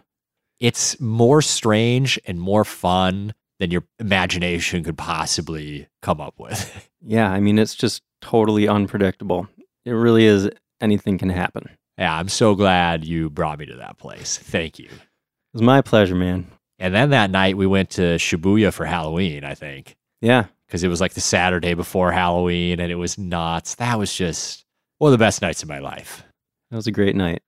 It's 0.59 0.99
more 0.99 1.41
strange 1.41 2.19
and 2.25 2.39
more 2.39 2.65
fun 2.65 3.33
than 3.59 3.71
your 3.71 3.83
imagination 3.99 4.83
could 4.83 4.97
possibly 4.97 5.87
come 6.01 6.19
up 6.19 6.35
with. 6.37 6.89
yeah. 7.05 7.31
I 7.31 7.39
mean, 7.39 7.57
it's 7.57 7.75
just 7.75 8.01
totally 8.21 8.67
unpredictable. 8.67 9.47
It 9.85 9.91
really 9.91 10.25
is. 10.25 10.49
Anything 10.81 11.17
can 11.17 11.29
happen. 11.29 11.69
yeah, 11.97 12.15
I'm 12.15 12.27
so 12.27 12.55
glad 12.55 13.05
you 13.05 13.29
brought 13.29 13.59
me 13.59 13.67
to 13.67 13.75
that 13.77 13.97
place. 13.97 14.37
Thank 14.37 14.79
you. 14.79 14.85
It 14.87 15.53
was 15.53 15.61
my 15.61 15.81
pleasure, 15.81 16.15
man. 16.15 16.47
And 16.79 16.93
then 16.93 17.11
that 17.11 17.29
night 17.29 17.55
we 17.55 17.67
went 17.67 17.91
to 17.91 18.15
Shibuya 18.15 18.73
for 18.73 18.85
Halloween, 18.85 19.43
I 19.43 19.53
think, 19.53 19.95
Yeah, 20.21 20.45
because 20.71 20.85
it 20.85 20.87
was 20.87 21.01
like 21.01 21.13
the 21.15 21.19
Saturday 21.19 21.73
before 21.73 22.13
Halloween 22.13 22.79
and 22.79 22.89
it 22.89 22.95
was 22.95 23.17
nuts. 23.17 23.75
That 23.75 23.99
was 23.99 24.15
just 24.15 24.63
one 24.99 25.11
of 25.11 25.19
the 25.19 25.21
best 25.21 25.41
nights 25.41 25.61
of 25.61 25.67
my 25.67 25.79
life. 25.79 26.23
that 26.69 26.77
was 26.77 26.87
a 26.87 26.93
great 26.93 27.13
night. 27.13 27.41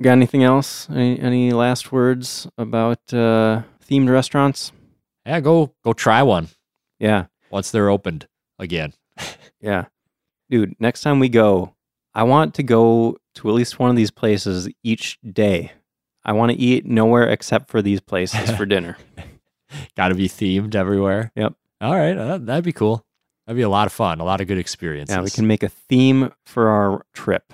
Got 0.00 0.12
anything 0.12 0.42
else? 0.42 0.88
Any, 0.88 1.20
any 1.20 1.50
last 1.52 1.92
words 1.92 2.48
about 2.56 3.00
uh, 3.12 3.60
themed 3.86 4.08
restaurants? 4.08 4.72
Yeah, 5.26 5.40
go 5.40 5.74
go 5.84 5.92
try 5.92 6.22
one 6.22 6.48
Yeah, 6.98 7.26
once 7.50 7.70
they're 7.70 7.90
opened 7.90 8.26
again. 8.58 8.94
yeah. 9.60 9.84
Dude, 10.48 10.76
next 10.80 11.02
time 11.02 11.20
we 11.20 11.28
go, 11.28 11.74
I 12.14 12.22
want 12.22 12.54
to 12.54 12.62
go 12.62 13.18
to 13.34 13.48
at 13.50 13.54
least 13.54 13.78
one 13.78 13.90
of 13.90 13.96
these 13.96 14.10
places 14.10 14.70
each 14.82 15.18
day. 15.20 15.72
I 16.30 16.32
want 16.32 16.52
to 16.52 16.58
eat 16.58 16.86
nowhere 16.86 17.28
except 17.28 17.68
for 17.70 17.82
these 17.82 18.00
places 18.00 18.52
for 18.52 18.64
dinner. 18.74 18.96
Got 19.96 20.08
to 20.08 20.14
be 20.14 20.28
themed 20.28 20.76
everywhere. 20.76 21.32
Yep. 21.34 21.54
All 21.80 21.94
right, 21.96 22.16
uh, 22.16 22.38
that'd 22.38 22.62
be 22.64 22.72
cool. 22.72 23.04
That'd 23.46 23.56
be 23.56 23.62
a 23.62 23.68
lot 23.68 23.86
of 23.88 23.92
fun. 23.92 24.20
A 24.20 24.24
lot 24.24 24.40
of 24.40 24.46
good 24.46 24.58
experiences. 24.58 25.16
Yeah, 25.16 25.22
we 25.22 25.30
can 25.30 25.48
make 25.48 25.64
a 25.64 25.68
theme 25.68 26.30
for 26.46 26.68
our 26.68 27.04
trip. 27.14 27.52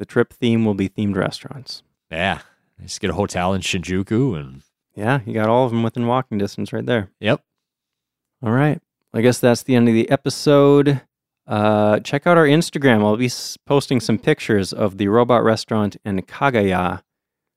The 0.00 0.04
trip 0.04 0.32
theme 0.32 0.64
will 0.64 0.74
be 0.74 0.88
themed 0.88 1.14
restaurants. 1.14 1.84
Yeah, 2.10 2.40
just 2.82 3.00
get 3.00 3.10
a 3.10 3.14
hotel 3.14 3.54
in 3.54 3.60
Shinjuku 3.60 4.36
and 4.36 4.62
Yeah, 4.96 5.20
you 5.24 5.32
got 5.32 5.48
all 5.48 5.64
of 5.64 5.70
them 5.70 5.84
within 5.84 6.08
walking 6.08 6.38
distance 6.38 6.72
right 6.72 6.84
there. 6.84 7.10
yep. 7.20 7.40
All 8.42 8.50
right. 8.52 8.80
I 9.14 9.20
guess 9.20 9.38
that's 9.38 9.62
the 9.62 9.76
end 9.76 9.86
of 9.88 9.94
the 9.94 10.10
episode. 10.10 11.02
Uh, 11.46 12.00
check 12.00 12.26
out 12.26 12.36
our 12.36 12.46
Instagram. 12.46 13.00
I'll 13.04 13.16
be 13.16 13.30
posting 13.64 14.00
some 14.00 14.18
pictures 14.18 14.72
of 14.72 14.98
the 14.98 15.06
robot 15.08 15.44
restaurant 15.44 15.96
in 16.04 16.20
Kagaya. 16.22 17.02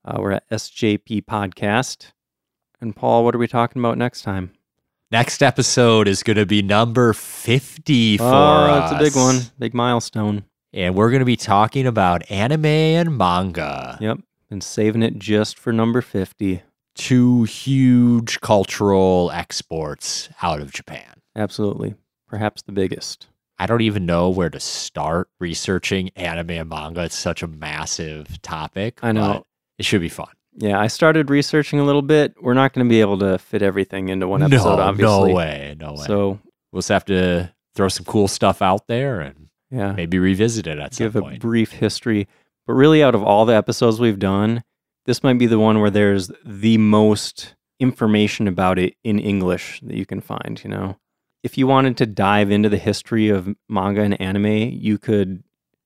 Uh, 0.04 0.16
we're 0.18 0.32
at 0.32 0.48
SJP 0.50 1.24
Podcast. 1.24 2.12
And 2.80 2.94
Paul, 2.94 3.24
what 3.24 3.34
are 3.34 3.38
we 3.38 3.46
talking 3.46 3.80
about 3.80 3.96
next 3.98 4.22
time? 4.22 4.52
Next 5.12 5.42
episode 5.42 6.08
is 6.08 6.22
going 6.22 6.38
to 6.38 6.46
be 6.46 6.62
number 6.62 7.12
50 7.12 8.18
for 8.18 8.24
oh, 8.24 8.28
us. 8.28 8.90
it's 8.90 9.00
a 9.00 9.04
big 9.04 9.14
one, 9.14 9.42
big 9.58 9.74
milestone. 9.74 10.44
And 10.72 10.94
we're 10.94 11.10
going 11.10 11.20
to 11.20 11.26
be 11.26 11.36
talking 11.36 11.86
about 11.86 12.28
anime 12.30 12.64
and 12.64 13.16
manga. 13.16 13.98
Yep. 14.00 14.20
Been 14.48 14.60
saving 14.60 15.02
it 15.02 15.18
just 15.18 15.58
for 15.58 15.72
number 15.72 16.00
50. 16.00 16.62
Two 16.94 17.44
huge 17.44 18.40
cultural 18.40 19.30
exports 19.32 20.30
out 20.42 20.60
of 20.60 20.72
Japan. 20.72 21.20
Absolutely. 21.36 21.94
Perhaps 22.26 22.62
the 22.62 22.72
biggest. 22.72 23.28
I 23.58 23.66
don't 23.66 23.82
even 23.82 24.06
know 24.06 24.30
where 24.30 24.50
to 24.50 24.58
start 24.58 25.28
researching 25.38 26.10
anime 26.16 26.50
and 26.50 26.68
manga. 26.68 27.04
It's 27.04 27.16
such 27.16 27.42
a 27.42 27.46
massive 27.46 28.42
topic. 28.42 28.98
I 29.02 29.12
know. 29.12 29.46
It 29.78 29.84
should 29.84 30.00
be 30.00 30.08
fun. 30.08 30.28
Yeah, 30.54 30.78
I 30.78 30.86
started 30.86 31.30
researching 31.30 31.80
a 31.80 31.84
little 31.84 32.02
bit. 32.02 32.34
We're 32.40 32.54
not 32.54 32.72
going 32.74 32.86
to 32.86 32.90
be 32.90 33.00
able 33.00 33.18
to 33.20 33.38
fit 33.38 33.62
everything 33.62 34.10
into 34.10 34.28
one 34.28 34.42
episode, 34.42 34.76
no, 34.76 34.82
obviously. 34.82 35.30
no 35.30 35.34
way. 35.34 35.76
No 35.78 35.92
way. 35.94 36.04
So, 36.06 36.38
we'll 36.72 36.80
just 36.80 36.90
have 36.90 37.06
to 37.06 37.52
throw 37.74 37.88
some 37.88 38.04
cool 38.04 38.28
stuff 38.28 38.60
out 38.60 38.86
there 38.86 39.20
and 39.20 39.48
yeah. 39.70 39.92
maybe 39.92 40.18
revisit 40.18 40.66
it 40.66 40.78
at 40.78 40.94
some 40.94 41.06
give 41.06 41.16
a 41.16 41.22
point. 41.22 41.40
brief 41.40 41.72
history. 41.72 42.28
But 42.66 42.74
really, 42.74 43.02
out 43.02 43.14
of 43.14 43.22
all 43.22 43.44
the 43.46 43.56
episodes 43.56 43.98
we've 43.98 44.18
done, 44.18 44.62
this 45.06 45.22
might 45.22 45.38
be 45.38 45.46
the 45.46 45.58
one 45.58 45.80
where 45.80 45.90
there's 45.90 46.30
the 46.44 46.78
most 46.78 47.54
information 47.80 48.46
about 48.46 48.78
it 48.78 48.94
in 49.02 49.18
English 49.18 49.80
that 49.82 49.96
you 49.96 50.06
can 50.06 50.20
find. 50.20 50.60
You 50.62 50.70
know, 50.70 50.96
if 51.42 51.58
you 51.58 51.66
wanted 51.66 51.96
to 51.96 52.06
dive 52.06 52.50
into 52.50 52.68
the 52.68 52.78
history 52.78 53.28
of 53.28 53.48
manga 53.68 54.02
and 54.02 54.20
anime, 54.20 54.46
you 54.46 54.98
could 54.98 55.42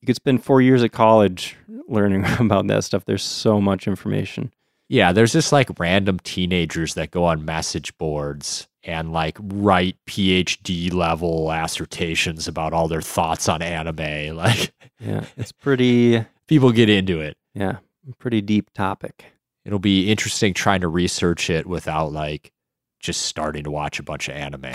you 0.06 0.12
could 0.14 0.16
spend 0.16 0.44
four 0.44 0.62
years 0.62 0.84
at 0.84 0.92
college 0.92 1.56
learning 1.88 2.24
about 2.38 2.68
that 2.68 2.84
stuff. 2.84 3.04
There's 3.04 3.24
so 3.24 3.60
much 3.60 3.88
information. 3.88 4.52
Yeah, 4.88 5.10
there's 5.10 5.32
just 5.32 5.50
like 5.50 5.80
random 5.80 6.20
teenagers 6.20 6.94
that 6.94 7.10
go 7.10 7.24
on 7.24 7.44
message 7.44 7.98
boards 7.98 8.68
and 8.84 9.12
like 9.12 9.36
write 9.40 9.96
PhD 10.06 10.92
level 10.92 11.50
assertions 11.50 12.46
about 12.46 12.72
all 12.72 12.86
their 12.86 13.02
thoughts 13.02 13.48
on 13.48 13.62
anime. 13.62 13.96
Like 14.36 14.72
Yeah, 15.00 15.24
it's 15.36 15.50
pretty. 15.50 16.24
people 16.46 16.70
get 16.70 16.88
into 16.88 17.20
it. 17.20 17.36
Yeah, 17.52 17.78
pretty 18.20 18.42
deep 18.42 18.72
topic. 18.74 19.24
It'll 19.64 19.80
be 19.80 20.08
interesting 20.08 20.54
trying 20.54 20.82
to 20.82 20.88
research 20.88 21.50
it 21.50 21.66
without 21.66 22.12
like 22.12 22.52
just 23.00 23.22
starting 23.22 23.64
to 23.64 23.72
watch 23.72 23.98
a 23.98 24.04
bunch 24.04 24.28
of 24.28 24.36
anime. 24.36 24.72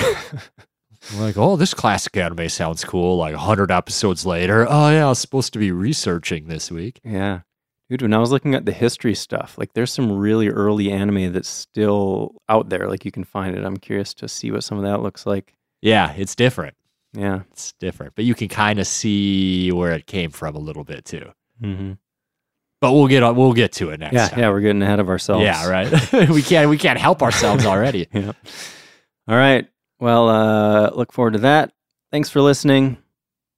Like, 1.17 1.37
oh, 1.37 1.55
this 1.55 1.73
classic 1.73 2.15
anime 2.17 2.49
sounds 2.49 2.83
cool. 2.83 3.17
Like 3.17 3.33
100 3.35 3.71
episodes 3.71 4.25
later, 4.25 4.65
oh, 4.69 4.89
yeah, 4.89 5.05
I 5.05 5.09
was 5.09 5.19
supposed 5.19 5.53
to 5.53 5.59
be 5.59 5.71
researching 5.71 6.47
this 6.47 6.71
week. 6.71 6.99
Yeah. 7.03 7.41
Dude, 7.89 8.01
when 8.03 8.13
I 8.13 8.19
was 8.19 8.31
looking 8.31 8.55
at 8.55 8.65
the 8.65 8.71
history 8.71 9.13
stuff, 9.15 9.57
like 9.57 9.73
there's 9.73 9.91
some 9.91 10.17
really 10.17 10.47
early 10.47 10.91
anime 10.91 11.33
that's 11.33 11.49
still 11.49 12.35
out 12.47 12.69
there. 12.69 12.87
Like 12.87 13.03
you 13.03 13.11
can 13.11 13.25
find 13.25 13.57
it. 13.57 13.65
I'm 13.65 13.75
curious 13.77 14.13
to 14.15 14.29
see 14.29 14.49
what 14.51 14.63
some 14.63 14.77
of 14.77 14.83
that 14.85 15.01
looks 15.01 15.25
like. 15.25 15.53
Yeah, 15.81 16.13
it's 16.13 16.33
different. 16.35 16.75
Yeah. 17.13 17.41
It's 17.51 17.73
different, 17.73 18.15
but 18.15 18.23
you 18.23 18.33
can 18.33 18.47
kind 18.47 18.79
of 18.79 18.87
see 18.87 19.71
where 19.73 19.91
it 19.91 20.07
came 20.07 20.29
from 20.31 20.55
a 20.55 20.59
little 20.59 20.85
bit 20.85 21.03
too. 21.03 21.31
Mm-hmm. 21.61 21.93
But 22.79 22.93
we'll 22.93 23.07
get 23.07 23.21
on. 23.23 23.35
We'll 23.35 23.51
get 23.53 23.73
to 23.73 23.89
it 23.89 23.99
next 23.99 24.13
Yeah. 24.13 24.27
time. 24.29 24.39
Yeah. 24.39 24.49
We're 24.51 24.61
getting 24.61 24.81
ahead 24.81 24.99
of 25.01 25.09
ourselves. 25.09 25.43
Yeah, 25.43 25.67
right. 25.67 25.89
we 26.29 26.41
can't. 26.41 26.69
We 26.69 26.77
can't 26.77 26.97
help 26.97 27.21
ourselves 27.21 27.65
already. 27.67 28.07
yeah. 28.13 28.31
All 29.27 29.35
right. 29.35 29.67
Well, 30.01 30.29
uh, 30.29 30.89
look 30.95 31.13
forward 31.13 31.33
to 31.33 31.39
that. 31.39 31.71
Thanks 32.11 32.29
for 32.29 32.41
listening. 32.41 32.97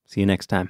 See 0.05 0.19
you 0.19 0.25
next 0.25 0.47
time. 0.47 0.69